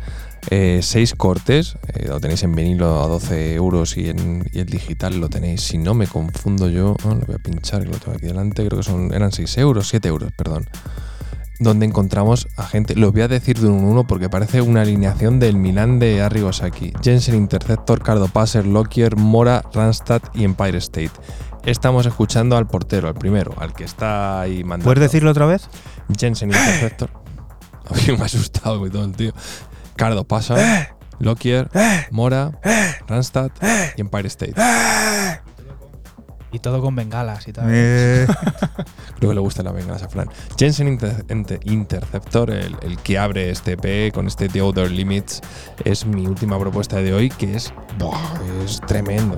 Eh, 0.50 0.80
seis 0.82 1.16
cortes, 1.16 1.78
eh, 1.94 2.08
lo 2.08 2.20
tenéis 2.20 2.44
en 2.44 2.56
vinilo 2.56 3.04
a 3.04 3.08
12 3.08 3.54
euros 3.56 3.98
y, 3.98 4.10
en, 4.10 4.50
el 4.54 4.66
digital 4.66 5.20
lo 5.20 5.30
tenéis, 5.30 5.62
si 5.62 5.78
no 5.78 5.94
me 5.94 6.08
confundo 6.08 6.70
yo, 6.70 6.96
oh, 7.04 7.10
lo 7.10 7.26
voy 7.26 7.36
a 7.36 7.40
pinchar, 7.40 7.84
que 7.84 7.90
lo 7.90 7.98
tengo 7.98 8.18
aquí 8.18 8.28
delante, 8.28 8.66
creo 8.66 8.80
que 8.80 8.84
son, 8.84 9.14
eran 9.14 9.32
6 9.32 9.58
euros, 9.58 9.90
7 9.90 10.08
euros, 10.08 10.32
perdón 10.32 10.66
donde 11.60 11.86
encontramos 11.86 12.48
a 12.56 12.66
gente, 12.66 12.96
lo 12.96 13.12
voy 13.12 13.22
a 13.22 13.28
decir 13.28 13.60
de 13.60 13.68
un 13.68 13.84
uno 13.84 14.08
porque 14.08 14.30
parece 14.30 14.62
una 14.62 14.82
alineación 14.82 15.40
del 15.40 15.58
Milan 15.58 16.00
de 16.00 16.22
Arrigosaki, 16.22 16.94
Jensen 17.04 17.36
Interceptor, 17.36 18.02
Cardo 18.02 18.28
Passer, 18.30 18.66
Lockyer, 18.66 19.18
Mora, 19.18 19.64
Randstad 19.74 20.22
y 20.34 20.46
Empire 20.46 20.78
State. 20.78 21.12
Estamos 21.66 22.06
escuchando 22.06 22.56
al 22.56 22.68
portero, 22.68 23.10
al 23.10 23.16
primero, 23.16 23.54
al 23.60 23.74
que 23.74 23.84
está 23.84 24.42
ahí 24.42 24.64
mandando. 24.64 24.86
¿Puedes 24.86 25.02
decirlo 25.02 25.32
otra 25.32 25.46
vez? 25.46 25.70
Jensen 26.18 26.50
Interceptor. 26.50 27.10
me 28.08 28.14
ha 28.22 28.26
asustado 28.26 28.90
todo 28.90 29.06
el 29.06 29.14
tío. 29.14 29.34
Cardo 29.96 30.24
Passer, 30.24 30.90
Lockyer, 31.20 31.70
Mora, 32.12 32.58
Randstad 33.08 33.52
y 33.98 34.02
Empire 34.02 34.28
State. 34.28 34.56
Y 36.52 36.60
todo 36.60 36.82
con 36.82 36.96
bengalas 36.96 37.48
y 37.48 37.54
tal. 37.54 37.68
Eh. 37.70 38.26
Creo 39.20 39.30
que 39.30 39.36
le 39.36 39.42
gusta 39.42 39.62
la 39.62 39.72
bengalas 39.72 40.04
a 40.04 40.10
Fran. 40.10 40.30
Jensen 40.58 41.00
Interceptor, 41.64 42.50
el, 42.52 42.98
que 43.04 43.18
abre 43.18 43.52
este 43.52 43.74
EP 43.74 44.14
con 44.14 44.28
este 44.28 44.50
The 44.50 44.62
Other 44.62 44.90
Limits, 44.90 45.42
es 45.86 46.06
mi 46.06 46.26
última 46.26 46.60
propuesta 46.60 46.98
de 46.98 47.14
hoy, 47.14 47.30
que 47.30 47.56
es, 47.56 47.74
es 48.66 48.82
tremendo. 48.82 49.38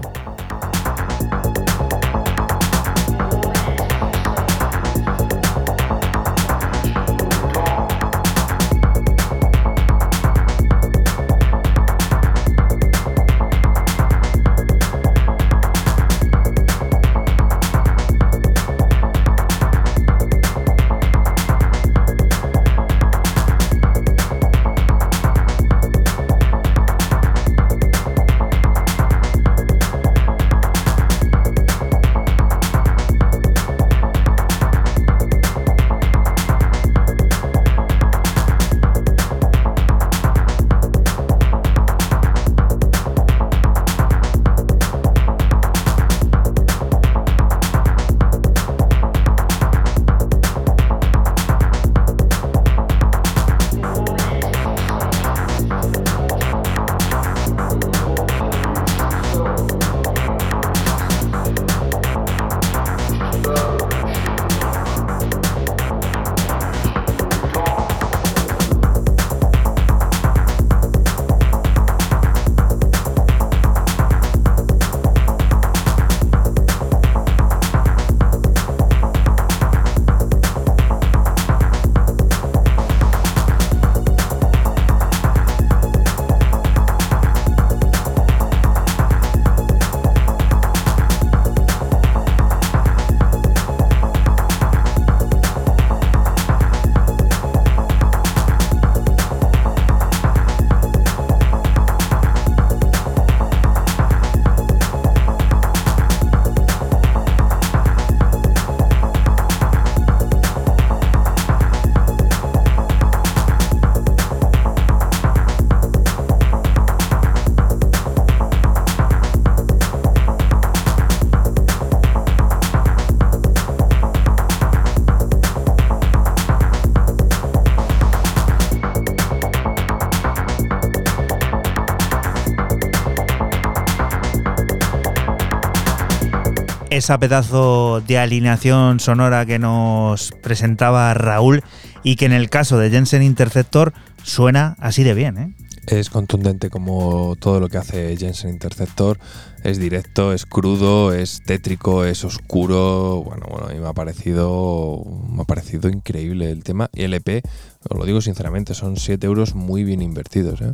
Esa 137.12 137.20
pedazo 137.20 138.02
de 138.08 138.18
alineación 138.18 139.02
sonora 139.02 139.46
que 139.46 139.60
nos 139.60 140.32
presentaba 140.42 141.14
Raúl 141.14 141.62
y 142.04 142.16
que 142.16 142.24
en 142.24 142.32
el 142.32 142.50
caso 142.50 142.78
de 142.78 142.90
Jensen 142.90 143.22
Interceptor 143.22 143.92
suena 144.24 144.78
así 144.80 145.04
de 145.04 145.14
bien. 145.14 145.38
¿eh? 145.38 145.54
Es 145.88 146.10
contundente 146.10 146.70
como 146.70 147.36
todo 147.38 147.60
lo 147.60 147.68
que 147.68 147.80
hace 147.80 148.16
Jensen 148.16 148.50
Interceptor. 148.50 149.20
Es 149.62 149.78
directo, 149.78 150.32
es 150.32 150.46
crudo, 150.46 151.12
es 151.12 151.42
tétrico, 151.46 152.06
es 152.06 152.24
oscuro. 152.24 153.24
Bueno, 153.26 153.46
bueno, 153.50 153.68
a 153.68 153.74
mí 153.74 153.80
me 153.80 153.90
ha 153.90 153.94
parecido, 153.94 155.04
me 155.30 155.42
ha 155.42 155.46
parecido 155.46 155.90
increíble 155.90 156.50
el 156.50 156.64
tema. 156.64 156.90
Y 156.94 157.04
el 157.04 157.14
EP, 157.14 157.44
os 157.90 158.00
lo 158.00 158.06
digo 158.06 158.22
sinceramente, 158.22 158.74
son 158.74 158.96
7 158.96 159.28
euros 159.28 159.54
muy 159.54 159.84
bien 159.84 160.02
invertidos. 160.02 160.62
¿eh? 160.62 160.72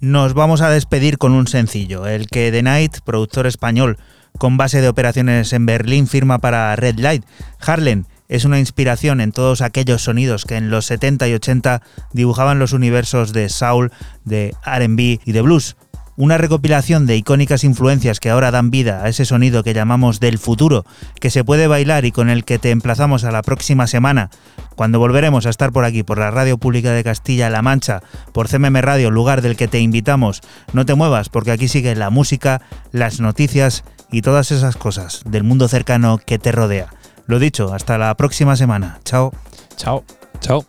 Nos 0.00 0.34
vamos 0.34 0.60
a 0.60 0.68
despedir 0.68 1.16
con 1.16 1.32
un 1.32 1.46
sencillo, 1.46 2.06
el 2.06 2.26
que 2.26 2.52
The 2.52 2.62
Night, 2.62 2.98
productor 3.06 3.46
español 3.46 3.96
con 4.38 4.56
base 4.56 4.80
de 4.80 4.88
operaciones 4.88 5.52
en 5.52 5.66
Berlín, 5.66 6.06
firma 6.06 6.38
para 6.38 6.74
Red 6.76 6.98
Light. 6.98 7.24
Harlem 7.60 8.04
es 8.28 8.44
una 8.44 8.58
inspiración 8.58 9.20
en 9.20 9.32
todos 9.32 9.62
aquellos 9.62 10.02
sonidos 10.02 10.44
que 10.44 10.56
en 10.56 10.70
los 10.70 10.86
70 10.86 11.28
y 11.28 11.34
80 11.34 11.82
dibujaban 12.12 12.58
los 12.58 12.72
universos 12.72 13.32
de 13.32 13.48
soul, 13.48 13.90
de 14.24 14.54
RB 14.64 15.20
y 15.24 15.32
de 15.32 15.42
blues. 15.42 15.76
Una 16.16 16.36
recopilación 16.36 17.06
de 17.06 17.16
icónicas 17.16 17.62
influencias 17.62 18.18
que 18.18 18.28
ahora 18.28 18.50
dan 18.50 18.72
vida 18.72 19.04
a 19.04 19.08
ese 19.08 19.24
sonido 19.24 19.62
que 19.62 19.72
llamamos 19.72 20.18
del 20.18 20.38
futuro, 20.38 20.84
que 21.20 21.30
se 21.30 21.44
puede 21.44 21.68
bailar 21.68 22.04
y 22.04 22.10
con 22.10 22.28
el 22.28 22.44
que 22.44 22.58
te 22.58 22.72
emplazamos 22.72 23.22
a 23.22 23.30
la 23.30 23.42
próxima 23.42 23.86
semana, 23.86 24.28
cuando 24.74 24.98
volveremos 24.98 25.46
a 25.46 25.50
estar 25.50 25.70
por 25.70 25.84
aquí, 25.84 26.02
por 26.02 26.18
la 26.18 26.32
Radio 26.32 26.58
Pública 26.58 26.90
de 26.90 27.04
Castilla-La 27.04 27.62
Mancha, 27.62 28.02
por 28.32 28.48
CMM 28.48 28.80
Radio, 28.80 29.12
lugar 29.12 29.42
del 29.42 29.56
que 29.56 29.68
te 29.68 29.78
invitamos. 29.78 30.40
No 30.72 30.84
te 30.84 30.96
muevas 30.96 31.28
porque 31.28 31.52
aquí 31.52 31.68
sigue 31.68 31.94
la 31.94 32.10
música, 32.10 32.62
las 32.90 33.20
noticias 33.20 33.84
y 34.10 34.22
todas 34.22 34.50
esas 34.50 34.76
cosas 34.76 35.22
del 35.24 35.44
mundo 35.44 35.68
cercano 35.68 36.18
que 36.18 36.38
te 36.38 36.52
rodea. 36.52 36.88
Lo 37.26 37.38
dicho, 37.38 37.74
hasta 37.74 37.98
la 37.98 38.14
próxima 38.16 38.56
semana. 38.56 39.00
Chao. 39.04 39.32
Chao. 39.76 40.04
Chao. 40.40 40.64